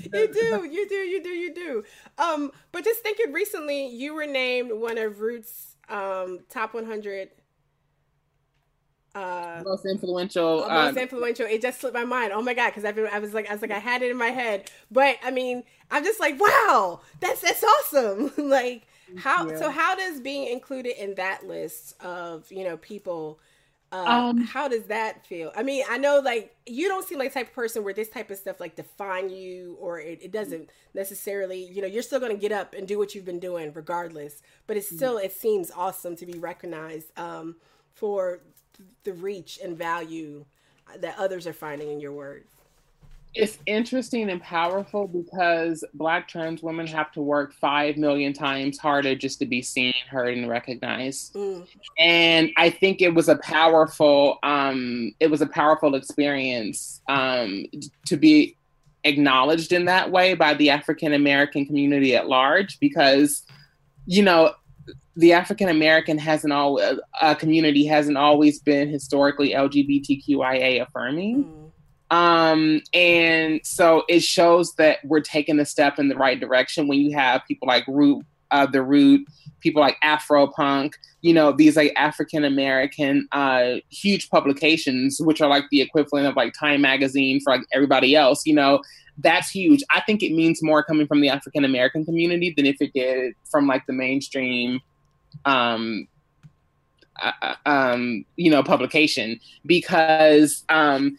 you 0.00 0.32
do 0.32 0.68
you 0.70 0.88
do 0.88 0.94
you 0.94 1.22
do 1.22 1.28
you 1.30 1.54
do 1.54 1.84
um 2.18 2.50
but 2.72 2.84
just 2.84 3.00
thinking 3.00 3.32
recently 3.32 3.88
you 3.88 4.14
were 4.14 4.26
named 4.26 4.70
one 4.72 4.98
of 4.98 5.20
Root's 5.20 5.76
um 5.88 6.40
top 6.48 6.74
100 6.74 7.30
uh, 9.16 9.62
most 9.64 9.86
influential. 9.86 10.64
Uh, 10.64 10.84
most 10.84 10.98
influential. 10.98 11.46
It 11.46 11.62
just 11.62 11.80
slipped 11.80 11.94
my 11.94 12.04
mind. 12.04 12.32
Oh 12.32 12.42
my 12.42 12.52
god! 12.52 12.68
Because 12.68 12.84
I've 12.84 12.94
been, 12.94 13.08
I 13.10 13.18
was 13.18 13.32
like, 13.32 13.48
I 13.48 13.52
was 13.52 13.62
like, 13.62 13.70
I 13.70 13.78
had 13.78 14.02
it 14.02 14.10
in 14.10 14.18
my 14.18 14.26
head, 14.26 14.70
but 14.90 15.16
I 15.24 15.30
mean, 15.30 15.62
I'm 15.90 16.04
just 16.04 16.20
like, 16.20 16.38
wow, 16.38 17.00
that's 17.20 17.40
that's 17.40 17.64
awesome. 17.64 18.30
like, 18.50 18.86
how? 19.18 19.48
Yeah. 19.48 19.58
So, 19.58 19.70
how 19.70 19.94
does 19.94 20.20
being 20.20 20.50
included 20.50 21.02
in 21.02 21.14
that 21.14 21.46
list 21.46 21.94
of 22.02 22.50
you 22.50 22.64
know 22.64 22.76
people? 22.76 23.40
Uh, 23.92 24.04
um, 24.04 24.40
how 24.40 24.66
does 24.66 24.84
that 24.84 25.24
feel? 25.24 25.52
I 25.54 25.62
mean, 25.62 25.84
I 25.88 25.96
know 25.96 26.18
like 26.18 26.56
you 26.66 26.88
don't 26.88 27.06
seem 27.06 27.18
like 27.18 27.32
type 27.32 27.48
of 27.48 27.54
person 27.54 27.84
where 27.84 27.94
this 27.94 28.08
type 28.08 28.30
of 28.30 28.36
stuff 28.36 28.58
like 28.58 28.74
define 28.74 29.30
you, 29.30 29.76
or 29.80 30.00
it, 30.00 30.18
it 30.22 30.32
doesn't 30.32 30.70
necessarily. 30.92 31.64
You 31.64 31.82
know, 31.82 31.88
you're 31.88 32.02
still 32.02 32.20
gonna 32.20 32.34
get 32.34 32.52
up 32.52 32.74
and 32.74 32.88
do 32.88 32.98
what 32.98 33.14
you've 33.14 33.24
been 33.24 33.40
doing 33.40 33.72
regardless. 33.72 34.42
But 34.66 34.76
it's 34.76 34.88
mm-hmm. 34.88 34.96
still, 34.96 35.18
it 35.18 35.32
seems 35.32 35.70
awesome 35.70 36.16
to 36.16 36.26
be 36.26 36.38
recognized 36.38 37.16
um, 37.18 37.56
for 37.94 38.40
the 39.04 39.12
reach 39.12 39.58
and 39.62 39.76
value 39.76 40.44
that 40.98 41.18
others 41.18 41.46
are 41.46 41.52
finding 41.52 41.90
in 41.90 42.00
your 42.00 42.12
words? 42.12 42.50
It's 43.36 43.58
interesting 43.66 44.30
and 44.30 44.40
powerful 44.40 45.06
because 45.06 45.84
Black 45.94 46.26
trans 46.26 46.62
women 46.62 46.86
have 46.86 47.12
to 47.12 47.20
work 47.20 47.52
five 47.52 47.96
million 47.96 48.32
times 48.32 48.78
harder 48.78 49.14
just 49.14 49.38
to 49.40 49.46
be 49.46 49.60
seen, 49.60 49.94
heard, 50.10 50.36
and 50.36 50.48
recognized. 50.48 51.34
Mm. 51.34 51.66
And 51.98 52.50
I 52.56 52.70
think 52.70 53.02
it 53.02 53.14
was 53.14 53.28
a 53.28 53.36
powerful, 53.36 54.38
um, 54.42 55.14
it 55.20 55.30
was 55.30 55.42
a 55.42 55.46
powerful 55.46 55.94
experience 55.94 57.02
um, 57.08 57.66
to 58.06 58.16
be 58.16 58.56
acknowledged 59.04 59.72
in 59.72 59.84
that 59.84 60.10
way 60.10 60.34
by 60.34 60.54
the 60.54 60.70
African 60.70 61.12
American 61.12 61.66
community 61.66 62.16
at 62.16 62.28
large 62.28 62.80
because, 62.80 63.42
you 64.06 64.22
know, 64.22 64.54
the 65.16 65.32
African 65.32 65.68
American 65.68 66.18
hasn't 66.18 66.52
all 66.52 66.80
a 67.20 67.34
community 67.34 67.86
hasn't 67.86 68.16
always 68.16 68.60
been 68.60 68.88
historically 68.88 69.52
LGBTQIA 69.52 70.82
affirming. 70.82 71.44
Mm. 71.44 71.65
Um, 72.10 72.82
and 72.92 73.60
so 73.64 74.04
it 74.08 74.22
shows 74.22 74.74
that 74.74 74.98
we're 75.04 75.20
taking 75.20 75.58
a 75.58 75.64
step 75.64 75.98
in 75.98 76.08
the 76.08 76.16
right 76.16 76.38
direction 76.38 76.88
when 76.88 77.00
you 77.00 77.16
have 77.16 77.42
people 77.46 77.66
like 77.66 77.84
Root, 77.88 78.24
uh, 78.50 78.66
the 78.66 78.82
Root, 78.82 79.26
people 79.60 79.82
like 79.82 79.96
Afropunk, 80.04 80.94
you 81.22 81.34
know, 81.34 81.50
these 81.50 81.76
like 81.76 81.92
African 81.96 82.44
American 82.44 83.26
uh, 83.32 83.76
huge 83.90 84.30
publications, 84.30 85.20
which 85.20 85.40
are 85.40 85.48
like 85.48 85.64
the 85.70 85.80
equivalent 85.80 86.28
of 86.28 86.36
like 86.36 86.54
Time 86.54 86.80
Magazine 86.80 87.40
for 87.40 87.52
like 87.52 87.66
everybody 87.72 88.14
else, 88.14 88.46
you 88.46 88.54
know, 88.54 88.80
that's 89.18 89.50
huge. 89.50 89.82
I 89.90 90.00
think 90.02 90.22
it 90.22 90.32
means 90.32 90.62
more 90.62 90.84
coming 90.84 91.06
from 91.06 91.20
the 91.20 91.28
African 91.28 91.64
American 91.64 92.04
community 92.04 92.52
than 92.56 92.66
if 92.66 92.80
it 92.80 92.92
did 92.92 93.34
from 93.50 93.66
like 93.66 93.86
the 93.86 93.92
mainstream 93.92 94.80
um, 95.44 96.06
uh, 97.22 97.32
uh, 97.42 97.54
um, 97.64 98.24
you 98.36 98.50
know, 98.50 98.62
publication 98.62 99.40
because 99.64 100.64
um, 100.68 101.18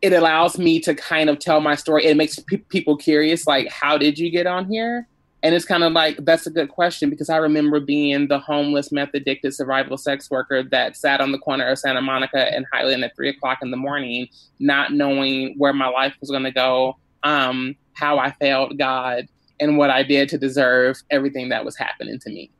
it 0.00 0.12
allows 0.12 0.58
me 0.58 0.80
to 0.80 0.94
kind 0.94 1.28
of 1.28 1.38
tell 1.38 1.60
my 1.60 1.74
story. 1.74 2.06
It 2.06 2.16
makes 2.16 2.38
pe- 2.38 2.58
people 2.58 2.96
curious, 2.96 3.46
like, 3.46 3.68
how 3.68 3.98
did 3.98 4.18
you 4.18 4.30
get 4.30 4.46
on 4.46 4.70
here? 4.70 5.08
And 5.42 5.54
it's 5.54 5.64
kind 5.64 5.84
of 5.84 5.92
like, 5.92 6.16
that's 6.24 6.46
a 6.46 6.50
good 6.50 6.68
question 6.68 7.10
because 7.10 7.28
I 7.28 7.36
remember 7.36 7.78
being 7.78 8.26
the 8.26 8.40
homeless, 8.40 8.90
meth 8.90 9.14
addicted 9.14 9.54
survival 9.54 9.96
sex 9.96 10.30
worker 10.30 10.64
that 10.64 10.96
sat 10.96 11.20
on 11.20 11.30
the 11.30 11.38
corner 11.38 11.68
of 11.68 11.78
Santa 11.78 12.00
Monica 12.00 12.52
and 12.52 12.66
Highland 12.72 13.04
at 13.04 13.14
three 13.14 13.28
o'clock 13.28 13.58
in 13.62 13.70
the 13.70 13.76
morning, 13.76 14.28
not 14.58 14.92
knowing 14.92 15.54
where 15.56 15.72
my 15.72 15.88
life 15.88 16.14
was 16.20 16.30
going 16.30 16.42
to 16.42 16.50
go, 16.50 16.96
um, 17.22 17.76
how 17.92 18.18
I 18.18 18.32
failed 18.32 18.78
God, 18.78 19.28
and 19.60 19.78
what 19.78 19.90
I 19.90 20.02
did 20.02 20.28
to 20.30 20.38
deserve 20.38 20.96
everything 21.10 21.50
that 21.50 21.64
was 21.64 21.76
happening 21.76 22.18
to 22.20 22.30
me. 22.30 22.50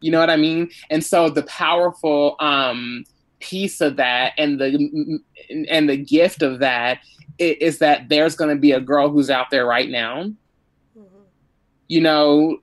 You 0.00 0.12
know 0.12 0.20
what 0.20 0.30
I 0.30 0.36
mean? 0.36 0.70
And 0.90 1.04
so 1.04 1.30
the 1.30 1.42
powerful 1.44 2.36
um, 2.38 3.04
piece 3.38 3.80
of 3.80 3.96
that 3.96 4.32
and 4.38 4.60
the 4.60 5.20
and 5.68 5.88
the 5.88 5.96
gift 5.96 6.42
of 6.42 6.58
that 6.58 7.00
is 7.38 7.78
that 7.78 8.08
there's 8.08 8.34
going 8.34 8.48
to 8.48 8.60
be 8.60 8.72
a 8.72 8.80
girl 8.80 9.10
who's 9.10 9.28
out 9.28 9.50
there 9.50 9.66
right 9.66 9.90
now 9.90 10.30
you 11.88 12.00
know, 12.00 12.58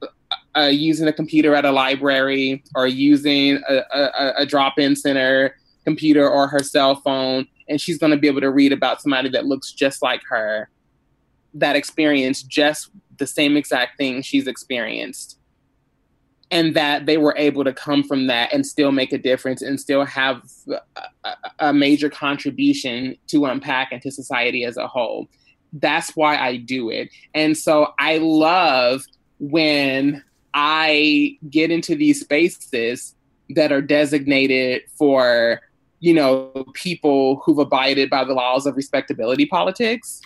uh, 0.57 0.69
using 0.71 1.07
a 1.07 1.13
computer 1.13 1.55
at 1.55 1.65
a 1.65 1.71
library 1.71 2.63
or 2.75 2.87
using 2.87 3.61
a, 3.67 3.75
a, 3.93 4.33
a 4.37 4.45
drop 4.45 4.77
in 4.77 4.95
center 4.95 5.55
computer 5.85 6.29
or 6.29 6.47
her 6.47 6.59
cell 6.59 6.95
phone, 6.95 7.47
and 7.67 7.79
she's 7.79 7.97
going 7.97 8.11
to 8.11 8.17
be 8.17 8.27
able 8.27 8.41
to 8.41 8.51
read 8.51 8.71
about 8.71 9.01
somebody 9.01 9.29
that 9.29 9.45
looks 9.45 9.71
just 9.71 10.01
like 10.01 10.21
her, 10.29 10.69
that 11.53 11.75
experienced 11.75 12.47
just 12.47 12.89
the 13.17 13.27
same 13.27 13.57
exact 13.57 13.97
thing 13.97 14.21
she's 14.21 14.47
experienced. 14.47 15.37
And 16.51 16.75
that 16.75 17.07
they 17.07 17.17
were 17.17 17.33
able 17.37 17.63
to 17.63 17.73
come 17.73 18.03
from 18.03 18.27
that 18.27 18.53
and 18.53 18.65
still 18.65 18.91
make 18.91 19.11
a 19.11 19.17
difference 19.17 19.61
and 19.63 19.79
still 19.79 20.05
have 20.05 20.43
a, 21.23 21.35
a 21.59 21.73
major 21.73 22.09
contribution 22.09 23.15
to 23.27 23.45
unpack 23.45 23.91
and 23.91 24.01
to 24.03 24.11
society 24.11 24.63
as 24.63 24.77
a 24.77 24.87
whole 24.87 25.27
that's 25.73 26.15
why 26.15 26.37
I 26.37 26.57
do 26.57 26.89
it. 26.89 27.09
And 27.33 27.57
so 27.57 27.93
I 27.99 28.19
love 28.19 29.03
when 29.39 30.23
I 30.53 31.37
get 31.49 31.71
into 31.71 31.95
these 31.95 32.19
spaces 32.19 33.15
that 33.49 33.71
are 33.71 33.81
designated 33.81 34.83
for, 34.97 35.61
you 35.99 36.13
know, 36.13 36.51
people 36.73 37.37
who've 37.43 37.57
abided 37.57 38.09
by 38.09 38.23
the 38.23 38.33
laws 38.33 38.65
of 38.65 38.75
respectability 38.75 39.45
politics. 39.45 40.21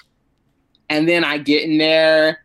And 0.89 1.07
then 1.07 1.23
I 1.23 1.37
get 1.37 1.63
in 1.63 1.77
there 1.77 2.43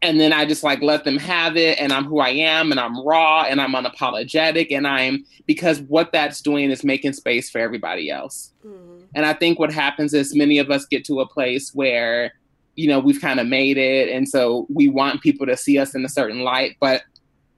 and 0.00 0.20
then 0.20 0.32
I 0.32 0.46
just 0.46 0.62
like 0.62 0.80
let 0.80 1.04
them 1.04 1.18
have 1.18 1.56
it 1.56 1.78
and 1.80 1.92
I'm 1.92 2.04
who 2.04 2.20
I 2.20 2.30
am 2.30 2.70
and 2.70 2.78
I'm 2.78 3.04
raw 3.04 3.42
and 3.42 3.60
I'm 3.60 3.72
unapologetic 3.72 4.68
and 4.70 4.86
I'm 4.86 5.24
because 5.46 5.80
what 5.80 6.12
that's 6.12 6.40
doing 6.40 6.70
is 6.70 6.84
making 6.84 7.14
space 7.14 7.50
for 7.50 7.58
everybody 7.58 8.10
else. 8.10 8.52
Mm-hmm. 8.64 9.04
And 9.14 9.26
I 9.26 9.32
think 9.32 9.58
what 9.58 9.72
happens 9.72 10.14
is 10.14 10.36
many 10.36 10.58
of 10.58 10.70
us 10.70 10.86
get 10.86 11.04
to 11.06 11.20
a 11.20 11.28
place 11.28 11.74
where 11.74 12.32
you 12.76 12.86
know 12.86 13.00
we've 13.00 13.20
kind 13.20 13.40
of 13.40 13.46
made 13.46 13.76
it 13.76 14.08
and 14.08 14.28
so 14.28 14.66
we 14.70 14.88
want 14.88 15.20
people 15.20 15.46
to 15.46 15.56
see 15.56 15.78
us 15.78 15.96
in 15.96 16.04
a 16.04 16.08
certain 16.08 16.42
light 16.42 16.76
but 16.78 17.02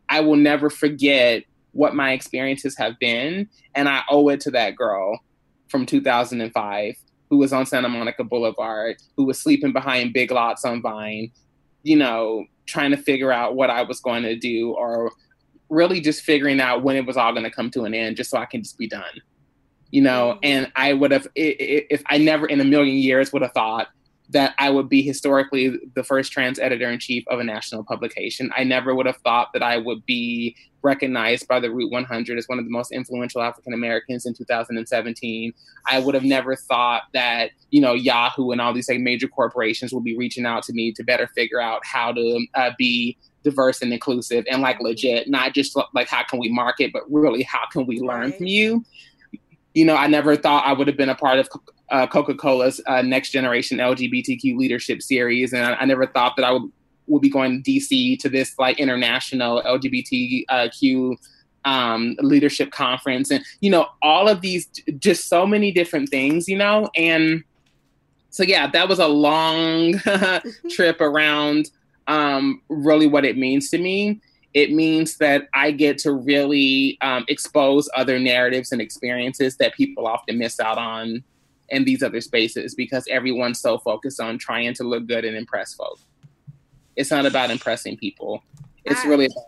I 0.09 0.21
will 0.21 0.37
never 0.37 0.71
forget 0.71 1.45
what 1.73 1.95
my 1.95 2.13
experiences 2.13 2.75
have 2.79 2.99
been 2.99 3.49
and 3.75 3.87
I 3.87 4.03
owe 4.09 4.31
it 4.31 4.41
to 4.43 4.51
that 4.53 4.77
girl 4.77 5.21
from 5.69 5.85
2005 5.85 6.95
who 7.29 7.37
was 7.37 7.53
on 7.53 7.65
Santa 7.65 7.89
Monica 7.89 8.25
Boulevard, 8.25 8.97
who 9.17 9.25
was 9.25 9.41
sleeping 9.41 9.73
behind 9.73 10.13
big 10.13 10.33
lots 10.33 10.65
on 10.65 10.83
Vine, 10.83 11.31
you 11.83 11.97
know, 11.97 12.45
trying 12.67 12.91
to 12.91 12.97
figure 12.97 13.33
out 13.33 13.55
what 13.55 13.71
I 13.71 13.83
was 13.83 14.01
going 14.01 14.23
to 14.23 14.37
do 14.37 14.73
or 14.73 15.13
really 15.69 16.01
just 16.01 16.23
figuring 16.23 16.61
out 16.61 16.83
when 16.83 16.97
it 16.97 17.07
was 17.07 17.17
all 17.17 17.33
going 17.33 17.45
to 17.45 17.51
come 17.51 17.71
to 17.71 17.85
an 17.85 17.95
end 17.95 18.17
just 18.17 18.31
so 18.31 18.39
I 18.39 18.47
can 18.47 18.63
just 18.63 18.79
be 18.79 18.89
done. 18.89 19.23
You 19.91 20.03
know, 20.03 20.35
mm-hmm. 20.35 20.45
and 20.45 20.73
I 20.77 20.93
would 20.93 21.11
have, 21.11 21.27
if 21.35 22.03
I 22.07 22.19
never 22.19 22.47
in 22.47 22.61
a 22.61 22.65
million 22.65 22.97
years 22.97 23.33
would 23.33 23.43
have 23.43 23.53
thought 23.53 23.89
that 24.31 24.55
I 24.59 24.71
would 24.71 24.89
be 24.89 25.03
historically 25.03 25.77
the 25.95 26.05
first 26.05 26.33
trans 26.33 26.59
editor 26.59 26.89
in 26.89 26.99
chief 26.99 27.25
of 27.29 27.41
a 27.41 27.45
national 27.45 27.85
publication. 27.85 28.51
I 28.57 28.65
never 28.65 28.95
would 28.95 29.07
have 29.07 29.17
thought 29.19 29.49
that 29.53 29.63
I 29.63 29.77
would 29.77 30.07
be 30.07 30.57
recognized 30.83 31.49
by 31.49 31.61
the 31.61 31.71
Root 31.71 31.91
100 31.91 32.39
as 32.39 32.47
one 32.47 32.59
of 32.59 32.65
the 32.65 32.71
most 32.71 32.93
influential 32.93 33.43
African 33.43 33.75
Americans 33.75 34.27
in 34.27 34.35
2017. 34.35 35.53
I 35.89 35.99
would 35.99 36.15
have 36.15 36.25
never 36.25 36.55
thought 36.55 37.03
that, 37.13 37.51
you 37.71 37.81
know, 37.81 37.93
Yahoo 37.93 38.53
and 38.53 38.61
all 38.61 38.73
these 38.73 38.89
like 38.89 39.01
major 39.01 39.29
corporations 39.29 39.93
will 39.93 40.01
be 40.01 40.17
reaching 40.17 40.47
out 40.47 40.63
to 40.65 40.73
me 40.73 40.93
to 40.93 41.03
better 41.03 41.27
figure 41.35 41.61
out 41.61 41.85
how 41.85 42.13
to 42.13 42.47
uh, 42.55 42.71
be 42.79 43.19
diverse 43.43 43.83
and 43.83 43.93
inclusive 43.93 44.45
and 44.51 44.63
like 44.63 44.81
legit, 44.81 45.29
not 45.29 45.55
just 45.55 45.77
like 45.93 46.09
how 46.09 46.23
can 46.23 46.39
we 46.39 46.49
market, 46.51 46.93
but 46.93 47.03
really 47.11 47.43
how 47.43 47.67
can 47.73 47.87
we 47.87 48.01
learn 48.01 48.33
from 48.33 48.47
you. 48.47 48.85
You 49.75 49.85
know, 49.85 49.97
I 49.97 50.07
never 50.07 50.37
thought 50.37 50.67
I 50.67 50.73
would 50.73 50.89
have 50.89 50.97
been 50.97 51.09
a 51.09 51.15
part 51.15 51.39
of 51.39 51.49
uh, 51.91 52.07
Coca 52.07 52.35
Cola's 52.35 52.81
uh, 52.87 53.03
Next 53.03 53.31
Generation 53.31 53.79
LGBTQ 53.79 54.57
Leadership 54.57 55.03
Series, 55.03 55.53
and 55.53 55.65
I, 55.65 55.75
I, 55.75 55.85
never 55.85 56.07
thought 56.07 56.37
that 56.37 56.45
I 56.45 56.53
would 56.53 56.71
would 57.07 57.23
be 57.23 57.31
going 57.31 57.63
to 57.63 57.71
DC 57.71 58.19
to 58.21 58.29
this 58.29 58.55
like 58.59 58.79
international 58.79 59.63
LGBTQ 59.63 61.17
um, 61.65 62.17
leadership 62.21 62.71
conference, 62.71 63.31
and 63.31 63.45
you 63.61 63.71
know 63.71 63.87
all 64.03 64.29
of 64.29 64.41
these, 64.41 64.69
just 64.99 65.29
so 65.29 65.47
many 65.47 65.73
different 65.73 66.09
things, 66.09 66.49
you 66.49 66.57
know, 66.57 66.89
and 66.97 67.43
so 68.31 68.45
yeah, 68.45 68.69
that 68.69 68.89
was 68.89 69.01
a 69.01 69.09
long 69.09 69.95
trip 70.71 71.01
around 71.01 71.71
um, 72.07 72.63
really 72.69 73.07
what 73.07 73.25
it 73.25 73.37
means 73.37 73.71
to 73.71 73.79
me. 73.79 74.21
It 74.55 74.73
means 74.73 75.17
that 75.19 75.49
I 75.55 75.71
get 75.71 75.99
to 75.99 76.13
really 76.13 76.99
um, 77.03 77.25
expose 77.29 77.89
other 77.95 78.19
narratives 78.19 78.73
and 78.73 78.81
experiences 78.81 79.57
that 79.57 79.75
people 79.75 80.07
often 80.07 80.39
miss 80.39 80.59
out 80.59 80.79
on 80.79 81.23
in 81.71 81.85
these 81.85 82.03
other 82.03 82.21
spaces 82.21 82.75
because 82.75 83.05
everyone's 83.09 83.61
so 83.61 83.79
focused 83.79 84.21
on 84.21 84.39
trying 84.39 84.75
to 84.75 84.85
look 84.85 85.07
good 85.07 85.25
and 85.25 85.37
impress 85.37 85.75
folks. 85.75 86.05
It's 86.97 87.11
not 87.11 87.27
about 87.27 87.51
impressing 87.51 87.97
people. 87.97 88.43
It's 88.85 89.05
I, 89.05 89.09
really 89.09 89.27
about 89.27 89.45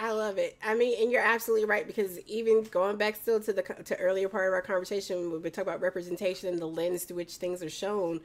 I 0.00 0.12
love 0.12 0.38
it. 0.38 0.56
I 0.64 0.74
mean, 0.74 1.02
and 1.02 1.12
you're 1.12 1.20
absolutely 1.20 1.66
right 1.66 1.86
because 1.86 2.18
even 2.20 2.62
going 2.64 2.96
back 2.96 3.16
still 3.16 3.38
to 3.40 3.52
the 3.52 3.62
to 3.62 3.96
earlier 3.98 4.30
part 4.30 4.48
of 4.48 4.54
our 4.54 4.62
conversation, 4.62 5.42
we 5.42 5.50
talk 5.50 5.62
about 5.62 5.82
representation 5.82 6.48
and 6.48 6.58
the 6.58 6.66
lens 6.66 7.04
through 7.04 7.16
which 7.16 7.34
things 7.34 7.62
are 7.62 7.68
shown, 7.68 8.20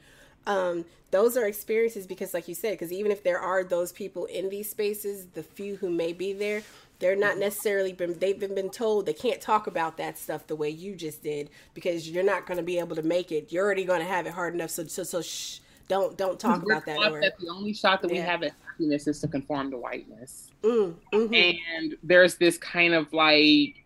um, 0.46 0.86
those 1.10 1.36
are 1.36 1.46
experiences 1.46 2.06
because, 2.06 2.32
like 2.32 2.48
you 2.48 2.54
said, 2.54 2.72
because 2.72 2.92
even 2.92 3.12
if 3.12 3.22
there 3.22 3.38
are 3.38 3.62
those 3.62 3.92
people 3.92 4.24
in 4.24 4.48
these 4.48 4.70
spaces, 4.70 5.26
the 5.34 5.42
few 5.42 5.76
who 5.76 5.90
may 5.90 6.14
be 6.14 6.32
there, 6.32 6.62
they're 6.98 7.16
not 7.16 7.38
necessarily 7.38 7.92
been 7.92 8.18
they've 8.18 8.38
been, 8.38 8.54
been 8.54 8.70
told 8.70 9.06
they 9.06 9.12
can't 9.12 9.40
talk 9.40 9.66
about 9.66 9.96
that 9.98 10.18
stuff 10.18 10.46
the 10.46 10.56
way 10.56 10.70
you 10.70 10.94
just 10.94 11.22
did 11.22 11.50
because 11.74 12.08
you're 12.08 12.24
not 12.24 12.46
going 12.46 12.56
to 12.56 12.62
be 12.62 12.78
able 12.78 12.96
to 12.96 13.02
make 13.02 13.32
it. 13.32 13.52
You're 13.52 13.64
already 13.64 13.84
going 13.84 14.00
to 14.00 14.06
have 14.06 14.26
it 14.26 14.32
hard 14.32 14.54
enough. 14.54 14.70
So 14.70 14.84
so 14.84 15.02
so 15.02 15.20
shh, 15.20 15.60
don't 15.88 16.16
don't 16.16 16.40
talk 16.40 16.62
about 16.62 16.86
that, 16.86 16.98
that 17.20 17.34
the 17.38 17.48
only 17.48 17.74
shot 17.74 18.02
that 18.02 18.10
yeah. 18.10 18.20
we 18.20 18.26
have 18.26 18.42
at 18.42 18.52
happiness 18.66 19.06
is 19.06 19.20
to 19.20 19.28
conform 19.28 19.70
to 19.70 19.78
whiteness. 19.78 20.50
Mm, 20.62 20.94
mm-hmm. 21.12 21.34
and 21.34 21.96
there's 22.02 22.36
this 22.36 22.58
kind 22.58 22.94
of 22.94 23.12
like 23.12 23.84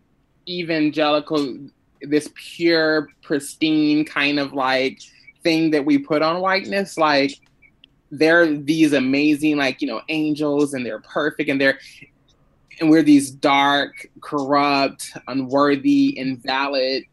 evangelical 0.48 1.58
this 2.02 2.30
pure 2.34 3.08
pristine 3.22 4.04
kind 4.04 4.38
of 4.38 4.52
like 4.52 5.00
thing 5.42 5.70
that 5.70 5.84
we 5.84 5.98
put 5.98 6.22
on 6.22 6.40
whiteness. 6.40 6.96
Like 6.96 7.38
they're 8.10 8.56
these 8.56 8.92
amazing 8.92 9.56
like 9.56 9.80
you 9.82 9.88
know 9.88 10.00
angels 10.08 10.74
and 10.74 10.84
they're 10.84 11.00
perfect 11.00 11.50
and 11.50 11.60
they're 11.60 11.78
and 12.80 12.88
we're 12.88 13.02
these 13.02 13.30
dark, 13.30 14.06
corrupt, 14.22 15.12
unworthy, 15.28 16.18
invalid, 16.18 17.04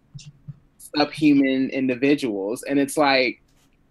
subhuman 0.96 1.70
individuals. 1.70 2.64
And 2.64 2.80
it's 2.80 2.98
like 2.98 3.42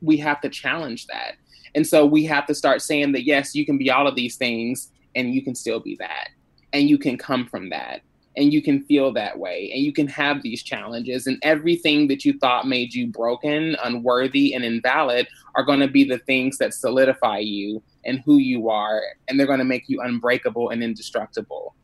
we 0.00 0.16
have 0.16 0.40
to 0.40 0.48
challenge 0.48 1.06
that. 1.06 1.36
And 1.74 1.86
so 1.86 2.06
we 2.06 2.24
have 2.24 2.46
to 2.46 2.54
start 2.54 2.80
saying 2.80 3.12
that 3.12 3.24
yes, 3.24 3.54
you 3.54 3.66
can 3.66 3.76
be 3.76 3.90
all 3.90 4.06
of 4.06 4.14
these 4.14 4.36
things 4.36 4.90
and 5.14 5.34
you 5.34 5.42
can 5.42 5.54
still 5.54 5.80
be 5.80 5.96
that. 5.96 6.30
And 6.72 6.88
you 6.88 6.98
can 6.98 7.18
come 7.18 7.46
from 7.46 7.68
that. 7.70 8.00
And 8.38 8.52
you 8.52 8.60
can 8.60 8.84
feel 8.84 9.12
that 9.14 9.38
way. 9.38 9.70
And 9.72 9.82
you 9.82 9.94
can 9.94 10.06
have 10.08 10.42
these 10.42 10.62
challenges. 10.62 11.26
And 11.26 11.38
everything 11.42 12.06
that 12.08 12.24
you 12.24 12.38
thought 12.38 12.66
made 12.66 12.92
you 12.92 13.06
broken, 13.06 13.76
unworthy, 13.82 14.52
and 14.52 14.62
invalid 14.62 15.26
are 15.54 15.64
going 15.64 15.80
to 15.80 15.88
be 15.88 16.04
the 16.04 16.18
things 16.18 16.58
that 16.58 16.74
solidify 16.74 17.38
you 17.38 17.82
and 18.06 18.22
who 18.24 18.36
you 18.38 18.70
are, 18.70 19.02
and 19.28 19.38
they're 19.38 19.46
going 19.46 19.58
to 19.58 19.64
make 19.64 19.88
you 19.88 20.00
unbreakable 20.00 20.70
and 20.70 20.82
indestructible. 20.82 21.74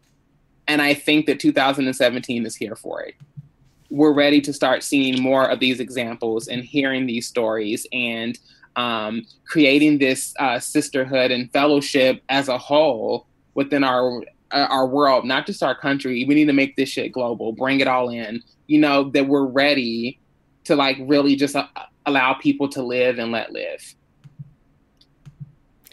And 0.69 0.81
I 0.81 0.95
think 0.95 1.27
that 1.27 1.41
2017 1.41 2.47
is 2.47 2.57
here 2.57 2.77
for 2.77 3.03
it. 3.03 3.15
We're 3.91 4.13
ready 4.15 4.41
to 4.43 4.53
start 4.53 4.83
seeing 4.83 5.21
more 5.21 5.51
of 5.51 5.61
these 5.61 5.81
examples 5.81 6.49
and 6.49 6.65
hearing 6.65 7.07
these 7.07 7.27
stories 7.27 7.87
and 7.93 8.39
um, 8.77 9.27
creating 9.45 9.99
this 9.99 10.35
uh, 10.39 10.59
sisterhood 10.59 11.31
and 11.31 11.53
fellowship 11.53 12.23
as 12.29 12.49
a 12.49 12.57
whole 12.57 13.27
within 13.55 13.85
our 13.85 14.23
uh, 14.53 14.67
our 14.69 14.87
world, 14.87 15.25
not 15.25 15.47
just 15.47 15.63
our 15.63 15.75
country. 15.75 16.25
We 16.27 16.35
need 16.35 16.47
to 16.47 16.53
make 16.53 16.77
this 16.77 16.89
shit 16.89 17.13
global, 17.13 17.53
bring 17.53 17.81
it 17.81 17.89
all 17.89 18.11
in. 18.11 18.43
You 18.67 18.81
know 18.81 19.11
that 19.11 19.27
we're 19.27 19.47
ready 19.47 20.19
to 20.65 20.77
like 20.77 20.97
really 21.01 21.37
just 21.37 21.57
uh, 21.57 21.67
allow 22.07 22.35
people 22.35 22.69
to 22.71 22.83
live 22.83 23.19
and 23.19 23.33
let 23.33 23.53
live. 23.53 23.95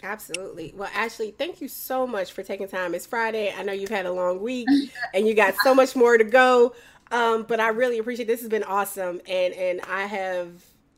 Absolutely. 0.02 0.72
Well, 0.76 0.88
Ashlee, 0.90 1.34
thank 1.36 1.60
you 1.60 1.68
so 1.68 2.06
much 2.06 2.32
for 2.32 2.42
taking 2.42 2.68
time. 2.68 2.94
It's 2.94 3.06
Friday. 3.06 3.52
I 3.56 3.62
know 3.62 3.72
you've 3.72 3.90
had 3.90 4.06
a 4.06 4.12
long 4.12 4.40
week 4.40 4.66
and 5.14 5.26
you 5.26 5.34
got 5.34 5.54
so 5.62 5.74
much 5.74 5.94
more 5.94 6.16
to 6.16 6.24
go. 6.24 6.74
Um, 7.10 7.42
but 7.42 7.60
I 7.60 7.68
really 7.68 7.98
appreciate 7.98 8.26
this 8.26 8.40
has 8.40 8.48
been 8.48 8.62
awesome 8.62 9.20
and 9.28 9.52
and 9.54 9.80
I 9.82 10.02
have 10.06 10.50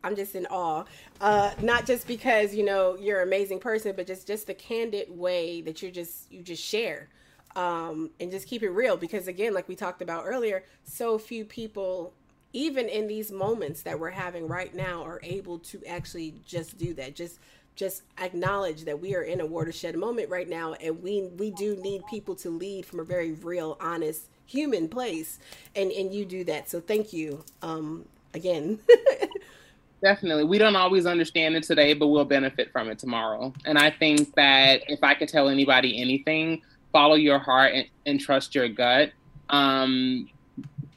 I'm 0.05 0.15
just 0.15 0.35
in 0.35 0.47
awe 0.47 0.85
Uh, 1.21 1.53
not 1.63 1.87
just 1.87 2.07
because 2.07 2.55
you 2.55 2.65
know 2.65 2.97
you're 3.01 3.23
an 3.23 3.29
amazing 3.29 3.61
person, 3.61 3.95
but 3.97 4.07
just 4.07 4.27
just 4.27 4.47
the 4.47 4.55
candid 4.55 5.07
way 5.17 5.61
that 5.63 5.83
you 5.83 5.91
just 5.91 6.31
you 6.31 6.43
just 6.43 6.63
share, 6.63 7.09
um, 7.57 8.11
and 8.21 8.31
just 8.31 8.47
keep 8.49 8.63
it 8.63 8.71
real. 8.71 8.97
Because 8.97 9.29
again, 9.29 9.55
like 9.55 9.69
we 9.69 9.77
talked 9.77 10.03
about 10.03 10.25
earlier, 10.27 10.65
so 10.85 11.19
few 11.19 11.45
people, 11.45 12.13
even 12.53 12.89
in 12.89 13.07
these 13.07 13.31
moments 13.31 13.83
that 13.83 13.99
we're 13.99 14.11
having 14.11 14.49
right 14.49 14.75
now, 14.75 15.03
are 15.05 15.21
able 15.23 15.59
to 15.61 15.83
actually 15.87 16.35
just 16.45 16.79
do 16.79 16.95
that. 16.95 17.15
Just 17.15 17.39
just 17.75 18.03
acknowledge 18.18 18.85
that 18.85 19.01
we 19.01 19.14
are 19.14 19.23
in 19.23 19.41
a 19.41 19.47
watershed 19.47 19.97
moment 19.97 20.29
right 20.29 20.49
now, 20.49 20.75
and 20.75 21.03
we 21.03 21.29
we 21.39 21.51
do 21.51 21.77
need 21.77 22.03
people 22.09 22.35
to 22.37 22.51
lead 22.51 22.87
from 22.87 23.01
a 23.01 23.05
very 23.05 23.33
real, 23.33 23.77
honest, 23.81 24.29
human 24.47 24.89
place, 24.89 25.39
and 25.75 25.91
and 25.91 26.12
you 26.14 26.25
do 26.25 26.45
that. 26.45 26.68
So 26.68 26.81
thank 26.81 27.12
you 27.12 27.45
um, 27.62 28.07
again. 28.35 28.79
Definitely. 30.03 30.45
We 30.45 30.59
don't 30.59 30.75
always 30.75 31.07
understand 31.07 31.55
it 31.55 31.62
today, 31.62 31.95
but 31.95 32.09
we'll 32.09 32.25
benefit 32.25 32.73
from 32.73 32.91
it 32.91 32.99
tomorrow. 32.99 33.53
And 33.64 33.79
I 33.79 33.91
think 33.91 34.35
that 34.35 34.83
if 34.89 35.05
I 35.05 35.14
could 35.14 35.29
tell 35.29 35.49
anybody 35.49 36.01
anything, 36.01 36.61
follow 36.91 37.14
your 37.14 37.39
heart 37.39 37.73
and, 37.73 37.87
and 38.05 38.20
trust 38.20 38.53
your 38.53 38.68
gut. 38.68 39.12
Um, 39.49 40.29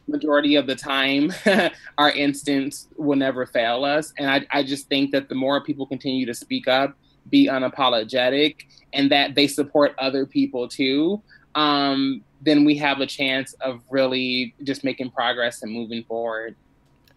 majority 0.08 0.56
of 0.56 0.68
the 0.68 0.76
time, 0.76 1.34
our 1.97 2.12
instincts 2.12 2.88
will 2.97 3.16
never 3.16 3.45
fail 3.45 3.84
us. 3.84 4.14
And 4.18 4.30
I, 4.30 4.45
I 4.51 4.64
just 4.64 4.88
think 4.88 5.12
that 5.12 5.30
the 5.30 5.36
more 5.36 5.64
people 5.64 5.86
continue 5.86 6.26
to 6.26 6.34
speak 6.34 6.68
up, 6.68 6.95
be 7.30 7.47
unapologetic, 7.47 8.66
and 8.93 9.12
that 9.12 9.36
they 9.36 9.47
support 9.47 9.95
other 9.97 10.26
people 10.26 10.68
too, 10.68 11.22
um, 11.56 12.24
then 12.41 12.66
we 12.66 12.78
have 12.78 12.99
a 12.99 13.08
chance 13.08 13.53
of 13.62 13.82
really 13.89 14.53
just 14.64 14.84
making 14.84 15.12
progress 15.12 15.64
and 15.64 15.72
moving 15.72 16.03
forward. 16.03 16.56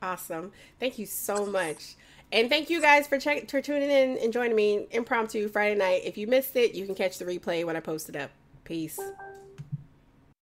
Awesome. 0.01 0.53
Thank 0.79 0.99
you 0.99 1.07
so 1.07 1.45
much. 1.45 1.97
And 2.31 2.49
thank 2.49 2.71
you 2.71 2.81
guys 2.81 3.07
for 3.07 3.19
check 3.19 3.51
for 3.51 3.61
tuning 3.61 3.91
in 3.91 4.19
and 4.19 4.33
joining 4.33 4.55
me 4.55 4.87
impromptu 4.91 5.49
Friday 5.49 5.75
night. 5.75 6.03
If 6.05 6.19
you 6.19 6.27
missed 6.27 6.57
it, 6.57 6.75
you 6.75 6.87
can 6.87 6.95
catch 6.95 7.19
the 7.19 7.25
replay 7.25 7.65
when 7.65 7.75
I 7.75 7.81
post 7.81 8.09
it 8.09 8.17
up. 8.17 8.31
Peace. 8.65 8.99